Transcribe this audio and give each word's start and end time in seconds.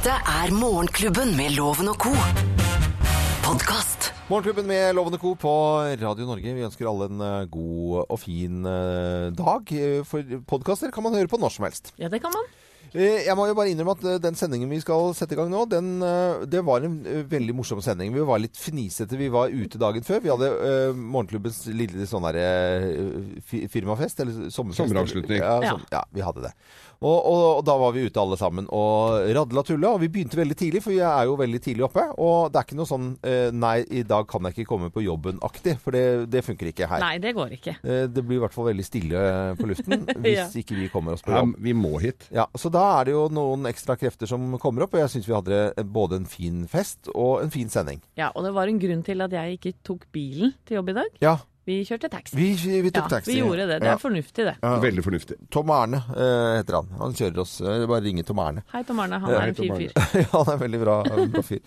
Dette 0.00 0.14
er 0.16 0.52
Morgenklubben 0.56 1.34
med 1.36 1.52
Loven 1.58 1.90
og 1.92 1.98
co. 2.00 2.12
Podkast. 3.44 4.06
Morgenklubben 4.30 4.64
med 4.70 4.94
Lovende 4.96 5.18
Co. 5.20 5.34
på 5.34 5.52
Radio 6.00 6.24
Norge. 6.28 6.54
Vi 6.56 6.64
ønsker 6.64 6.88
alle 6.88 7.08
en 7.10 7.20
eh, 7.26 7.44
god 7.52 8.06
og 8.06 8.18
fin 8.22 8.62
eh, 8.70 9.26
dag. 9.36 9.72
Eh, 9.74 10.00
For 10.08 10.24
podkaster 10.48 10.92
kan 10.94 11.04
man 11.04 11.18
høre 11.18 11.28
på 11.28 11.40
når 11.42 11.52
som 11.56 11.66
helst. 11.66 11.92
Ja, 12.00 12.08
det 12.08 12.22
kan 12.24 12.32
man. 12.32 12.46
Eh, 12.94 13.26
Jeg 13.26 13.34
må 13.36 13.44
jo 13.50 13.56
bare 13.58 13.72
innrømme 13.74 13.96
at 13.98 14.22
den 14.24 14.38
sendingen 14.38 14.70
vi 14.72 14.78
skal 14.80 15.10
sette 15.18 15.34
i 15.34 15.38
gang 15.40 15.50
nå, 15.52 15.64
den, 15.70 15.90
det 16.50 16.62
var 16.66 16.86
en 16.86 16.96
veldig 17.30 17.56
morsom 17.58 17.82
sending. 17.84 18.14
Vi 18.14 18.24
var 18.26 18.40
litt 18.42 18.56
fnisete. 18.58 19.18
Vi 19.20 19.28
var 19.34 19.50
ute 19.52 19.78
dagen 19.82 20.06
før. 20.06 20.22
Vi 20.24 20.30
hadde 20.32 20.48
uh, 20.54 20.94
morgenklubbens 20.96 21.64
lille 21.74 22.06
sånn 22.10 22.24
derre 22.30 22.46
uh, 22.94 23.66
firmafest, 23.70 24.22
eller 24.24 24.48
sommerfest. 24.54 24.80
Sommeravslutning. 24.86 25.42
Ja, 25.42 25.58
Ja. 25.66 25.74
sånn, 25.76 25.84
ja, 25.92 26.04
vi 26.14 26.24
hadde 26.26 26.46
det. 26.48 26.54
Og, 27.00 27.16
og, 27.16 27.42
og 27.58 27.60
da 27.64 27.74
var 27.80 27.94
vi 27.96 28.02
ute 28.04 28.20
alle 28.20 28.36
sammen 28.36 28.66
og 28.76 29.22
radla 29.32 29.62
tulla. 29.64 29.94
Og 29.96 30.02
vi 30.02 30.10
begynte 30.12 30.36
veldig 30.36 30.56
tidlig, 30.60 30.82
for 30.84 30.92
vi 30.92 30.98
er 31.00 31.24
jo 31.30 31.36
veldig 31.40 31.60
tidlig 31.64 31.86
oppe. 31.86 32.02
Og 32.20 32.50
det 32.52 32.60
er 32.60 32.66
ikke 32.68 32.76
noe 32.76 32.88
sånn 32.90 33.06
eh, 33.24 33.48
Nei, 33.56 33.78
i 33.88 34.02
dag 34.04 34.26
kan 34.28 34.44
jeg 34.44 34.52
ikke 34.58 34.68
komme 34.68 34.90
på 34.92 35.00
jobben-aktig. 35.06 35.78
For 35.80 35.96
det, 35.96 36.02
det 36.32 36.42
funker 36.44 36.68
ikke 36.68 36.88
her. 36.90 37.00
Nei, 37.00 37.14
det 37.24 37.32
går 37.38 37.54
ikke. 37.56 37.76
Eh, 37.80 38.04
Det 38.12 38.24
blir 38.26 38.36
i 38.36 38.42
hvert 38.44 38.52
fall 38.56 38.68
veldig 38.68 38.84
stille 38.84 39.22
på 39.56 39.70
luften 39.70 40.04
hvis 40.24 40.36
Ja. 40.36 40.46
ikke 40.60 40.76
vi 40.76 40.90
kommer 40.92 41.16
oss 41.16 41.24
på 41.24 41.32
jobb. 41.32 41.54
Ja, 41.56 41.62
vi 41.70 41.74
må 41.80 41.94
hit. 42.04 42.28
Ja, 42.36 42.44
Så 42.60 42.68
da 42.74 42.84
er 42.98 43.08
det 43.08 43.16
jo 43.16 43.24
noen 43.32 43.64
ekstra 43.70 43.96
krefter 44.00 44.28
som 44.28 44.50
kommer 44.60 44.84
opp, 44.84 44.94
og 44.98 45.00
jeg 45.00 45.14
syns 45.16 45.28
vi 45.30 45.36
hadde 45.38 45.62
både 45.96 46.20
en 46.20 46.28
fin 46.28 46.66
fest 46.68 47.08
og 47.14 47.40
en 47.46 47.50
fin 47.54 47.72
sending. 47.72 48.02
Ja, 48.20 48.28
Og 48.36 48.44
det 48.44 48.52
var 48.56 48.68
en 48.68 48.78
grunn 48.82 49.00
til 49.06 49.24
at 49.24 49.32
jeg 49.40 49.56
ikke 49.56 49.72
tok 49.88 50.04
bilen 50.12 50.52
til 50.68 50.76
jobb 50.82 50.92
i 50.92 50.98
dag. 51.00 51.16
Ja, 51.24 51.38
Vi 51.68 51.74
kjørte 51.84 52.08
taxi. 52.10 52.34
vi, 52.38 52.46
vi, 52.56 52.80
vi 52.82 52.90
tok 52.90 53.04
ja, 53.04 53.08
taxi. 53.18 53.30
vi 53.34 53.38
gjorde 53.42 53.66
det. 53.68 53.80
Det 53.82 53.86
Ja. 53.90 53.92
er 53.94 54.00
fornuftig, 54.00 54.44
det. 54.48 54.54
Ja. 54.62 54.70
Veldig 54.80 55.02
fornuftig. 55.04 55.36
Tom 55.52 55.68
Erne 55.70 56.00
eh, 56.16 56.56
heter 56.58 56.74
han. 56.80 56.88
Han 56.98 57.12
kjører 57.14 57.38
oss. 57.44 57.60
Eh, 57.60 57.84
bare 57.86 58.00
ringe 58.06 58.24
Tom 58.24 58.38
Erne. 58.42 58.62
Hei, 58.72 58.82
Tom 58.88 58.98
Arne. 59.04 59.18
Han 59.20 59.30
Ja, 59.30 59.40
er 59.44 59.48
en 59.52 59.54
fyr 59.54 59.70
Arne. 59.74 59.90
fyr. 59.90 60.20
ja, 60.24 60.26
han 60.32 60.54
er 60.54 60.58
veldig 60.64 60.80
bra, 60.82 60.96
bra 61.36 61.42
fyr. 61.42 61.60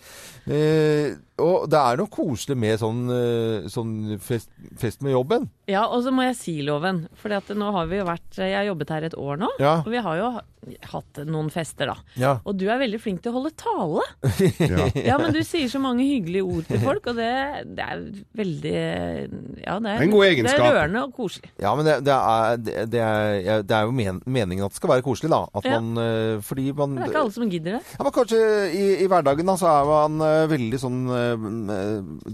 Eh, 0.50 1.14
og 1.42 1.66
det 1.70 1.78
er 1.80 1.98
noe 1.98 2.10
koselig 2.14 2.54
med 2.62 2.78
sånn, 2.78 3.00
eh, 3.10 3.66
sånn 3.72 3.94
fest, 4.22 4.50
fest 4.78 5.02
med 5.02 5.16
jobben. 5.16 5.48
Ja, 5.66 5.86
og 5.88 6.04
så 6.04 6.12
må 6.14 6.22
jeg 6.28 6.36
si, 6.38 6.54
Loven, 6.62 7.06
for 7.18 7.32
nå 7.32 7.70
har 7.74 7.86
vi 7.88 7.96
jo 7.96 8.04
vært 8.06 8.36
Jeg 8.36 8.52
har 8.54 8.66
jobbet 8.68 8.90
her 8.92 9.06
et 9.08 9.14
år 9.18 9.38
nå, 9.40 9.48
Ja. 9.58 9.78
og 9.80 9.90
vi 9.90 10.02
har 10.04 10.16
jo 10.20 10.28
hatt 10.92 11.18
noen 11.28 11.50
fester, 11.52 11.90
da. 11.90 11.96
Ja. 12.16 12.32
Og 12.46 12.56
du 12.56 12.66
er 12.72 12.78
veldig 12.80 13.00
flink 13.02 13.22
til 13.24 13.32
å 13.32 13.40
holde 13.40 13.52
tale. 13.56 14.04
Ja. 14.64 14.86
Ja, 15.14 15.16
men 15.20 15.34
du 15.34 15.40
sier 15.44 15.68
så 15.68 15.80
mange 15.82 16.04
hyggelige 16.06 16.44
ord 16.46 16.68
til 16.68 16.80
folk, 16.80 17.06
og 17.10 17.18
det, 17.18 17.30
det 17.76 17.84
er 17.84 18.04
veldig 18.38 18.76
Ja, 19.64 19.78
det 19.82 19.90
er, 19.90 20.04
En 20.04 20.12
god 20.14 20.24
det 20.44 20.54
er 20.54 20.62
rørende 20.62 21.02
og 21.04 21.12
koselig. 21.16 21.50
Ja, 21.60 21.74
men 21.76 21.88
det, 21.88 21.96
det, 22.06 22.14
er, 22.14 22.56
det, 22.62 23.00
er, 23.02 23.62
det 23.66 23.76
er 23.76 23.88
jo 23.88 23.94
men, 23.96 24.20
meningen 24.24 24.64
at 24.68 24.72
det 24.74 24.80
skal 24.80 24.94
være 24.94 25.04
koselig, 25.06 25.32
da. 25.34 25.42
At 25.54 25.68
Ja. 25.68 25.80
man, 25.80 25.98
eh, 26.04 26.40
fordi 26.44 26.70
man 26.76 26.94
Det 26.96 27.04
er 27.08 27.12
ikke 27.12 27.24
alle 27.24 27.36
som 27.36 27.50
gidder 27.50 27.78
det. 27.78 27.82
Ja, 27.98 28.04
men 28.06 28.14
Kanskje 28.14 28.40
i, 28.70 28.84
i 29.04 29.08
hverdagen 29.10 29.48
da, 29.50 29.56
så 29.58 29.68
er 29.72 29.88
man 29.90 30.24
eh, 30.28 30.46
veldig 30.54 30.80
sånn 30.80 31.00
eh, 31.10 31.23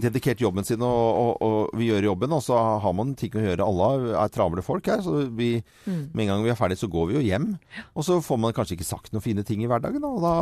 dedikert 0.05 0.41
jobben 0.41 0.65
sin, 0.67 0.81
og, 0.85 1.09
og, 1.21 1.31
og 1.45 1.75
vi 1.79 1.89
gjør 1.89 2.07
jobben, 2.11 2.33
og 2.35 2.43
så 2.45 2.57
har 2.83 2.93
man 2.97 3.13
ting 3.19 3.33
å 3.37 3.43
gjøre. 3.43 3.65
Alle 3.65 4.15
er 4.23 4.31
travle 4.33 4.63
folk 4.65 4.87
her, 4.91 5.03
så 5.05 5.25
vi, 5.37 5.51
Mm. 5.87 6.09
med 6.13 6.23
en 6.23 6.29
gang 6.35 6.43
vi 6.45 6.49
er 6.53 6.59
ferdig, 6.59 6.77
så 6.77 6.87
går 6.91 7.07
vi 7.09 7.15
jo 7.17 7.21
hjem. 7.25 7.47
Og 7.97 8.03
så 8.05 8.19
får 8.21 8.37
man 8.39 8.53
kanskje 8.53 8.75
ikke 8.77 8.85
sagt 8.91 9.11
noen 9.13 9.23
fine 9.25 9.43
ting 9.47 9.63
i 9.63 9.69
hverdagen, 9.69 10.03
og 10.05 10.21
da 10.21 10.33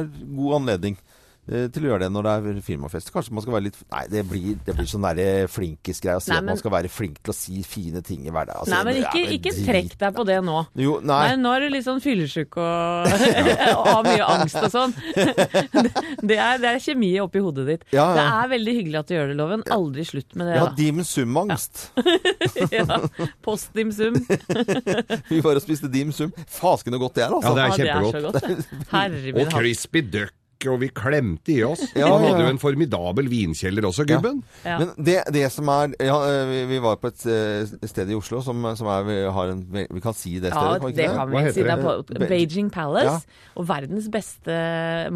er 0.00 0.08
god 0.36 0.54
anledning 0.62 0.96
eh, 0.96 1.19
til 1.50 1.86
å 1.86 1.88
gjøre 1.90 2.04
det 2.04 2.10
når 2.14 2.26
det 2.26 2.32
er 2.32 2.60
firmafest. 2.64 3.10
Kanskje 3.14 3.34
man 3.34 3.44
skal 3.44 3.56
være 3.56 3.66
litt 3.68 3.78
Nei, 3.90 4.04
det 4.12 4.22
blir, 4.28 4.58
det 4.66 4.74
blir 4.78 4.86
sånn 4.90 5.02
derre 5.02 5.48
flinkis-greie 5.50 6.20
å 6.20 6.22
si 6.22 6.30
Nei, 6.30 6.38
at 6.38 6.46
man 6.46 6.58
skal 6.60 6.72
være 6.76 6.90
flink 6.92 7.18
til 7.24 7.32
å 7.32 7.36
si 7.36 7.62
fine 7.66 8.02
ting 8.06 8.22
i 8.28 8.30
hverdagen. 8.30 8.60
Altså, 8.62 8.74
Nei, 8.76 8.82
men 8.86 9.00
ikke, 9.02 9.22
ikke 9.36 9.54
trekk 9.66 9.96
deg 10.00 10.14
på 10.16 10.26
det 10.28 10.36
nå. 10.46 10.58
Jo, 10.78 10.98
nei. 11.02 11.20
Nei, 11.32 11.40
nå 11.42 11.54
er 11.56 11.64
du 11.66 11.68
litt 11.74 11.86
sånn 11.86 12.02
fyllesyk 12.04 12.58
og, 12.60 13.10
og 13.80 13.90
har 13.90 14.06
mye 14.06 14.28
angst 14.36 14.60
og 14.62 14.70
sånn. 14.74 14.94
Det 16.30 16.36
er, 16.36 16.58
det 16.60 16.68
er 16.68 16.78
kjemi 16.82 17.08
oppi 17.22 17.40
hodet 17.42 17.64
ditt. 17.66 17.84
Ja, 17.94 18.04
ja. 18.12 18.16
Det 18.18 18.24
er 18.42 18.50
veldig 18.52 18.72
hyggelig 18.76 18.98
at 19.00 19.08
du 19.08 19.14
gjør 19.14 19.30
det, 19.30 19.36
Loven. 19.38 19.62
Aldri 19.72 20.04
slutt 20.06 20.34
med 20.38 20.50
det, 20.50 20.56
Ja, 20.58 20.66
da. 20.68 20.74
dim 20.76 21.00
sum-angst. 21.06 21.80
Ja. 22.70 22.98
Post 23.44 23.72
dim 23.76 23.90
sum. 23.94 24.18
Vi 25.30 25.40
bare 25.44 25.62
spiste 25.64 25.90
dim 25.92 26.12
sum. 26.14 26.32
Fasken 26.50 26.94
så 26.94 27.00
godt 27.02 27.16
det 27.18 27.24
er, 27.26 27.34
altså. 27.34 27.50
Ja, 27.50 27.56
det 27.56 27.64
er 27.64 27.76
kjempegodt. 27.80 28.14
Ja, 28.14 28.20
det 28.20 28.20
er 28.20 28.20
så 28.20 28.26
godt, 28.28 28.68
det. 28.68 28.86
Herre 28.92 29.22
min 29.24 29.40
Og 29.40 29.52
crispy 29.54 30.02
duck, 30.12 30.34
og 30.68 30.80
vi 30.82 30.88
klemte 30.92 31.52
i 31.54 31.62
oss. 31.64 31.80
Ja, 31.96 32.10
Han 32.12 32.26
hadde 32.26 32.44
jo 32.44 32.50
en 32.52 32.58
formidabel 32.60 33.30
vinkjeller 33.32 33.86
også, 33.88 34.04
gubben. 34.08 34.42
Ja. 34.66 34.76
Men 34.82 34.90
det, 35.06 35.16
det 35.32 35.46
som 35.54 35.68
er 35.72 35.94
ja, 36.04 36.18
eh, 36.28 36.44
vi, 36.50 36.58
vi 36.74 36.80
var 36.84 36.98
på 37.00 37.08
et 37.08 37.24
eh, 37.32 37.72
sted 37.88 38.10
i 38.12 38.18
Oslo 38.18 38.42
som, 38.44 38.60
som 38.76 38.90
er, 38.92 39.06
vi, 39.08 39.16
har 39.38 39.54
en, 39.54 39.62
vi 39.72 40.02
kan 40.04 40.16
si 40.16 40.36
det 40.42 40.52
Ja, 40.52 40.60
stedet, 40.60 40.80
kan 40.82 40.90
vi 40.90 40.92
det 40.98 41.06
ikke 41.08 41.16
kan 41.16 41.30
det? 41.32 41.44
Vi 41.46 41.54
si. 41.56 41.64
Det 41.64 41.72
er 41.72 41.84
på 41.86 42.28
Beijing 42.28 42.70
Palace. 42.74 43.16
Ja. 43.24 43.50
Og 43.56 43.68
verdens 43.70 44.10
beste 44.12 44.60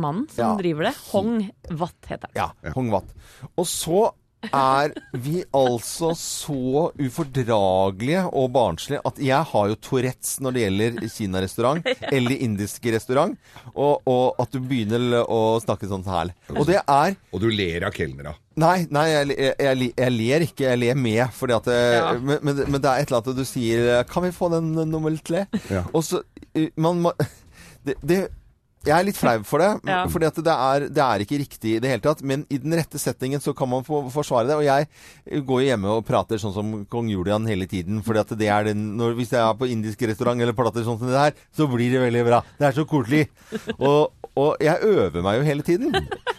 mann 0.00 0.25
som 0.32 0.44
Ja. 0.44 0.53
driver 0.60 0.88
det, 0.88 0.94
Hong 1.12 1.37
Wat 1.71 2.09
heter 2.09 2.31
han. 2.32 2.37
Ja, 2.65 2.72
Hong 2.78 2.91
Wat. 2.94 3.12
Og 3.56 3.66
så 3.69 4.06
er 4.53 4.93
vi 5.12 5.43
altså 5.55 6.12
så 6.19 6.91
ufordragelige 7.00 8.25
og 8.32 8.50
barnslige 8.55 9.00
at 9.09 9.19
jeg 9.22 9.49
har 9.50 9.69
jo 9.71 9.77
Tourettes 9.84 10.37
når 10.44 10.55
det 10.56 10.65
gjelder 10.65 10.99
kinarestaurant 11.15 11.88
eller 12.16 12.44
indisk 12.44 12.87
restaurant, 12.94 13.37
og, 13.75 14.03
og 14.10 14.41
at 14.43 14.55
du 14.55 14.60
begynner 14.60 15.21
å 15.25 15.59
snakke 15.62 15.88
sånn 15.91 16.05
her. 16.09 16.32
Og 16.55 16.66
det 16.69 16.81
er 16.82 17.16
Og 17.34 17.43
du 17.43 17.49
ler 17.50 17.87
av 17.88 17.94
kelnera. 17.97 18.34
Nei, 18.60 18.84
nei 18.94 19.09
jeg, 19.10 19.34
jeg, 19.34 19.55
jeg, 19.59 19.88
jeg 19.99 20.15
ler 20.15 20.44
ikke. 20.47 20.66
Jeg 20.69 20.78
ler 20.78 20.99
med. 20.99 21.25
Fordi 21.34 21.56
at, 21.56 21.65
det, 21.66 21.78
Ja. 21.97 22.12
men, 22.22 22.38
men, 22.47 22.61
men 22.71 22.81
det 22.81 22.91
er 22.91 23.03
et 23.03 23.11
eller 23.11 23.19
annet 23.25 23.41
du 23.41 23.49
sier 23.49 24.05
Kan 24.06 24.22
vi 24.22 24.31
få 24.34 24.47
den 24.53 24.69
nummer 24.93 25.16
tre? 25.26 25.47
Ja. 25.72 25.82
Og 25.91 26.05
så 26.06 26.21
eh, 26.55 26.69
Man 26.78 27.03
må 27.03 27.12
det, 27.87 27.97
det, 28.06 28.21
Jeg 28.84 28.95
er 28.97 29.06
litt 29.06 29.19
flau 29.19 29.39
for 29.49 29.65
det. 29.65 29.71
Ja. 29.89 30.03
Fordi 30.11 30.28
at 30.28 30.41
det 30.47 30.55
er, 30.55 30.87
det 30.93 31.05
er 31.05 31.25
ikke 31.25 31.39
riktig 31.41 31.77
i 31.77 31.81
det 31.83 31.93
hele 31.93 32.05
tatt. 32.05 32.22
Men 32.27 32.45
i 32.53 32.59
den 32.61 32.77
rette 32.77 33.00
settingen 33.00 33.43
så 33.45 33.55
kan 33.56 33.71
man 33.71 33.87
få 33.87 34.03
forsvare 34.15 34.50
det. 34.50 34.59
Og 34.61 34.67
jeg 34.67 35.45
går 35.49 35.62
jo 35.62 35.71
hjemme 35.71 35.97
og 35.99 36.05
prater 36.09 36.41
sånn 36.41 36.55
som 36.56 36.75
kong 36.91 37.09
Julian 37.12 37.49
hele 37.50 37.69
tiden. 37.71 38.03
Fordi 38.05 38.25
at 38.25 38.37
det 38.41 38.50
er 38.53 38.69
den 38.71 38.93
når, 38.99 39.17
Hvis 39.19 39.33
jeg 39.34 39.43
er 39.43 39.56
på 39.59 39.71
indisk 39.71 40.05
restaurant 40.09 40.41
eller 40.41 40.56
prater 40.56 40.84
sånn 40.87 41.00
som 41.00 41.11
det 41.11 41.21
her, 41.21 41.41
så 41.56 41.69
blir 41.71 41.94
det 41.94 42.05
veldig 42.05 42.27
bra. 42.28 42.43
Det 42.61 42.69
er 42.69 42.77
så 42.77 42.87
koselig. 42.89 43.27
Og, 43.78 44.12
og 44.34 44.62
jeg 44.62 44.94
øver 44.94 45.25
meg 45.25 45.41
jo 45.41 45.49
hele 45.49 45.67
tiden. 45.67 45.94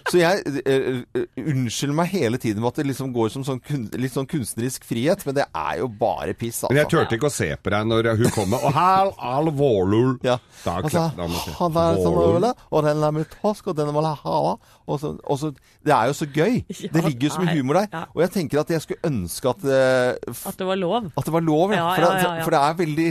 Så 0.05 0.19
jeg 0.19 0.43
eh, 0.69 0.99
eh, 1.17 1.23
unnskylder 1.41 1.95
meg 1.97 2.11
hele 2.13 2.37
tiden 2.41 2.61
med 2.61 2.69
at 2.69 2.77
det 2.79 2.85
liksom 2.91 3.09
går 3.15 3.31
som 3.33 3.45
sånn 3.47 3.57
kun, 3.65 3.87
litt 3.97 4.13
sånn 4.13 4.27
kunstnerisk 4.29 4.85
frihet, 4.85 5.23
men 5.25 5.37
det 5.39 5.47
er 5.49 5.79
jo 5.81 5.87
bare 5.89 6.35
piss, 6.37 6.59
altså. 6.61 6.73
Men 6.75 6.83
jeg 6.83 6.91
turte 6.93 7.17
ikke 7.17 7.31
å 7.31 7.33
se 7.33 7.47
på 7.57 7.73
deg 7.73 7.87
når 7.89 8.11
hun 8.19 8.33
kom 8.35 8.51
med 8.53 8.61
Og 8.61 8.75
her 8.75 9.09
er 9.09 9.49
vårlul. 9.57 10.13
Ja. 10.25 10.37
Da 10.61 10.77
Altså, 10.85 11.07
han 11.15 11.79
er 11.81 11.97
sånn 12.03 12.19
vårlul. 12.35 12.65
og 12.71 12.83
den 12.87 13.03
er 13.07 13.15
med 13.15 13.29
tosk, 13.41 13.67
og 13.71 13.77
den 13.77 13.91
må 13.95 14.03
jeg 14.05 14.21
hava. 14.23 14.55
Og 14.85 14.99
så, 15.01 15.13
og 15.23 15.39
så, 15.41 15.51
det 15.85 15.93
er 15.95 16.11
jo 16.11 16.17
så 16.17 16.27
gøy. 16.29 16.59
Det 16.93 17.03
ligger 17.05 17.29
jo 17.29 17.35
så 17.35 17.43
mye 17.45 17.55
humor 17.57 17.81
der. 17.81 18.09
Og 18.13 18.21
jeg 18.25 18.31
tenker 18.35 18.61
at 18.61 18.69
jeg 18.75 18.83
skulle 18.83 19.07
ønske 19.07 19.49
at, 19.49 19.63
uh, 19.65 20.35
At 20.51 20.59
det 20.59 20.67
var 20.67 20.79
lov. 20.79 21.09
at 21.17 21.25
det 21.25 21.33
var 21.33 21.45
lov. 21.45 21.73
Ja. 21.73 21.87
For, 21.95 22.05
det, 22.05 22.43
for 22.43 22.55
det 22.55 22.61
er 22.61 22.77
veldig 22.83 23.09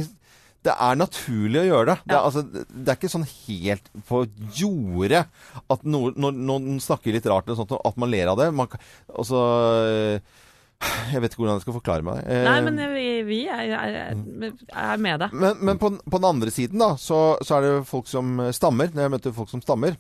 det 0.65 0.73
er 0.81 0.97
naturlig 0.97 1.61
å 1.61 1.67
gjøre 1.67 1.87
det. 1.91 1.97
Det, 2.07 2.15
er, 2.15 2.17
Ja. 2.17 2.25
altså, 2.25 2.43
det 2.73 2.89
er 2.89 2.97
ikke 2.97 3.13
sånn 3.13 3.27
helt 3.29 3.91
på 4.09 4.23
jordet 4.57 5.27
at 5.75 5.85
noen, 5.85 6.15
no, 6.17 6.31
no, 6.33 6.57
snakker 6.81 7.13
litt 7.13 7.27
rart, 7.29 7.45
eller 7.45 7.59
sånt, 7.59 7.75
at 7.77 8.01
man 8.01 8.09
ler 8.09 8.31
av 8.33 8.41
det. 8.41 8.49
Man, 8.57 8.73
altså, 9.13 9.43
Jeg 11.13 11.23
vet 11.23 11.33
ikke 11.35 11.43
hvordan 11.43 11.59
jeg 11.59 11.65
skal 11.67 11.77
forklare 11.77 12.05
meg. 12.07 12.23
Eh, 12.27 12.43
Nei, 12.47 12.57
men 12.67 12.81
vi, 12.95 13.07
vi 13.29 13.39
er, 13.51 13.75
er, 13.77 14.17
er 14.73 14.99
med 15.01 15.23
deg. 15.23 15.37
men, 15.37 15.61
men 15.65 15.81
på, 15.81 15.93
på 16.01 16.21
den 16.21 16.29
andre 16.31 16.53
siden 16.55 16.83
da, 16.83 16.95
så, 17.01 17.21
så 17.45 17.59
er 17.59 17.67
det 17.67 17.73
folk 17.89 18.11
som 18.11 18.41
stammer. 18.57 18.91
Når 18.95 19.07
jeg 19.07 19.15
møter 19.15 19.37
folk 19.37 19.53
som 19.53 19.63
stammer. 19.65 19.97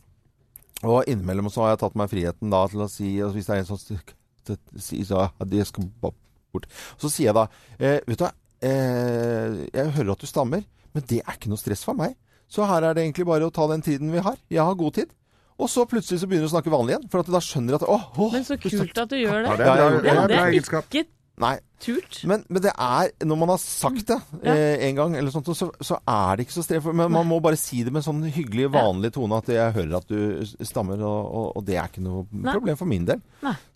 Og 0.84 1.06
innimellom 1.08 1.48
så 1.52 1.64
har 1.64 1.74
jeg 1.74 1.82
tatt 1.84 1.96
meg 1.96 2.10
friheten 2.12 2.52
da 2.52 2.64
til 2.68 2.82
å 2.84 2.90
si 2.90 3.14
altså, 3.22 3.34
Hvis 3.38 3.46
det 3.48 3.54
er 3.54 3.62
en 3.62 3.68
sånn 3.70 4.80
si, 4.84 5.00
så 5.08 5.28
de 5.48 5.64
skal 5.64 5.88
bort. 6.02 6.66
Så 7.00 7.08
sier 7.08 7.30
jeg 7.30 7.36
da 7.38 7.46
eh, 7.78 8.00
Vet 8.04 8.20
du 8.20 8.24
hva, 8.26 8.32
eh, 8.68 9.62
jeg 9.72 9.94
hører 9.96 10.12
at 10.14 10.24
du 10.24 10.28
stammer, 10.28 10.64
men 10.94 11.06
det 11.10 11.22
er 11.22 11.38
ikke 11.38 11.52
noe 11.52 11.60
stress 11.60 11.84
for 11.86 11.96
meg. 11.98 12.18
Så 12.50 12.66
her 12.68 12.84
er 12.84 12.94
det 12.94 13.06
egentlig 13.06 13.26
bare 13.26 13.48
å 13.48 13.54
ta 13.54 13.64
den 13.70 13.82
tiden 13.82 14.12
vi 14.12 14.22
har. 14.22 14.36
Jeg 14.52 14.62
har 14.62 14.76
god 14.78 14.98
tid. 15.00 15.14
Og 15.58 15.68
så 15.70 15.84
plutselig 15.86 16.18
så 16.20 16.26
begynner 16.26 16.48
du 16.48 16.50
å 16.50 16.54
snakke 16.56 16.72
vanlig 16.72 16.96
igjen. 16.96 17.04
For 17.12 17.22
at 17.22 17.28
da 17.30 17.40
skjønner 17.44 17.76
jeg 17.76 17.82
at 17.82 17.88
åh, 17.88 18.06
åh, 18.18 18.32
Men 18.34 18.42
så 18.46 18.56
kult 18.58 18.98
at 18.98 19.08
du 19.12 19.16
gjør 19.20 19.44
Ja, 19.46 19.52
det. 19.54 19.58
det 19.58 19.66
er 19.68 19.76
det, 19.76 19.84
Ja, 19.84 19.90
det 19.90 20.10
er 20.10 20.28
det 20.28 20.36
bra 20.36 20.46
er 20.46 20.50
egenskap. 20.52 20.88
ikke 20.90 21.06
Nei. 21.38 21.58
Turt. 21.80 22.20
Men, 22.24 22.44
men 22.48 22.62
det 22.64 22.70
er, 22.72 23.10
når 23.24 23.36
man 23.40 23.48
har 23.54 23.58
sagt 23.60 24.06
det 24.08 24.16
Ja. 24.44 24.52
eh, 24.54 24.86
en 24.88 24.94
gang, 24.96 25.16
eller 25.16 25.30
sånt, 25.34 25.46
så, 25.56 25.68
så 25.84 25.98
er 26.08 26.36
det 26.36 26.46
ikke 26.46 26.56
så 26.58 26.64
strevt. 26.64 26.86
Men 26.94 27.10
man 27.12 27.26
må 27.28 27.40
bare 27.44 27.56
si 27.60 27.82
det 27.84 27.92
med 27.92 28.00
en 28.02 28.06
sånn 28.08 28.22
hyggelig, 28.32 28.70
vanlig 28.72 29.12
tone 29.12 29.36
at 29.36 29.48
jeg 29.52 29.74
hører 29.76 29.96
at 29.98 30.08
du 30.08 30.44
stammer, 30.64 31.00
og, 31.02 31.34
og, 31.34 31.46
og 31.58 31.64
det 31.66 31.76
er 31.80 31.90
ikke 31.90 32.04
noe 32.04 32.24
Nei. 32.32 32.52
problem 32.54 32.76
for 32.80 32.86
min 32.90 33.04
del. 33.08 33.20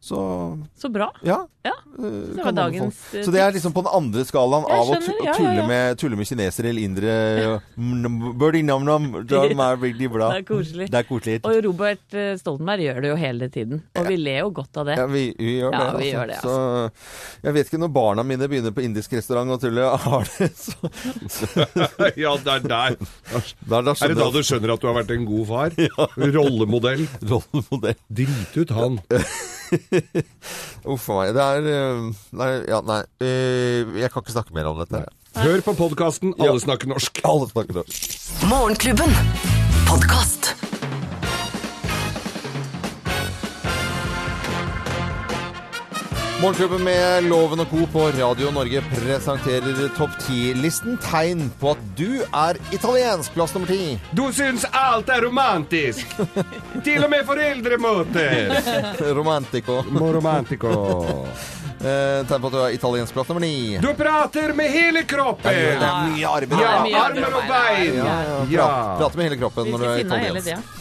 Så 0.00 0.18
Så 0.78 0.88
bra. 0.94 1.10
ja. 1.26 1.42
Ja. 1.68 1.74
eh, 1.98 2.36
Det 2.38 2.44
var 2.46 2.54
dagens 2.56 2.96
eh, 3.12 3.24
Så 3.26 3.32
det 3.34 3.40
er 3.42 3.50
liksom 3.52 3.74
på 3.76 3.82
den 3.84 3.90
andre 3.92 4.22
skalaen 4.24 4.64
av 4.64 4.86
å 4.88 4.94
skjønner, 4.94 5.18
ja, 5.26 5.34
tulle, 5.36 5.56
ja. 5.58 5.66
Med, 5.68 5.98
tulle 6.00 6.16
med 6.16 6.28
kinesere 6.30 6.70
eller 6.70 6.86
indere. 6.86 7.60
Birdie 8.38 8.62
nam-nam, 8.64 9.10
de 9.28 9.42
veldig 9.82 10.08
bra. 10.12 10.30
Det 10.32 10.40
er 10.40 10.46
koselig. 10.48 10.88
Det 10.92 10.98
er 11.02 11.06
koselig. 11.08 11.36
Og 11.44 11.58
Robert 11.66 12.16
Stoltenberg 12.40 12.86
gjør 12.86 13.00
det 13.04 13.10
jo 13.12 13.18
hele 13.20 13.48
tiden. 13.52 13.82
Og 13.98 14.08
vi 14.08 14.16
ler 14.16 14.40
jo 14.44 14.50
godt 14.62 14.80
av 14.80 14.88
det. 14.88 14.96
Ja, 15.00 15.06
vi, 15.10 15.24
vi 15.38 15.58
gjør 15.58 15.72
Ja, 15.74 15.82
det. 15.90 16.00
vi 16.00 16.08
altså. 16.08 16.14
gjør 16.14 16.26
det, 16.32 16.38
Så 16.42 17.46
jeg 17.48 17.56
vet 17.58 17.70
ikke, 17.72 17.80
nå 17.82 17.87
når 17.88 17.94
barna 17.94 18.22
mine 18.26 18.48
begynner 18.50 18.72
på 18.76 18.82
indisk 18.84 19.14
restaurant 19.16 19.50
og 19.56 19.60
tuller 19.62 19.96
har 20.04 20.28
det, 20.36 20.48
så, 20.58 20.90
så 21.32 21.48
ja, 22.24 22.34
det 22.36 22.54
er 22.58 22.64
der. 22.68 22.96
der, 23.00 23.82
der 23.82 23.92
Er 24.04 24.12
det 24.12 24.18
da 24.20 24.28
du 24.34 24.40
skjønner 24.44 24.74
at 24.74 24.82
du 24.84 24.88
har 24.90 24.96
vært 25.00 25.12
en 25.16 25.24
god 25.28 25.46
far? 25.48 25.76
Rollemodell. 26.36 27.06
jeg 27.08 27.28
rollemodell. 27.32 27.96
Drit 28.12 28.58
ut 28.60 28.74
han. 28.76 29.00
Uff 30.88 31.08
a 31.12 31.18
meg. 31.22 31.34
Det 31.36 31.44
er 31.48 31.70
eh, 31.72 32.06
Nei, 32.40 32.50
ja, 32.68 32.78
nei. 32.88 33.00
eh, 33.24 33.96
Jeg 34.04 34.12
kan 34.14 34.24
ikke 34.24 34.36
snakke 34.36 34.56
mer 34.56 34.70
om 34.70 34.80
dette. 34.84 35.04
Hør 35.38 35.60
på 35.62 35.74
podkasten 35.78 36.32
Alle 36.40 36.60
snakker 36.62 36.88
norsk. 36.90 37.20
Alle 37.28 37.48
snakker 37.52 37.80
norsk. 37.82 38.08
Morgenklubben. 38.50 39.12
Podkast. 39.88 40.52
Morgenklubben 46.40 46.84
med 46.84 47.24
Loven 47.24 47.60
og 47.60 47.66
Co. 47.70 47.86
på 47.92 48.04
Radio 48.14 48.50
Norge 48.54 48.78
presenterer 48.92 49.88
topp 49.96 50.12
10-listen. 50.22 50.94
Tegn 51.02 51.48
på 51.58 51.72
at 51.74 51.80
du 51.98 52.20
er 52.22 52.60
italiensk. 52.70 53.34
Plass 53.34 53.56
nummer 53.56 53.66
ti. 53.66 53.96
Du 54.14 54.28
syns 54.32 54.62
alt 54.70 55.10
er 55.10 55.24
romantisk! 55.26 56.06
Til 56.86 57.02
og 57.02 57.10
med 57.10 57.26
foreldremøter! 57.26 58.54
Romantico. 59.18 59.80
Romantico. 59.98 60.74
Eh, 61.78 62.24
tegn 62.26 62.40
på 62.42 62.48
at 62.48 62.54
du 62.56 62.58
er 62.58 62.72
italiensk. 62.74 63.12
Plass 63.14 63.28
nummer 63.30 63.44
ni. 63.44 63.76
Du 63.78 63.92
prater 63.94 64.50
med 64.58 64.66
hele 64.74 65.04
Det 65.04 65.06
kroppen! 65.12 65.46
er 65.54 66.08
mye 66.10 66.26
armer. 66.26 66.58
Ja, 66.64 66.72
mye 66.82 67.02
armer 67.04 67.36
og 67.38 67.44
bein! 67.46 67.92
Ja, 67.94 68.16
ja, 68.26 68.40
Ja. 68.50 68.64
Prat, 68.64 68.96
prate 69.04 69.20
med 69.20 69.28
hele 69.28 69.38
kroppen 69.38 69.70
når 69.70 69.84
du 69.84 69.86
er 69.92 70.00
italiensk. 70.02 70.74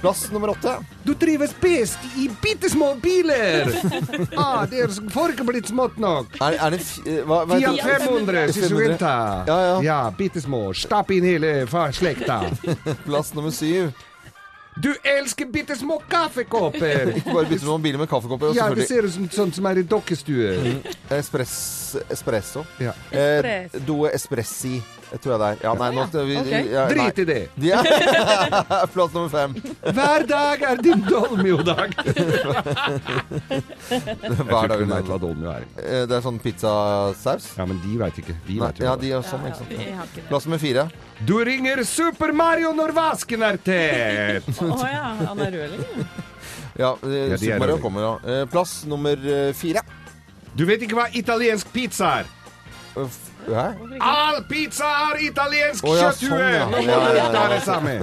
Plass 0.00 0.26
nummer 0.32 0.50
åtte. 0.54 0.76
Du 1.04 1.14
trives 1.14 1.54
best 1.60 1.98
i 2.16 2.28
bitte 2.42 2.70
små 2.70 2.94
biler! 3.02 3.70
Ah, 4.36 4.66
det 4.68 4.80
er 4.84 4.92
får 5.12 5.32
ikke 5.34 5.44
blitt 5.48 5.68
smått 5.70 5.96
nok. 6.02 6.34
Er, 6.42 6.56
er 6.66 6.74
det 6.74 6.80
eh, 7.06 7.22
hva, 7.26 7.42
hva 7.48 7.56
Fiat 7.58 7.78
heter 7.78 7.92
det? 7.92 8.08
500, 8.08 8.42
Sisuenta. 8.56 9.12
Ja, 9.48 9.56
ja. 9.66 9.76
ja, 9.86 9.98
bitte 10.18 10.42
små. 10.42 10.60
Stapp 10.76 11.10
inn 11.14 11.24
hele 11.26 11.52
slekta. 11.96 12.42
Plass 13.06 13.32
nummer 13.36 13.54
syv. 13.54 13.92
Du 14.76 14.90
elsker 15.02 15.46
bitte 15.48 15.76
små 15.76 16.02
kaffekopper! 16.08 17.12
Ikke 17.16 17.32
bare 17.32 17.48
bitte 17.48 17.64
små 17.64 17.78
biler 17.80 17.98
med 18.02 18.10
kaffekopper. 18.10 18.52
Ja, 18.56 18.68
det 18.76 18.84
ser 18.90 19.06
ut 19.08 19.14
som 19.14 19.28
sånt 19.32 19.56
som 19.56 19.68
er 19.70 19.80
i 19.80 19.86
dokkestuer. 19.88 20.68
espress, 21.16 21.96
espresso. 22.12 22.66
Ja. 22.82 22.92
Eh, 23.10 23.38
Espresso. 23.40 23.84
due 23.88 24.12
espressi, 24.12 24.74
eh, 25.16 25.20
tror 25.24 25.32
jeg 25.34 25.40
det 25.42 25.48
er. 25.48 25.62
Ja, 25.66 25.72
nei, 25.80 25.88
nå 25.96 26.04
skal 26.10 26.26
vi 26.28 26.36
Ok. 26.40 26.50
ja, 26.52 26.84
nei. 26.84 26.92
Drit 26.92 27.18
i 27.24 27.26
det. 27.32 27.38
Ja. 27.66 27.80
Plass 28.94 29.14
nummer 29.16 29.32
fem. 29.32 29.56
Hver 29.96 30.26
dag 30.28 30.62
er 30.70 30.82
din 30.84 31.02
dolmio-dag. 31.08 31.96
Hver 34.46 34.68
dag. 34.70 34.84
vet 34.86 35.08
hva 35.10 35.18
dolmio 35.20 35.50
er. 35.52 35.66
Eh, 35.80 36.04
Det 36.06 36.16
er 36.18 36.22
sånn 36.24 36.38
pizzasaus. 36.42 37.48
Ja, 37.58 37.66
men 37.68 37.80
de 37.84 37.96
veit 38.00 38.20
ikke. 38.22 38.36
Vi 38.46 38.58
Nei, 38.60 38.68
vet 38.68 38.80
jo 38.80 38.86
ja, 38.86 38.92
hva 38.94 39.00
det 39.00 39.06
de 39.06 39.12
er. 39.12 39.18
er 39.18 39.28
sånn, 39.30 39.46
ikke 39.48 39.60
sant. 39.62 39.74
Jeg 39.76 39.96
har 39.98 40.06
ikke 40.10 40.20
det. 40.22 40.28
Plass 40.30 40.46
nummer 40.48 40.62
fire. 40.62 40.86
Du 41.26 41.34
ringer 41.48 41.82
Super 41.88 42.32
Mario 42.36 42.72
når 42.76 42.92
vasken 42.96 43.42
er 43.46 43.56
tett! 43.64 44.48
Å 44.62 44.88
ja, 44.92 45.04
han 45.26 45.44
er 45.46 45.60
rødling. 45.60 46.06
Ja, 46.76 46.90
eh, 47.00 47.08
de 47.08 47.20
er 47.32 47.38
Super 47.40 47.58
Mario 47.62 47.76
røde. 47.78 47.82
kommer, 47.86 48.02
ja. 48.04 48.14
Eh, 48.28 48.42
Plass 48.52 48.72
nummer 48.84 49.16
eh, 49.16 49.52
fire. 49.56 49.80
Du 50.56 50.66
vet 50.68 50.82
ikke 50.84 50.96
hva 50.98 51.06
italiensk 51.16 51.70
pizza 51.72 52.10
er? 52.20 52.28
Hæ? 52.96 53.66
All 54.00 54.40
pizza 54.48 54.84
har 54.84 55.16
italiensk 55.22 55.84
oh, 55.86 55.92
ja, 55.98 56.08
kjøtthue! 56.10 56.28
sånn, 56.28 56.54
ja. 56.54 56.64
Nå 56.72 56.76
må 56.80 56.82
Ja, 56.82 56.96
du 56.98 57.06
ja, 57.06 57.18
ja. 57.18 57.26
ta 57.30 57.42
det 57.52 57.60
sammen. 57.62 57.98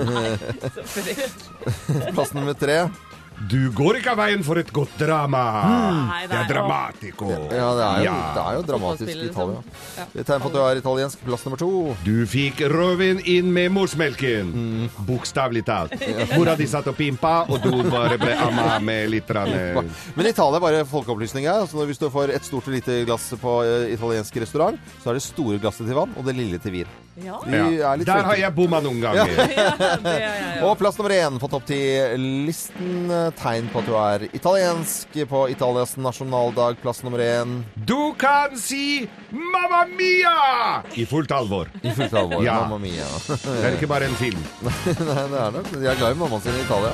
Plass 2.16 2.34
nummer 2.38 2.54
tre. 2.54 2.78
Du 3.50 3.72
går 3.76 4.00
ikke 4.00 4.14
av 4.14 4.20
veien 4.22 4.44
for 4.46 4.60
et 4.62 4.70
godt 4.74 4.94
drama. 5.00 5.42
Mm. 5.64 6.12
Det 6.30 6.38
er 6.40 6.48
dramatico. 6.50 7.30
Ja, 7.32 7.70
det 7.78 7.86
er 7.88 7.98
jo, 7.98 8.04
Ja. 8.06 8.16
Det 8.36 8.44
er 8.44 8.58
jo 8.58 8.64
dramatisk 8.68 9.10
i 9.10 9.26
Italia. 9.28 9.62
liksom. 9.64 10.12
Det 10.14 10.20
er 10.22 10.28
tegn 10.30 10.42
på 10.44 10.52
at 10.52 10.54
du 10.54 10.60
er 10.64 10.82
italiensk. 10.82 11.24
Plass 11.26 11.46
nummer 11.46 11.58
to. 11.62 11.72
Du 12.04 12.26
fikk 12.30 12.64
rødvin 12.72 13.22
inn 13.26 13.52
med 13.54 13.72
morsmelken. 13.76 14.52
Mm. 14.54 14.90
Bokstavelig 15.08 15.66
talt. 15.66 15.96
Mora 16.38 16.56
di 16.60 16.68
satt 16.68 16.88
og 16.88 16.98
pimpa, 16.98 17.46
og 17.50 17.62
du 17.64 17.84
bare 17.90 18.18
ble 18.22 18.36
amma 18.38 18.80
med 18.80 19.10
litt 19.14 19.30
rann, 19.30 19.54
eh, 19.54 19.82
Men 20.16 20.30
Italia 20.30 20.58
er 20.60 20.68
bare 20.68 20.86
folkeopplysning 20.90 21.48
her. 21.50 21.64
Altså, 21.66 21.86
hvis 21.90 22.02
du 22.02 22.10
får 22.14 22.34
et 22.36 22.46
stort 22.46 22.68
og 22.68 22.74
lite 22.76 23.04
glass 23.06 23.32
på 23.42 23.60
eh, 23.64 23.94
italiensk 23.94 24.36
restaurant, 24.44 24.80
så 25.04 25.12
er 25.12 25.20
det 25.20 25.26
store 25.26 25.60
glasset 25.60 25.88
til 25.88 25.98
vann 25.98 26.14
og 26.18 26.26
det 26.26 26.38
lille 26.38 26.60
til 26.64 26.80
vin. 26.82 27.00
Ja, 27.21 27.38
De 27.45 27.54
ja. 27.77 27.92
er 27.92 28.00
litt 28.01 28.07
Der 28.10 28.24
har 28.25 28.39
jeg 28.42 28.56
bomma 28.56 28.80
noen 28.81 28.98
ganger. 29.04 29.30
ja, 29.30 29.98
det 30.06 30.13
er 30.15 30.24
jeg. 30.24 30.63
Og 30.65 30.77
plass 30.80 30.98
nummer 30.98 31.13
én 31.13 31.36
på 31.38 31.50
topp 31.51 31.68
ti-listen. 31.69 33.12
Tegn 33.38 33.68
på 33.74 33.83
at 33.83 33.89
du 33.89 33.94
er 34.00 34.25
italiensk 34.33 35.13
på 35.30 35.44
Italias 35.54 35.94
nasjonaldag. 36.01 36.80
Plass 36.81 37.04
nummer 37.06 37.21
én. 37.21 37.60
Du 37.75 38.13
kan 38.18 38.57
si 38.57 39.06
'Mamma 39.30 39.86
Mia' 39.94 40.81
i 40.98 41.06
fullt 41.06 41.31
alvor. 41.31 41.69
I 41.83 41.94
fullt 41.94 42.13
alvor. 42.13 42.44
Ja. 42.45 42.62
Mamma 42.65 42.77
mia. 42.81 43.06
Det 43.27 43.65
er 43.65 43.77
ikke 43.77 43.88
bare 43.94 44.06
en 44.10 44.15
film. 44.18 44.42
Nei, 44.65 44.95
det 44.98 45.39
er 45.45 45.51
nok. 45.57 45.69
De 45.74 45.86
er 45.86 45.95
glad 46.01 46.15
i 46.15 46.19
mammaen 46.19 46.42
sin 46.42 46.57
i 46.57 46.65
Italia. 46.65 46.94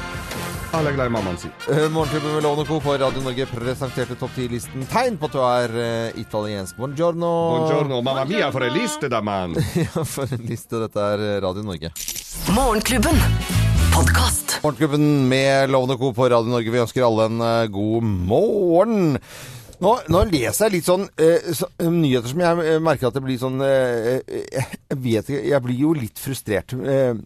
Alle 0.70 0.92
er 0.92 0.94
glad 1.00 1.10
i 1.10 1.14
mammaen 1.16 1.38
sin. 1.42 1.52
Eh, 1.72 1.88
Morgenklubben 1.90 2.36
med 2.36 2.44
Lovende 2.46 2.66
Co. 2.70 2.78
på 2.80 2.94
Radio 3.02 3.22
Norge 3.26 3.46
presenterte 3.50 4.14
topp 4.20 4.36
ti-listen. 4.38 4.84
Tegn 4.92 5.16
på 5.18 5.26
at 5.26 5.34
du 5.34 5.40
er 5.42 5.74
eh, 5.82 6.20
italiensk. 6.22 6.78
Buongiorno. 6.78 7.32
Buongiorno, 7.56 8.02
mamma 8.06 8.26
mia, 8.30 8.52
for 8.54 8.68
en 8.68 8.76
liste, 8.78 9.10
da, 9.10 9.22
mann. 9.26 9.58
Ja, 9.82 10.04
for 10.06 10.30
en 10.30 10.46
liste. 10.46 10.78
Dette 10.84 11.08
er 11.16 11.24
eh, 11.26 11.40
Radio 11.42 11.66
Norge. 11.66 11.90
Morgenklubben. 12.54 13.18
Podcast. 13.96 14.60
Morgenklubben 14.62 15.08
med 15.32 15.74
Lovende 15.74 15.98
Co. 15.98 16.14
på 16.14 16.30
Radio 16.30 16.54
Norge. 16.54 16.70
Vi 16.78 16.84
ønsker 16.86 17.08
alle 17.08 17.26
en 17.32 17.42
god 17.74 18.06
morgen. 18.30 19.18
Nå, 19.80 19.94
nå 20.12 20.22
leser 20.28 20.66
jeg 20.68 20.74
litt 20.74 20.88
sånn 20.90 21.06
uh, 21.08 21.50
så, 21.56 21.70
eh, 21.80 21.88
nyheter 21.88 22.28
som 22.34 22.42
jeg 22.44 22.64
eh, 22.68 22.80
merker 22.84 23.08
at 23.08 23.16
det 23.16 23.22
blir 23.24 23.38
sånn 23.40 23.62
eh, 23.64 24.20
Jeg 24.28 24.98
vet 25.00 25.30
ikke, 25.32 25.44
jeg 25.54 25.64
blir 25.64 25.78
jo 25.80 25.94
litt 25.96 26.20
frustrert. 26.20 26.74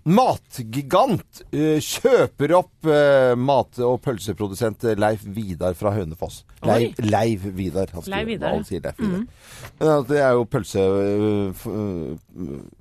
Matgigant 0.05 1.41
kjøper 1.53 2.53
opp 2.59 2.89
mat- 3.39 3.79
og 3.83 3.97
pølseprodusent 4.03 4.83
Leif 4.99 5.23
Vidar 5.33 5.73
fra 5.79 5.93
Hønefoss. 5.95 6.41
Leif, 6.67 6.99
Leiv 7.03 7.47
Vidar. 7.57 7.89
Han 7.95 8.03
skriver- 8.03 8.17
Leif 8.19 8.27
Vidar, 8.33 8.53
han 8.57 8.67
sier 8.67 8.83
Leif 8.83 8.99
Vidar. 8.99 9.23
Mm. 9.23 10.03
det 10.11 10.19
er 10.21 10.37
jo 10.37 10.45
pølse... 10.51 10.83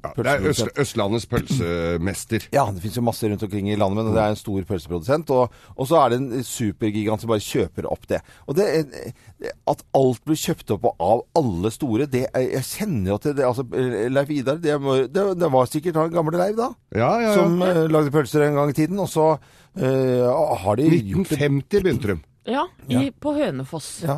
Ja, 0.03 0.13
det 0.19 0.33
er 0.35 0.47
Øst, 0.53 0.69
Østlandets 0.83 1.27
pølsemester. 1.31 2.49
ja, 2.55 2.67
det 2.75 2.83
finnes 2.83 2.99
jo 2.99 3.05
masse 3.07 3.29
rundt 3.31 3.43
omkring 3.47 3.71
i 3.73 3.79
landet, 3.79 4.05
men 4.05 4.15
det 4.17 4.23
er 4.25 4.35
en 4.35 4.41
stor 4.43 4.67
pølseprodusent. 4.69 5.31
Og, 5.35 5.55
og 5.77 5.89
så 5.91 6.03
er 6.03 6.13
det 6.15 6.21
en 6.21 6.47
supergigant 6.47 7.23
som 7.23 7.31
bare 7.33 7.45
kjøper 7.47 7.89
opp 7.91 8.07
det. 8.11 8.21
Og 8.47 8.59
det, 8.59 8.69
det- 8.93 9.55
at 9.71 9.83
alt 9.95 10.25
blir 10.27 10.39
kjøpt 10.39 10.71
opp 10.75 10.89
av 10.99 11.21
alle 11.39 11.71
store, 11.71 12.07
det 12.11 12.25
Jeg 12.35 12.65
kjenner 12.67 13.13
jo 13.13 13.19
til 13.23 13.37
det. 13.39 13.45
Altså, 13.47 13.63
Leif 14.11 14.29
Vidar, 14.29 14.57
det, 14.59 14.75
det, 15.15 15.25
det 15.39 15.53
var 15.53 15.71
sikkert 15.71 15.97
han 16.01 16.11
gamle 16.11 16.39
Leif, 16.41 16.57
da. 16.59 16.71
Ja, 16.97 17.13
ja, 17.23 17.35
Som 17.39 17.61
ja. 17.63 17.71
øh, 17.85 17.91
lagde 17.91 18.11
pølser 18.11 18.43
en 18.49 18.55
gang 18.59 18.71
i 18.71 18.77
tiden. 18.81 18.99
Og 18.99 19.09
så 19.09 19.29
uh, 19.39 20.59
har 20.65 20.77
de 20.81 20.89
gjort 20.91 21.31
det 21.31 21.39
1950 21.39 21.83
begynte 21.87 22.13
de. 22.15 22.19
Ja, 22.51 22.65
i, 22.91 23.13
på 23.23 23.37
Hønefoss. 23.37 24.01
ja. 24.03 24.17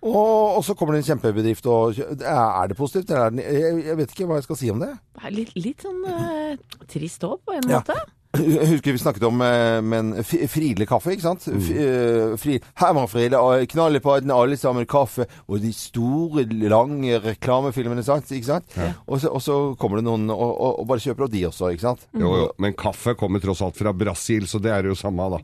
og, 0.00 0.56
og 0.56 0.62
så 0.64 0.72
kommer 0.72 0.94
det 0.96 1.02
en 1.02 1.10
kjempebedrift 1.10 1.66
og 1.68 1.98
Er 2.00 2.70
det 2.72 2.76
positivt? 2.78 3.10
Eller 3.10 3.26
er 3.26 3.30
det, 3.36 3.44
jeg, 3.52 3.82
jeg 3.90 3.96
vet 3.98 4.14
ikke 4.14 4.28
hva 4.30 4.38
jeg 4.40 4.46
skal 4.46 4.56
si 4.62 4.70
om 4.72 4.80
det. 4.80 4.94
Det 5.12 5.26
er 5.28 5.34
Litt, 5.36 5.52
litt 5.60 5.84
sånn 5.84 6.00
uh, 6.08 6.56
trist 6.88 7.26
òg, 7.28 7.36
på 7.44 7.52
en 7.58 7.68
Ja. 7.68 7.82
måte. 7.84 7.98
Jeg 8.36 8.68
husker 8.68 8.96
vi 8.96 9.00
snakket 9.00 9.26
om 9.28 9.40
eh, 9.44 9.78
men 9.84 10.12
Fridle 10.24 10.86
kaffe, 10.88 11.14
ikke 11.14 11.24
sant? 11.24 11.46
Mm. 11.48 11.62
eh, 11.72 12.34
fri, 12.40 12.58
Herman 12.80 13.08
Friele 13.10 13.40
knaller 13.70 14.02
på 14.04 14.18
den 14.20 14.34
alle 14.34 14.58
sammen 14.60 14.88
kaffe, 14.88 15.28
og 15.46 15.62
de 15.64 15.72
store, 15.76 16.46
lange 16.66 17.20
reklamefilmene, 17.24 18.04
sant? 18.06 18.30
ikke 18.34 18.50
sant? 18.50 18.78
Og, 19.06 19.20
så, 19.22 19.32
og 19.32 19.42
så 19.44 19.58
kommer 19.80 20.00
det 20.00 20.08
noen 20.08 20.28
og, 20.34 20.52
og, 20.52 20.84
bare 20.88 21.02
kjøper 21.02 21.26
opp 21.26 21.34
de 21.34 21.46
også, 21.48 21.72
ikke 21.74 21.86
sant? 21.86 22.08
Jo, 22.16 22.32
jo. 22.42 22.48
Men 22.62 22.76
kaffe 22.78 23.16
kommer 23.18 23.42
tross 23.42 23.64
alt 23.64 23.78
fra 23.78 23.94
Brasil, 23.96 24.48
så 24.50 24.60
det 24.62 24.74
er 24.74 24.90
jo 24.90 24.98
samme, 24.98 25.30
da. 25.36 25.42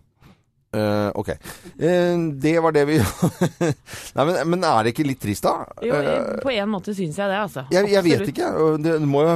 Eh, 0.73 1.09
ok. 1.21 1.29
Uh, 1.77 2.33
det 2.41 2.55
var 2.65 2.73
det 2.73 2.87
vi 2.89 2.97
Nei, 4.17 4.25
men, 4.25 4.39
men 4.55 4.65
er 4.65 4.87
det 4.87 4.95
ikke 4.95 5.05
litt 5.05 5.21
trist, 5.21 5.45
da? 5.45 5.67
Jo, 5.85 5.99
Eh, 6.03 6.39
på 6.43 6.53
en 6.55 6.71
måte 6.73 6.95
syns 6.97 7.19
jeg 7.21 7.29
det, 7.29 7.39
altså. 7.39 7.67
jeg, 7.73 7.91
jeg 7.93 8.05
vet 8.07 8.31
ikke. 8.33 8.49
Det 8.83 8.95
må 9.07 9.25
jo 9.27 9.35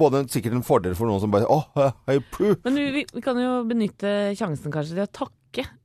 både 0.00 0.24
sikkert 0.32 0.56
en 0.56 0.64
fordel 0.66 0.96
for 0.98 1.10
noen 1.10 1.20
som 1.22 1.32
bare 1.32 1.48
Åh, 1.48 1.92
puh. 2.32 2.54
Men 2.64 2.78
vi, 2.80 3.04
vi 3.04 3.22
kan 3.24 3.38
jo 3.40 3.60
benytte 3.68 4.14
sjansen 4.38 4.72
kanskje 4.74 4.96
til 4.96 5.04
å 5.04 5.10
takke 5.20 5.37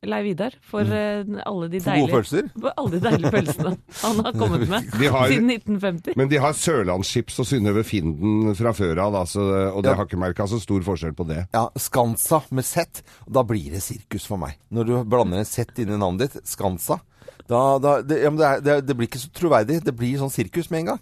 Leiv 0.04 0.26
Vidar 0.28 0.54
for 0.68 0.82
eh, 0.84 1.24
alle 1.46 1.70
de 1.72 1.80
Mm. 1.80 1.84
For 1.84 1.92
deilige 1.92 2.12
pølser? 2.14 2.50
for 2.60 2.74
alle 2.78 2.92
de 2.92 3.00
deilige 3.00 3.32
pølsene 3.32 3.72
han 4.02 4.20
har 4.26 4.34
kommet 4.36 4.68
med 4.74 4.90
De 5.00 5.08
har- 5.14 5.28
siden 5.32 5.50
1950. 5.50 6.16
Men 6.20 6.30
de 6.30 6.38
har 6.44 6.54
Sørlandschips 6.54 7.40
og 7.40 7.46
Synnøve 7.48 7.84
Finden 7.88 8.54
fra 8.60 8.74
før 8.76 9.00
av, 9.06 9.16
altså, 9.24 9.42
og 9.74 9.84
det 9.84 9.92
Ja. 9.92 9.96
har 9.96 10.06
ikke 10.06 10.20
merka 10.20 10.48
så 10.48 10.60
stor 10.62 10.82
forskjell 10.82 11.14
på 11.16 11.26
det. 11.28 11.48
Ja, 11.54 11.70
Skansa 11.78 12.42
med 12.52 12.66
Z. 12.66 13.02
Da 13.30 13.44
blir 13.44 13.72
det 13.72 13.82
sirkus 13.82 14.26
for 14.28 14.38
meg. 14.38 14.58
Når 14.72 14.86
du 14.86 14.94
blander 15.06 15.40
en 15.40 15.46
Z 15.46 15.80
inn 15.80 15.90
i 15.94 15.98
navnet 15.98 16.34
ditt, 16.34 16.44
Skansa. 16.46 17.00
Da, 17.48 17.78
da, 17.80 18.02
det, 18.02 18.22
ja, 18.24 18.30
men 18.32 18.40
det, 18.40 18.48
er, 18.48 18.62
det, 18.62 18.76
det 18.88 18.96
blir 18.98 19.08
ikke 19.10 19.20
så 19.20 19.32
troverdig. 19.36 19.82
Det 19.84 19.96
blir 19.96 20.18
sånn 20.20 20.32
sirkus 20.32 20.70
med 20.72 20.80
en 20.84 20.86
gang. 20.94 21.02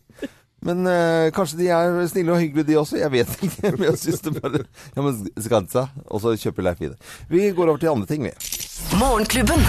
Men 0.62 0.86
øh, 0.88 1.32
kanskje 1.34 1.58
de 1.58 1.70
er 1.74 2.08
snille 2.12 2.36
og 2.36 2.40
hyggelige, 2.42 2.68
de 2.72 2.78
også. 2.78 3.00
Jeg 3.02 3.12
vet 3.12 3.32
ikke. 3.44 3.72
Men 3.78 3.88
jeg 3.90 3.98
syns 3.98 4.22
det 4.28 4.36
bare 4.42 4.64
Ja, 4.96 5.02
men 5.02 5.18
Skansa. 5.42 5.88
Og 6.06 6.22
så 6.22 6.36
kjøper 6.38 6.68
Leif 6.70 6.82
i 6.82 6.92
det. 6.92 6.98
Vi 7.30 7.48
går 7.58 7.72
over 7.74 7.82
til 7.82 7.94
andre 7.94 8.06
ting, 8.10 8.24
vi. 8.30 8.34
Morgenklubben. 9.00 9.66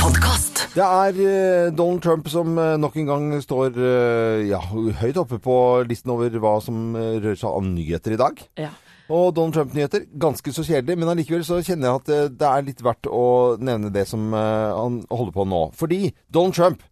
Podcast. 0.00 0.64
Det 0.74 0.84
er 0.84 1.18
eh, 1.22 1.72
Donald 1.76 2.02
Trump 2.02 2.28
som 2.28 2.56
eh, 2.58 2.74
nok 2.80 2.96
en 3.00 3.06
gang 3.08 3.26
står 3.44 3.76
eh, 3.78 4.40
ja, 4.50 4.58
høyt 5.00 5.20
oppe 5.20 5.38
på 5.40 5.54
listen 5.88 6.10
over 6.12 6.34
hva 6.42 6.56
som 6.64 6.96
eh, 6.98 7.14
rører 7.22 7.38
seg 7.38 7.50
av 7.50 7.68
nyheter 7.68 8.16
i 8.16 8.18
dag. 8.20 8.42
Ja. 8.60 8.72
Og 9.12 9.34
Donald 9.36 9.52
Trump-nyheter, 9.54 10.06
ganske 10.20 10.52
så 10.56 10.64
kjedelig, 10.64 10.96
men 10.98 11.10
allikevel 11.12 11.44
så 11.44 11.60
kjenner 11.64 11.90
jeg 11.90 12.00
at 12.00 12.12
eh, 12.16 12.26
det 12.40 12.48
er 12.50 12.66
litt 12.68 12.82
verdt 12.84 13.08
å 13.12 13.24
nevne 13.60 13.92
det 13.94 14.06
som 14.08 14.32
eh, 14.32 14.72
han 14.74 15.02
holder 15.12 15.34
på 15.36 15.46
nå. 15.52 15.62
Fordi 15.76 16.00
Donald 16.32 16.56
Trump 16.56 16.84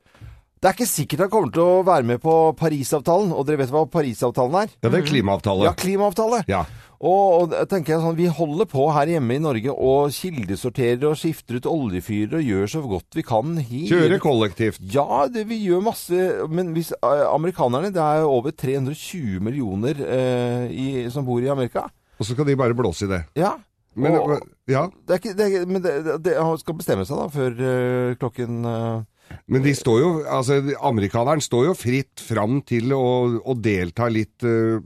det 0.62 0.68
er 0.70 0.76
ikke 0.76 0.86
sikkert 0.86 1.24
han 1.24 1.30
kommer 1.32 1.50
til 1.50 1.64
å 1.66 1.82
være 1.82 2.06
med 2.06 2.20
på 2.22 2.32
Parisavtalen, 2.54 3.32
og 3.34 3.48
dere 3.48 3.58
vet 3.64 3.72
hva 3.74 3.80
Parisavtalen 3.90 4.60
er? 4.60 4.68
Ja, 4.78 4.92
det 4.92 5.00
er 5.00 5.08
klimaavtale. 5.08 5.66
Ja, 5.66 5.72
klimaavtale. 5.74 6.44
Ja. 6.46 6.60
Og, 7.02 7.50
og 7.50 7.66
tenker 7.66 7.96
jeg 7.96 8.02
sånn, 8.04 8.14
Vi 8.14 8.28
holder 8.30 8.68
på 8.70 8.84
her 8.94 9.10
hjemme 9.10 9.34
i 9.34 9.42
Norge 9.42 9.74
og 9.74 10.12
kildesorterer 10.14 11.08
og 11.08 11.18
skifter 11.18 11.58
ut 11.58 11.66
oljefyrer 11.66 12.38
og 12.38 12.46
gjør 12.46 12.70
så 12.76 12.82
godt 12.86 13.18
vi 13.18 13.26
kan. 13.26 13.56
Her. 13.58 13.88
Kjører 13.90 14.22
kollektivt. 14.22 14.78
Ja, 14.94 15.24
det, 15.26 15.48
vi 15.50 15.58
gjør 15.64 15.82
masse. 15.88 16.30
Men 16.46 16.70
hvis 16.76 16.92
eh, 16.94 17.24
amerikanerne 17.26 17.90
Det 17.90 18.04
er 18.04 18.22
over 18.22 18.54
320 18.54 19.42
millioner 19.42 19.98
eh, 20.06 20.70
i, 20.70 20.88
som 21.10 21.26
bor 21.26 21.42
i 21.42 21.50
Amerika. 21.50 21.88
Og 22.20 22.28
så 22.28 22.36
skal 22.36 22.46
de 22.46 22.58
bare 22.60 22.78
blåse 22.78 23.08
i 23.08 23.10
det. 23.10 23.24
Ja. 23.34 23.56
Men, 23.98 24.14
og, 24.16 24.38
ja. 24.70 24.86
det 24.94 25.16
er 25.16 25.18
ikke, 25.20 25.34
det 25.36 25.46
er, 25.48 25.64
men 25.68 25.82
det, 25.84 25.96
det, 26.24 26.38
han 26.38 26.54
skal 26.60 26.78
bestemme 26.78 27.04
seg 27.04 27.18
da 27.18 27.26
før 27.34 27.58
øh, 27.58 28.14
klokken 28.20 28.62
eh, 28.64 29.02
Men 29.48 29.62
de 29.64 29.72
står 29.74 30.00
jo, 30.02 30.10
altså 30.28 30.58
amerikaneren 30.84 31.40
står 31.42 31.70
jo 31.70 31.76
fritt 31.78 32.20
fram 32.22 32.60
til 32.68 32.92
å, 32.96 33.02
å 33.42 33.54
delta 33.58 34.08
litt 34.12 34.44
uh, 34.44 34.78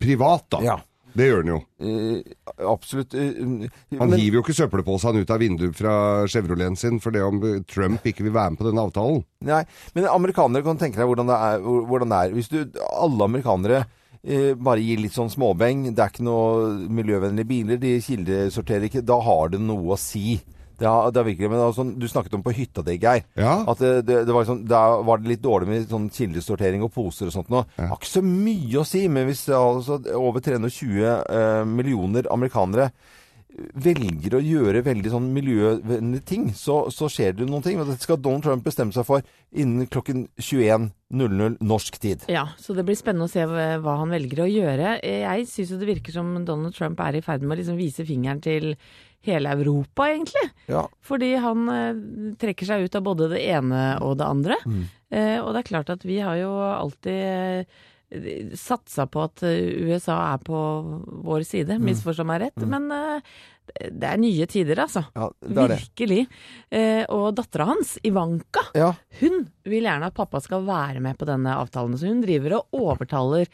privat, 0.00 0.46
da. 0.54 0.60
Ja. 0.64 0.76
Det 1.16 1.30
gjør 1.30 1.38
han 1.40 1.48
jo. 1.48 1.58
eh, 1.80 2.34
absolutt 2.68 3.14
eh, 3.16 3.38
Han 3.96 4.10
men- 4.10 4.18
hiver 4.20 4.36
jo 4.36 4.42
ikke 4.44 4.56
søppelposen 4.58 5.16
ut 5.16 5.30
av 5.32 5.40
vinduet 5.40 5.72
fra 5.78 5.94
Chevroleten 6.28 6.76
sin 6.76 6.98
for 7.00 7.14
det 7.16 7.22
om 7.24 7.38
Trump 7.64 8.04
ikke 8.04 8.26
vil 8.26 8.34
være 8.34 8.52
med 8.52 8.60
på 8.60 8.66
denne 8.68 8.84
avtalen. 8.84 9.22
Nei, 9.48 9.62
men 9.96 10.08
amerikanere 10.12 10.66
kan 10.66 10.76
tenke 10.76 11.00
deg 11.00 11.08
hvordan 11.08 11.30
det 11.32 11.38
er. 11.46 11.64
Hvordan 11.64 12.12
det 12.12 12.18
er. 12.20 12.34
Hvis 12.36 12.52
du, 12.52 12.58
alle 13.00 13.30
amerikanere 13.30 13.78
eh, 14.20 14.52
bare 14.60 14.84
gir 14.84 15.00
litt 15.06 15.16
sånn 15.16 15.32
småbeng, 15.32 15.86
det 15.96 16.04
er 16.04 16.12
ikke 16.12 16.26
noe 16.28 16.68
miljøvennlige 17.00 17.48
biler, 17.48 17.80
de 17.80 17.94
kildesorterer 18.04 18.90
ikke, 18.90 19.04
da 19.08 19.16
har 19.24 19.54
det 19.56 19.62
noe 19.64 19.96
å 19.96 20.00
si. 20.00 20.36
Det 20.78 20.88
har, 20.88 21.10
det 21.10 21.20
har 21.20 21.26
virkelig, 21.26 21.50
men 21.50 21.62
altså, 21.64 21.84
Du 21.96 22.06
snakket 22.08 22.34
om 22.36 22.44
på 22.44 22.52
hytta 22.56 22.84
di, 22.84 22.98
Geir. 23.00 23.24
Ja. 23.38 23.58
At 23.68 23.80
det, 23.80 23.92
det, 24.08 24.22
det 24.28 24.34
var 24.34 24.44
liksom, 24.44 24.64
Da 24.68 24.80
var 25.06 25.22
det 25.22 25.30
litt 25.32 25.44
dårlig 25.44 25.70
med 25.70 25.90
sånn 25.90 26.10
kildesortering 26.12 26.84
og 26.84 26.92
poser 26.94 27.30
og 27.30 27.36
sånt 27.36 27.52
nå. 27.52 27.64
Det 27.76 27.88
har 27.88 28.00
ikke 28.00 28.12
så 28.12 28.24
mye 28.26 28.82
å 28.82 28.86
si, 28.88 29.06
men 29.12 29.28
hvis 29.30 29.46
altså, 29.56 30.00
over 30.18 30.44
320 30.44 31.06
eh, 31.06 31.62
millioner 31.68 32.28
amerikanere 32.32 32.90
velger 33.56 34.36
å 34.36 34.42
gjøre 34.42 34.82
veldig 34.84 35.10
sånn 35.12 35.28
miljøvennlige 35.32 36.26
ting, 36.28 36.48
så, 36.56 36.86
så 36.92 37.08
skjer 37.12 37.38
det 37.38 37.46
noen 37.48 37.64
ting. 37.64 37.80
Og 37.80 37.88
dette 37.88 38.04
skal 38.04 38.20
Donald 38.20 38.44
Trump 38.44 38.66
bestemme 38.66 38.94
seg 38.94 39.06
for 39.08 39.24
innen 39.56 39.88
klokken 39.92 40.26
21.00 40.36 41.58
norsk 41.64 41.98
tid. 42.02 42.26
Ja, 42.32 42.48
så 42.60 42.76
det 42.76 42.84
blir 42.88 42.98
spennende 42.98 43.28
å 43.28 43.32
se 43.32 43.46
hva 43.46 43.96
han 44.02 44.12
velger 44.12 44.44
å 44.44 44.50
gjøre. 44.50 44.96
Jeg 45.00 45.48
syns 45.50 45.72
jo 45.72 45.80
det 45.80 45.90
virker 45.94 46.16
som 46.18 46.34
Donald 46.44 46.76
Trump 46.76 47.00
er 47.06 47.18
i 47.18 47.24
ferd 47.24 47.46
med 47.46 47.56
å 47.56 47.60
liksom 47.62 47.80
vise 47.80 48.06
fingeren 48.08 48.42
til 48.44 48.74
hele 49.26 49.56
Europa, 49.56 50.06
egentlig. 50.12 50.44
Ja. 50.70 50.84
Fordi 51.04 51.32
han 51.42 51.66
eh, 51.72 52.04
trekker 52.38 52.68
seg 52.68 52.86
ut 52.86 52.98
av 52.98 53.04
både 53.06 53.30
det 53.32 53.42
ene 53.48 53.82
og 54.04 54.18
det 54.20 54.28
andre. 54.28 54.58
Mm. 54.66 54.86
Eh, 55.10 55.36
og 55.40 55.52
det 55.54 55.62
er 55.62 55.70
klart 55.72 55.92
at 55.94 56.06
vi 56.06 56.20
har 56.22 56.38
jo 56.38 56.52
alltid 56.54 57.22
eh, 57.26 57.84
satsa 58.56 59.06
på 59.10 59.24
at 59.26 59.42
eh, 59.42 59.82
USA 59.90 60.34
er 60.34 60.38
på 60.46 60.58
vår 61.26 61.44
side, 61.46 61.76
Mm. 61.78 61.84
misforstå 61.90 62.24
meg 62.26 62.40
rett. 62.46 62.66
Men 62.66 62.90
eh, 62.92 63.20
det 63.90 64.04
er 64.12 64.16
nye 64.22 64.46
tider, 64.46 64.78
altså. 64.78 65.04
Ja. 65.16 65.28
Virkelig. 65.42 66.26
Eh, 66.70 67.04
og 67.10 67.34
dattera 67.34 67.66
hans, 67.66 67.96
Ivanka, 68.06 68.62
Ja. 68.74 68.92
hun 69.20 69.48
vil 69.64 69.82
gjerne 69.82 70.06
at 70.06 70.14
pappa 70.14 70.40
skal 70.40 70.62
være 70.64 71.00
med 71.00 71.18
på 71.18 71.26
denne 71.26 71.56
avtalen. 71.56 71.96
Så 71.98 72.06
hun 72.06 72.22
driver 72.22 72.60
og 72.60 72.66
overtaler 72.72 73.46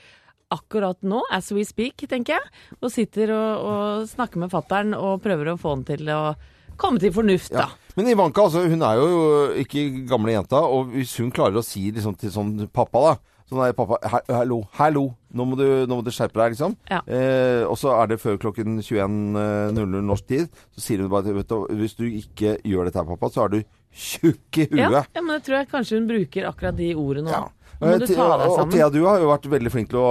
akkurat 0.52 1.00
nå, 1.02 1.22
as 1.32 1.50
we 1.50 1.64
speak, 1.64 1.96
tenker 2.08 2.36
jeg. 2.36 2.42
Og 2.82 2.90
sitter 2.92 3.32
og, 3.32 3.64
og 3.64 4.08
snakker 4.10 4.36
med 4.42 4.50
fattern 4.52 4.92
og 4.94 5.22
prøver 5.24 5.48
å 5.54 5.58
få 5.58 5.72
han 5.78 5.84
til 5.88 6.04
å 6.12 6.34
komme 6.76 7.00
til 7.00 7.12
fornuft, 7.12 7.52
Ja. 7.52 7.68
Men 7.96 8.06
Ivanka 8.08 8.40
altså, 8.46 8.62
hun 8.68 8.80
er 8.82 8.96
jo 8.96 9.52
ikke 9.60 10.06
gamle 10.08 10.32
jenta, 10.32 10.56
og 10.64 10.88
hvis 10.94 11.16
hun 11.20 11.30
klarer 11.30 11.56
å 11.60 11.64
si 11.64 11.90
liksom, 11.92 12.14
til 12.18 12.30
sånn 12.32 12.68
pappa 12.72 13.00
da 13.04 13.16
Sånn 13.52 13.60
der, 13.60 13.74
pappa, 13.76 13.98
hallo, 14.32 14.62
hallo, 14.78 15.02
nå 15.36 15.44
må, 15.44 15.56
du, 15.60 15.66
nå 15.84 15.98
må 15.98 16.04
du 16.06 16.08
skjerpe 16.14 16.40
deg, 16.40 16.54
liksom. 16.54 16.72
Ja. 16.88 17.02
Eh, 17.04 17.66
og 17.68 17.76
så 17.76 17.92
er 17.98 18.08
det 18.08 18.16
før 18.22 18.38
klokken 18.40 18.78
21.00 18.80 20.00
norsk 20.08 20.28
tid. 20.30 20.48
Så 20.72 20.86
sier 20.86 21.02
hun 21.04 21.10
bare 21.12 21.34
vet 21.36 21.50
du, 21.52 21.58
hvis 21.76 21.96
du 21.98 22.06
ikke 22.08 22.56
gjør 22.64 22.88
dette 22.88 23.02
her, 23.02 23.08
pappa, 23.12 23.28
så 23.34 23.44
er 23.44 23.56
du 23.58 23.58
tjukk 23.92 24.62
i 24.64 24.70
huet. 24.72 24.86
Ja, 24.88 25.02
ja, 25.04 25.20
men 25.20 25.36
jeg 25.36 25.44
tror 25.50 25.58
jeg 25.60 25.68
kanskje 25.74 25.98
hun 26.00 26.06
bruker 26.08 26.48
akkurat 26.48 26.78
de 26.80 26.94
ordene 26.96 27.34
Ja. 27.34 27.42
nå. 27.44 27.58
Nå 27.82 27.88
må 27.90 27.98
du 27.98 28.04
Eh, 28.06 28.14
ta 28.14 28.26
deg 28.38 28.50
sammen. 28.54 28.70
Thea, 28.76 28.86
du 28.94 29.00
har 29.08 29.18
jo 29.18 29.26
vært 29.26 29.46
veldig 29.50 29.70
flink 29.74 29.88
til 29.90 29.98
å, 29.98 30.10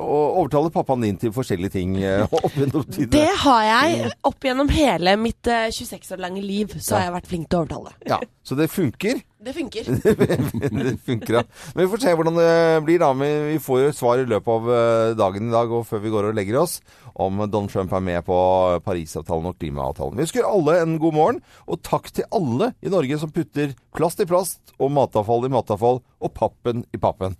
å 0.00 0.18
overtale 0.40 0.70
pappaen 0.72 1.02
din 1.04 1.18
til 1.20 1.34
forskjellige 1.36 1.74
ting 1.74 1.98
eh, 2.00 2.24
opp 2.38 2.54
gjennom 2.56 2.86
Det 3.12 3.26
har 3.42 3.64
jeg 3.68 4.08
opp 4.24 4.46
gjennom 4.48 4.70
hele 4.72 5.12
mitt 5.20 5.50
eh, 5.52 5.66
26 5.68 6.14
år 6.16 6.22
lange 6.24 6.40
liv. 6.40 6.72
Så 6.80 6.96
har 6.96 7.10
jeg 7.10 7.14
vært 7.18 7.28
flink 7.28 7.50
til 7.52 7.60
å 7.60 7.66
overtale. 7.66 7.92
Ja, 8.08 8.22
så 8.42 8.56
det 8.56 8.70
funker. 8.72 9.20
Det 9.44 9.52
funker. 9.52 9.84
det 10.84 10.94
funker, 11.04 11.34
ja. 11.34 11.42
Men 11.74 11.84
vi 11.84 11.90
får 11.92 12.02
se 12.04 12.14
hvordan 12.16 12.38
det 12.38 12.52
blir, 12.86 13.02
da. 13.02 13.10
Men 13.16 13.48
vi 13.50 13.58
får 13.60 13.82
jo 13.82 13.90
svar 13.96 14.22
i 14.22 14.26
løpet 14.28 14.52
av 14.54 14.70
eh, 14.72 15.12
dagen 15.18 15.50
i 15.50 15.52
dag 15.52 15.74
og 15.74 15.84
før 15.88 16.00
vi 16.04 16.12
går 16.14 16.30
og 16.30 16.38
legger 16.38 16.62
oss, 16.62 16.78
om 17.14 17.44
Donald 17.44 17.72
Trump 17.74 17.92
er 17.92 18.04
med 18.08 18.24
på 18.26 18.38
Parisavtalen 18.86 19.50
og 19.52 19.58
klimaavtalen. 19.60 20.16
Vi 20.16 20.24
ønsker 20.26 20.48
alle 20.48 20.78
en 20.80 20.96
god 21.02 21.18
morgen, 21.18 21.42
og 21.68 21.82
takk 21.84 22.08
til 22.14 22.28
alle 22.34 22.72
i 22.80 22.92
Norge 22.92 23.20
som 23.20 23.32
putter 23.34 23.76
plast 23.96 24.24
i 24.24 24.28
plast 24.30 24.74
og 24.78 24.92
matavfall 24.96 25.46
i 25.46 25.52
matavfall 25.52 26.00
og 26.00 26.34
pappen 26.34 26.86
i 26.94 27.00
pappen. 27.00 27.36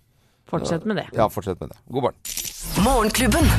Fortsett 0.49 0.85
med 0.85 1.01
det. 1.01 1.09
Ja, 1.17 1.25
fortsett 1.33 1.59
med 1.59 1.73
det. 1.73 1.81
God 1.89 2.09
morgen. 2.09 2.21
Morgenklubben. 2.85 3.49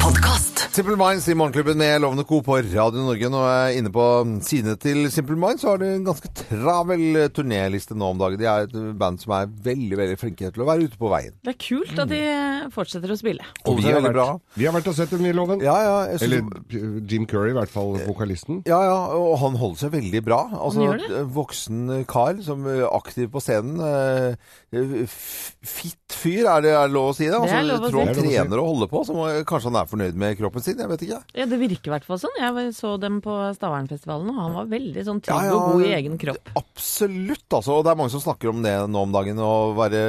Podkast. 0.00 0.53
Simple 0.74 0.96
Minds 0.98 1.28
i 1.30 1.34
Morgenklubben 1.38 1.76
med 1.78 2.00
Lovende 2.02 2.24
Co. 2.26 2.40
på 2.42 2.56
Radio 2.58 3.02
Norge. 3.04 3.28
Nå 3.30 3.40
er 3.46 3.58
jeg 3.68 3.78
inne 3.78 3.90
på 3.94 4.04
sidene 4.42 4.72
til 4.82 5.04
Simple 5.12 5.36
Minds, 5.38 5.60
så 5.62 5.68
har 5.70 5.78
de 5.78 5.86
en 6.00 6.06
ganske 6.08 6.26
travel 6.34 7.28
turnéliste 7.36 7.94
nå 7.94 8.08
om 8.10 8.18
dagen. 8.18 8.40
De 8.40 8.48
er 8.50 8.64
et 8.66 8.74
band 8.98 9.20
som 9.22 9.36
er 9.36 9.52
veldig 9.68 9.98
veldig 10.00 10.16
flinke 10.18 10.48
til 10.50 10.64
å 10.64 10.66
være 10.66 10.88
ute 10.88 10.98
på 10.98 11.12
veien. 11.12 11.36
Det 11.46 11.52
er 11.52 11.58
kult 11.62 12.00
at 12.02 12.10
de 12.10 12.18
fortsetter 12.74 13.12
å 13.14 13.18
spille. 13.20 13.46
Og 13.70 13.76
vi 13.78 13.84
det 13.86 13.92
er 13.92 14.00
har, 14.00 14.08
vært, 14.16 14.42
vi 14.58 14.66
har 14.66 14.74
vært 14.74 14.90
og 14.90 14.96
sett 14.98 15.14
dem 15.14 15.28
i 15.30 15.34
Loven. 15.36 15.62
Ja, 15.62 15.76
ja. 15.84 15.94
Synes, 16.18 16.26
Eller 16.26 17.06
Jim 17.12 17.28
Curry, 17.30 17.52
i 17.52 17.58
hvert 17.60 17.70
fall 17.76 17.94
vokalisten. 18.08 18.64
ja, 18.66 18.80
ja, 18.88 18.98
og 19.14 19.36
han 19.44 19.60
holder 19.62 19.84
seg 19.84 19.94
veldig 19.94 20.24
bra. 20.26 20.40
Altså, 20.58 20.88
gjør 20.88 21.04
det. 21.04 21.22
Voksen 21.38 21.84
kar 22.10 22.42
som 22.48 22.66
er 22.72 22.82
aktiv 22.90 23.30
på 23.36 23.44
scenen. 23.46 23.78
eh, 23.78 25.06
Fitt 25.62 26.18
fyr, 26.18 26.48
er 26.50 26.66
det, 26.66 26.74
er 26.74 26.90
lov 26.90 27.12
å 27.12 27.14
si 27.14 27.28
det? 27.30 27.38
Det 27.38 27.46
er 27.46 27.62
Altså, 27.62 27.62
lov 27.70 27.78
å 27.78 27.86
jeg 27.86 27.94
tror 27.94 28.02
han. 28.02 28.10
Det 28.10 28.18
er 28.18 28.18
lov 28.18 28.26
å 28.26 28.26
si. 28.26 28.34
trener 28.34 28.58
og 28.64 28.68
holder 28.74 28.90
på, 28.90 29.06
så 29.06 29.14
må- 29.14 29.30
kanskje 29.46 29.70
han 29.70 29.76
er 29.84 29.86
fornøyd 29.94 30.18
med 30.18 30.38
kroppen 30.42 30.62
sin. 30.64 30.80
Jeg 30.80 30.90
vet 30.90 31.04
ikke. 31.06 31.20
Ja, 31.36 31.46
Det 31.50 31.58
virker 31.60 31.90
i 31.90 31.94
hvert 31.94 32.08
fall 32.08 32.20
sånn. 32.22 32.36
Jeg 32.40 32.74
så 32.76 32.94
dem 33.00 33.20
på 33.24 33.36
Stavernfestivalen, 33.56 34.30
og 34.32 34.40
han 34.42 34.58
var 34.58 34.70
veldig 34.72 35.06
sånn 35.06 35.22
trygg 35.24 35.34
Ja, 35.36 35.50
ja, 35.52 35.56
og 35.58 35.74
god 35.76 35.86
i 35.86 35.94
egen 36.00 36.20
kropp. 36.20 36.54
Absolutt, 36.60 37.46
altså. 37.50 37.78
Og 37.78 37.84
det 37.86 37.92
er 37.94 38.00
mange 38.00 38.14
som 38.14 38.24
snakker 38.24 38.52
om 38.52 38.62
det 38.64 38.76
nå 38.90 39.04
om 39.08 39.14
dagen, 39.14 39.40
å 39.44 39.54
være 39.78 40.04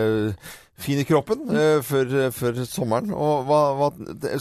fin 0.78 1.00
i 1.00 1.06
kroppen 1.08 1.48
eh, 1.56 1.80
før, 1.86 2.14
før 2.36 2.60
sommeren. 2.68 3.14
Og 3.16 3.46
hva, 3.48 3.60
hva, 3.80 3.90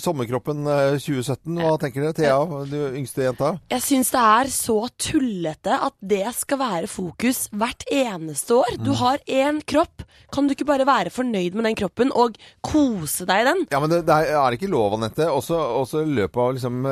sommerkroppen 0.02 0.66
eh, 0.66 0.96
2017, 0.98 1.60
hva 1.60 1.74
tenker 1.80 2.06
dere? 2.06 2.16
Thea, 2.18 2.64
du 2.70 2.78
yngste 2.98 3.26
jenta? 3.28 3.54
Jeg 3.72 3.84
syns 3.84 4.12
det 4.14 4.24
er 4.34 4.52
så 4.54 4.78
tullete 5.00 5.78
at 5.88 5.96
det 6.14 6.26
skal 6.36 6.60
være 6.60 6.90
fokus 6.90 7.46
hvert 7.54 7.86
eneste 7.92 8.60
år. 8.60 8.78
Du 8.82 8.92
har 9.00 9.22
én 9.30 9.62
kropp. 9.66 10.06
Kan 10.34 10.48
du 10.48 10.54
ikke 10.56 10.68
bare 10.68 10.86
være 10.88 11.14
fornøyd 11.14 11.54
med 11.56 11.68
den 11.68 11.78
kroppen 11.78 12.12
og 12.14 12.38
kose 12.66 13.26
deg 13.28 13.44
i 13.44 13.50
den? 13.52 13.66
Ja, 13.70 13.82
men 13.82 13.92
det, 13.92 14.04
det 14.08 14.20
er, 14.24 14.38
er 14.40 14.56
ikke 14.56 14.72
lov, 14.72 14.98
Anette, 14.98 15.30
også, 15.30 15.58
også 15.84 16.04
i 16.04 16.16
løpet 16.22 16.42
av 16.42 16.56
liksom 16.58 16.88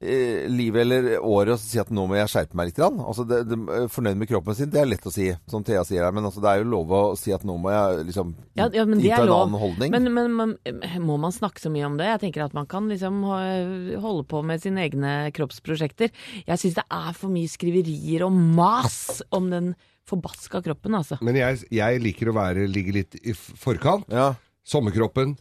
eh, 0.00 0.10
eh, 0.10 0.48
livet 0.50 0.82
eller 0.82 1.08
året 1.18 1.54
å 1.54 1.60
si 1.60 1.78
at 1.80 1.90
nå 1.94 2.06
må 2.08 2.16
jeg 2.18 2.30
skjerpe 2.32 2.58
meg 2.58 2.70
litt. 2.70 2.78
Grann. 2.80 3.00
Altså, 3.02 3.26
det, 3.28 3.42
det, 3.50 3.58
fornøyd 3.92 4.20
med 4.20 4.30
kroppen 4.30 4.56
sin, 4.56 4.70
det 4.72 4.82
er 4.82 4.88
lett 4.90 5.06
å 5.06 5.12
si, 5.14 5.28
som 5.50 5.64
Thea 5.66 5.84
sier 5.86 6.06
her. 6.06 6.14
Men 6.16 6.28
altså, 6.28 6.42
det 6.44 6.52
er 6.52 6.62
jo 6.62 6.70
lov 6.72 6.94
å 6.96 7.02
si 7.20 7.34
at 7.36 7.44
nå 7.46 7.56
må 7.60 7.72
jeg 7.74 8.06
liksom 8.10 8.34
Ja, 8.58 8.68
ja, 8.74 8.86
men 8.88 9.00
det 9.02 9.10
innta 9.10 9.20
er 9.20 9.26
en 9.26 9.32
lov. 9.32 9.44
annen 9.46 9.62
holdning. 9.64 9.94
Men, 9.94 10.10
men, 10.16 10.56
men 10.56 11.06
må 11.06 11.18
man 11.20 11.34
snakke 11.36 11.62
så 11.62 11.72
mye 11.72 11.88
om 11.88 12.00
det? 12.00 12.08
Jeg 12.10 12.24
tenker 12.26 12.46
at 12.46 12.56
man 12.56 12.68
kan 12.70 12.88
liksom 12.90 13.22
holde 13.26 14.26
på 14.30 14.42
med 14.46 14.62
sine 14.64 14.86
egne 14.88 15.14
kroppsprosjekter. 15.36 16.12
Jeg 16.46 16.62
syns 16.62 16.80
det 16.80 16.86
er 16.86 17.14
for 17.16 17.32
mye 17.32 17.50
skriverier 17.50 18.26
og 18.26 18.34
mas 18.36 19.20
om 19.34 19.50
den 19.52 19.74
forbaska 20.10 20.62
kroppen, 20.64 20.96
altså. 20.98 21.20
Men 21.24 21.38
jeg, 21.38 21.64
jeg 21.70 22.02
liker 22.02 22.30
å 22.30 22.36
være, 22.36 22.66
ligge 22.70 22.96
litt 22.96 23.20
i 23.22 23.36
forkant. 23.36 24.08
ja. 24.10 24.32
Sommerkroppen 24.70 25.32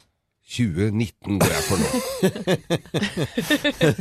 2019 0.50 1.40
går 1.40 1.52
jeg 1.54 1.64
for 1.70 1.78
nå. 1.80 1.88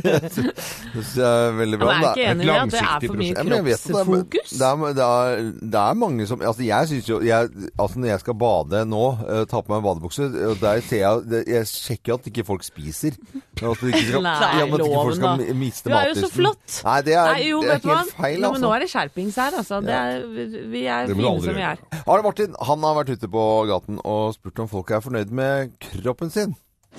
Det 0.09 0.31
synes 0.35 1.15
jeg 1.15 1.29
er 1.29 1.51
veldig 1.55 1.77
bra. 1.79 1.87
Men 1.87 2.03
er 2.03 2.09
ikke 2.09 2.29
enig 2.31 2.45
i 2.45 2.53
at 2.55 2.71
det 2.73 2.81
er 2.81 3.05
for 3.05 3.19
mye 3.19 3.33
Ja, 3.35 3.43
men 3.43 3.53
jeg 3.59 3.65
vet 3.69 3.79
at 3.79 3.87
det 3.87 4.09
kroppsfokus? 4.09 4.49
Det 4.59 4.65
er, 4.67 4.93
det, 4.93 5.03
er, 5.03 5.51
det 5.61 5.79
er 5.79 5.93
mange 5.93 6.27
som 6.27 6.41
Altså, 6.41 6.63
jeg 6.63 6.87
syns 6.87 7.09
jo 7.09 7.19
jeg, 7.25 7.49
Altså, 7.79 7.99
når 7.99 8.07
jeg 8.07 8.19
skal 8.19 8.37
bade 8.39 8.85
nå, 8.89 9.03
eh, 9.27 9.43
ta 9.49 9.61
på 9.61 9.73
meg 9.73 9.83
badebukse, 9.85 10.29
der 10.61 10.81
ser 10.85 11.03
jeg 11.03 11.43
Jeg 11.47 11.67
sjekker 11.69 12.17
at 12.17 12.29
ikke 12.31 12.45
folk 12.47 12.65
spiser. 12.65 13.17
At 13.59 13.83
ikke 13.83 14.03
skal, 14.07 14.23
Nei, 14.29 14.35
ja, 14.59 14.65
at 14.65 14.73
ikke 14.73 15.03
folk 15.03 15.15
skal 15.19 15.45
miste 15.59 15.89
Du 15.89 15.95
er 15.97 16.09
jo 16.11 16.17
så 16.19 16.31
flott. 16.33 16.79
Nei, 16.85 16.97
det 17.05 17.15
er, 17.15 17.31
Nei, 17.33 17.47
jo, 17.49 17.61
det 17.63 17.69
er 17.69 17.79
helt 17.79 17.89
man, 17.89 18.11
feil, 18.15 18.39
altså. 18.39 18.53
men 18.55 18.65
nå 18.65 18.73
er 18.75 18.85
det 18.85 18.89
skjerpings 18.93 19.39
her, 19.43 19.59
altså. 19.61 19.81
Det 19.85 19.95
er, 19.95 20.25
vi 20.73 20.85
er 20.85 21.09
Det 21.09 21.17
fine 21.19 21.35
som 21.45 21.59
vi 21.59 21.65
er. 21.69 21.83
Arne 22.05 22.25
Martin 22.25 22.57
han 22.69 22.85
har 22.87 22.97
vært 23.01 23.13
ute 23.15 23.29
på 23.31 23.45
gaten 23.69 23.99
og 24.07 24.33
spurt 24.35 24.63
om 24.63 24.69
folk 24.71 24.93
er 24.95 25.03
fornøyd 25.03 25.33
med 25.35 25.75
kroppen 26.03 26.31
sin. 26.33 26.38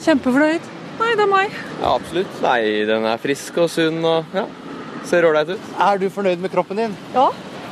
Kjempefornøyd. 0.04 0.68
Nei, 1.00 1.10
det 1.16 1.24
er 1.24 1.30
meg. 1.30 1.54
Ja, 1.80 1.94
absolutt. 1.96 2.40
Nei, 2.44 2.60
den 2.88 3.06
er 3.08 3.20
frisk 3.22 3.56
og 3.62 3.70
sunn 3.72 4.02
og 4.04 4.34
ja, 4.36 4.44
ser 5.08 5.24
ålreit 5.28 5.54
ut. 5.54 5.70
Er 5.80 6.00
du 6.02 6.08
fornøyd 6.12 6.42
med 6.44 6.52
kroppen 6.52 6.76
din? 6.82 6.96
Ja, 7.14 7.28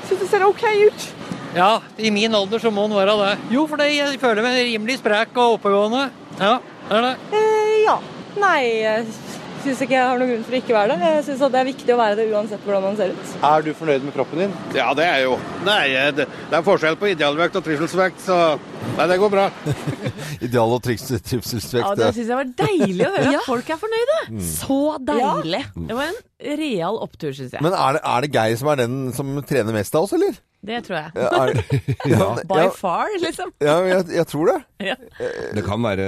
syns 0.09 0.23
det 0.25 0.29
ser 0.33 0.47
OK 0.49 0.65
ut. 0.89 1.09
Ja, 1.57 1.71
i 2.01 2.11
min 2.13 2.35
alder 2.37 2.61
så 2.61 2.71
må 2.73 2.87
den 2.89 2.97
være 2.99 3.15
det. 3.23 3.35
Jo, 3.55 3.67
for 3.69 3.77
det- 3.81 3.93
jeg 3.95 4.21
føler 4.21 4.43
meg 4.45 4.59
rimelig 4.69 4.99
sprek 5.01 5.37
og 5.37 5.59
oppegående. 5.59 6.11
Ja, 6.41 6.59
det 6.89 6.97
er 6.99 7.07
det. 7.09 7.15
Eh, 7.33 7.77
ja. 7.85 7.99
Nei, 8.39 8.61
jeg 8.85 9.07
syns 9.69 9.83
ikke 9.85 9.95
jeg 9.99 10.05
har 10.09 10.19
noen 10.21 10.31
grunn 10.33 10.45
for 10.49 10.57
å 10.57 10.61
ikke 10.63 10.75
være 10.77 10.97
det. 10.99 11.11
Jeg 11.15 11.25
syns 11.29 11.45
det 11.53 11.61
er 11.63 11.69
viktig 11.69 11.95
å 11.95 11.99
være 12.01 12.17
det 12.19 12.27
uansett 12.33 12.65
hvordan 12.67 12.85
man 12.89 12.97
ser 12.99 13.13
ut. 13.15 13.35
Er 13.53 13.65
du 13.67 13.71
fornøyd 13.79 14.07
med 14.09 14.17
kroppen 14.17 14.43
din? 14.43 14.57
Ja, 14.77 14.89
det 14.99 15.07
er 15.07 15.23
jo. 15.27 15.37
Nei, 15.69 15.85
det, 16.17 16.27
det 16.51 16.59
er 16.59 16.65
forskjell 16.67 16.99
på 17.01 17.11
idealvekt 17.13 17.61
og 17.61 17.67
trivselsvekt, 17.69 18.25
så 18.27 18.41
Nei, 18.99 19.05
det 19.11 19.19
går 19.21 19.31
bra. 19.31 19.45
Ideal 20.47 20.71
og 20.73 20.81
triks- 20.85 21.11
trivselsvekt. 21.27 21.85
Ja, 21.85 21.93
det 21.99 22.09
syns 22.17 22.31
jeg 22.31 22.39
var 22.39 22.51
deilig 22.63 23.05
å 23.05 23.11
høre 23.13 23.33
Ja. 23.37 23.41
at 23.43 23.49
folk 23.51 23.69
er 23.75 23.81
fornøyde. 23.83 24.19
Mm. 24.33 24.43
Så 24.49 24.79
deilig. 25.11 25.63
Det 25.77 25.97
var 25.99 26.09
en 26.13 26.21
real 26.63 27.01
opptur, 27.05 27.35
syns 27.37 27.53
jeg. 27.57 27.63
Men 27.65 27.75
er 27.77 27.99
det, 27.99 28.03
er 28.09 28.25
det 28.25 28.31
Geir 28.39 28.57
som 28.63 28.71
er 28.73 28.81
den 28.81 28.97
som 29.17 29.35
trener 29.47 29.77
mest 29.77 29.99
av 29.99 30.07
oss, 30.09 30.15
eller? 30.17 30.39
Det 30.61 30.81
tror 30.89 30.97
jeg. 30.99 31.11
Ja, 31.15 31.29
er, 31.39 31.51
ja, 32.11 32.25
By 32.51 32.57
ja, 32.65 32.71
far, 32.75 33.13
liksom. 33.23 33.53
ja 33.63 33.77
jeg, 33.87 34.09
jeg 34.17 34.27
tror 34.27 34.49
det. 34.51 34.57
Ja. 34.89 34.95
Det 35.55 35.63
kan 35.67 35.83
være 35.83 36.05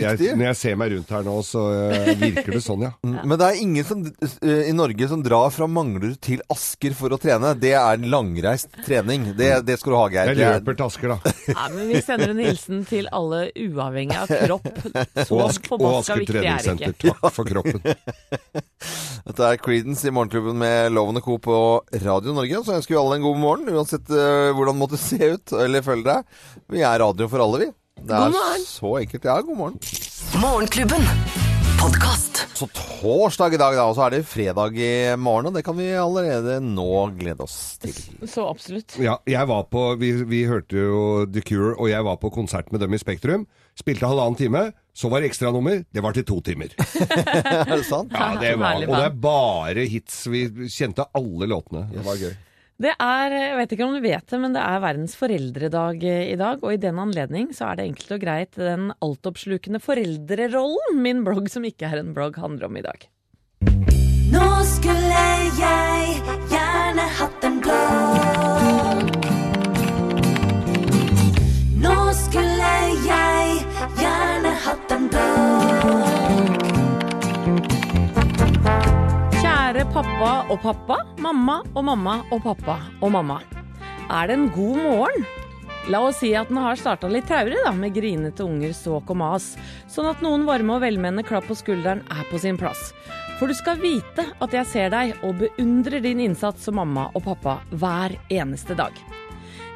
jeg, 0.00 0.32
Når 0.36 0.42
jeg 0.50 0.56
ser 0.60 0.74
meg 0.80 0.90
rundt 0.94 1.12
her 1.12 1.22
nå, 1.24 1.34
så 1.44 1.62
eh, 1.76 2.10
virker 2.20 2.56
det 2.56 2.62
sånn, 2.64 2.86
ja. 2.88 2.90
Mm, 3.04 3.18
Men 3.28 3.40
det 3.40 3.46
er 3.50 3.60
ingen 3.60 3.86
som, 3.88 4.02
eh, 4.08 4.62
i 4.68 4.74
Norge 4.76 5.08
som 5.12 5.22
drar 5.24 5.52
fra 5.52 5.68
Manglerud 5.68 6.16
til 6.24 6.40
Asker 6.52 6.96
for 6.96 7.12
å 7.12 7.20
trene. 7.20 7.52
Det 7.60 7.74
er 7.76 8.00
langreist 8.00 8.72
trening. 8.86 9.28
Det, 9.38 9.50
det 9.68 9.76
skal 9.80 9.92
du 9.92 9.98
ha, 10.00 10.06
Geir. 10.16 10.32
Jeg 10.32 10.40
er- 10.48 10.58
løper 10.60 10.78
til 10.80 10.88
Asker, 10.88 11.14
da. 11.14 11.34
Ja, 11.50 11.68
men 11.74 11.88
vi 11.92 12.00
sender 12.04 12.30
en 12.32 12.40
hilsen 12.44 12.84
til 12.88 13.08
alle 13.16 13.46
uavhengig 13.58 14.16
av 14.22 14.30
kropp. 14.30 14.68
Så 15.26 15.36
Og, 15.36 15.44
Ask, 15.48 15.68
og 15.76 15.86
Asker 16.00 16.24
er 16.24 16.28
treningssenter. 16.32 16.96
Takk 17.10 17.32
for 17.36 17.48
kroppen. 17.48 17.84
Dette 19.20 19.44
er 19.52 19.58
Creedence 19.60 20.06
i 20.08 20.12
Morgenklubben 20.14 20.56
med 20.58 20.92
Loven 20.94 21.20
Co. 21.24 21.36
på 21.42 21.56
Radio 22.04 22.32
Norge. 22.36 22.62
Så 22.64 22.76
ønsker 22.78 22.94
vi 22.94 23.00
alle 23.00 23.18
en 23.18 23.24
god 23.26 23.36
morgen, 23.36 23.49
uansett 23.58 24.10
eh, 24.10 24.52
hvordan 24.54 24.74
det 24.76 24.80
måtte 24.84 24.98
se 25.00 25.18
ut 25.34 25.52
eller 25.52 25.82
føle 25.82 26.04
deg. 26.06 26.24
Vi 26.70 26.80
er 26.86 26.98
radio 27.02 27.26
for 27.28 27.42
alle, 27.42 27.58
vi. 27.58 27.70
Det 28.00 28.14
er 28.16 28.30
God 28.30 28.38
morgen. 28.38 28.64
så 28.64 28.96
enkelt. 29.02 29.24
Ja, 29.24 29.40
god 29.44 29.56
morgen. 29.58 29.78
Morgenklubben. 30.40 31.02
Podcast. 31.80 32.46
Så 32.54 32.66
torsdag 32.76 33.54
i 33.54 33.58
dag, 33.60 33.72
da. 33.76 33.86
Og 33.88 33.94
så 33.96 34.04
er 34.06 34.10
det 34.18 34.26
fredag 34.28 34.76
i 34.76 34.90
morgen, 35.16 35.48
og 35.48 35.54
det 35.56 35.62
kan 35.64 35.76
vi 35.78 35.86
allerede 35.96 36.58
nå 36.64 36.86
glede 37.16 37.40
oss 37.44 37.78
til. 37.80 37.94
Så 38.28 38.44
absolutt. 38.50 38.98
Ja, 39.00 39.16
jeg 39.28 39.48
var 39.48 39.64
på, 39.72 39.86
vi, 40.00 40.12
vi 40.28 40.42
hørte 40.48 40.76
jo 40.76 41.00
The 41.32 41.40
Cure, 41.44 41.72
og 41.80 41.88
jeg 41.88 42.04
var 42.04 42.18
på 42.20 42.30
konsert 42.34 42.68
med 42.72 42.84
dem 42.84 42.92
i 42.96 43.00
Spektrum. 43.00 43.46
Spilte 43.80 44.08
halvannen 44.08 44.36
time. 44.36 44.66
Så 44.92 45.08
var 45.08 45.22
det 45.24 45.30
ekstranummer. 45.30 45.84
Det 45.88 46.02
var 46.04 46.12
til 46.16 46.26
to 46.28 46.40
timer. 46.44 46.72
Er 46.76 47.72
det 47.78 47.86
sant? 47.88 48.12
Ja, 48.12 48.34
det 48.40 48.54
var, 48.60 48.84
og 48.84 48.92
det 48.96 49.04
er 49.06 49.16
bare 49.24 49.88
hits. 49.88 50.26
Vi 50.28 50.46
kjente 50.68 51.08
alle 51.16 51.48
låtene. 51.48 51.86
Det 51.94 52.04
var 52.04 52.20
gøy. 52.20 52.34
Det 52.80 52.94
er, 52.96 53.34
jeg 53.34 53.56
vet 53.58 53.72
ikke 53.74 53.84
om 53.84 53.92
du 53.92 54.00
vet 54.00 54.32
det, 54.32 54.38
men 54.40 54.54
det 54.56 54.60
er 54.64 54.80
verdens 54.80 55.12
foreldredag 55.20 56.04
eh, 56.08 56.30
i 56.32 56.38
dag. 56.40 56.62
Og 56.64 56.72
i 56.72 56.80
den 56.80 57.00
anledning 57.02 57.50
så 57.56 57.68
er 57.68 57.76
det 57.76 57.90
enkelt 57.90 58.14
og 58.16 58.22
greit 58.24 58.56
den 58.56 58.88
altoppslukende 59.04 59.82
foreldrerollen 59.84 61.02
min 61.04 61.20
blogg, 61.26 61.52
som 61.52 61.66
ikke 61.68 61.90
er 61.90 62.00
en 62.00 62.14
blogg, 62.16 62.40
handler 62.40 62.70
om 62.70 62.80
i 62.80 62.86
dag. 62.86 63.04
Nå 64.32 64.48
skulle 64.64 65.28
jeg 65.60 66.20
gjerne 66.48 67.08
hatt 67.20 67.50
en 67.50 67.60
blogg. 67.60 68.29
Pappa 80.00 80.46
og 80.48 80.62
pappa, 80.62 80.96
mamma 81.20 81.58
og 81.76 81.82
mamma 81.84 82.14
og 82.32 82.40
pappa 82.40 82.78
og 83.04 83.10
mamma. 83.12 83.36
Er 84.08 84.30
det 84.30 84.36
en 84.38 84.46
god 84.54 84.78
morgen? 84.80 85.26
La 85.92 86.00
oss 86.06 86.22
si 86.22 86.30
at 86.38 86.48
den 86.48 86.60
har 86.62 86.78
starta 86.80 87.10
litt 87.10 87.28
traurig, 87.28 87.58
da, 87.66 87.74
med 87.76 87.92
grinete 87.92 88.46
unger, 88.46 88.72
såk 88.76 89.12
og 89.12 89.18
mas. 89.20 89.50
Sånn 89.92 90.08
at 90.08 90.24
noen 90.24 90.46
varme 90.48 90.78
og 90.78 90.86
velmenende 90.86 91.26
klapp 91.26 91.50
på 91.50 91.58
skulderen 91.58 92.00
er 92.16 92.24
på 92.30 92.40
sin 92.40 92.56
plass. 92.60 92.94
For 93.36 93.50
du 93.50 93.56
skal 93.58 93.80
vite 93.82 94.24
at 94.40 94.56
jeg 94.56 94.72
ser 94.72 94.92
deg 94.94 95.18
og 95.20 95.36
beundrer 95.42 96.00
din 96.04 96.24
innsats 96.30 96.64
som 96.64 96.80
mamma 96.80 97.10
og 97.12 97.26
pappa 97.28 97.58
hver 97.68 98.16
eneste 98.32 98.78
dag. 98.78 98.96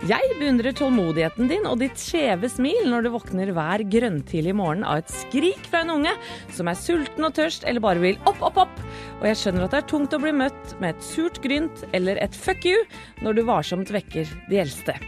Jeg 0.04 0.34
beundrer 0.36 0.74
tålmodigheten 0.76 1.48
din 1.48 1.64
og 1.64 1.78
ditt 1.80 1.96
skjeve 1.96 2.50
smil 2.52 2.90
når 2.92 3.06
du 3.06 3.08
våkner 3.14 3.48
hver 3.56 3.80
grøntidlig 3.88 4.52
morgen 4.58 4.82
av 4.84 5.00
et 5.00 5.14
skrik 5.14 5.62
fra 5.70 5.80
en 5.80 5.94
unge 5.94 6.12
som 6.52 6.68
er 6.68 6.76
sulten 6.76 7.24
og 7.24 7.32
tørst 7.38 7.64
eller 7.64 7.80
bare 7.80 8.02
vil 8.02 8.18
opp, 8.28 8.42
opp, 8.44 8.58
opp. 8.66 8.82
Og 9.22 9.24
jeg 9.30 9.38
skjønner 9.40 9.64
at 9.64 9.72
det 9.72 9.80
er 9.80 9.88
tungt 9.94 10.12
å 10.12 10.20
bli 10.20 10.34
møtt 10.36 10.74
med 10.82 10.92
et 10.92 11.08
surt 11.08 11.40
grynt 11.40 11.86
eller 11.96 12.20
et 12.20 12.36
fuck 12.36 12.68
you 12.68 12.84
når 13.24 13.38
du 13.38 13.42
varsomt 13.48 13.94
vekker 13.96 14.28
de 14.50 14.60
eldste. 14.66 14.98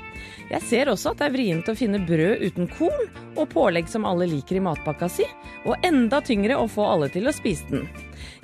Jeg 0.48 0.64
ser 0.64 0.88
også 0.88 1.12
at 1.12 1.20
det 1.20 1.28
er 1.28 1.36
vrient 1.36 1.68
å 1.68 1.76
finne 1.76 2.00
brød 2.08 2.46
uten 2.48 2.72
korn 2.72 3.12
og 3.36 3.50
pålegg 3.52 3.92
som 3.92 4.08
alle 4.08 4.30
liker 4.32 4.56
i 4.56 4.64
matpakka 4.64 5.10
si, 5.12 5.28
og 5.68 5.76
enda 5.84 6.22
tyngre 6.24 6.56
å 6.56 6.64
få 6.72 6.88
alle 6.88 7.12
til 7.12 7.28
å 7.28 7.36
spise 7.36 7.68
den. 7.68 7.84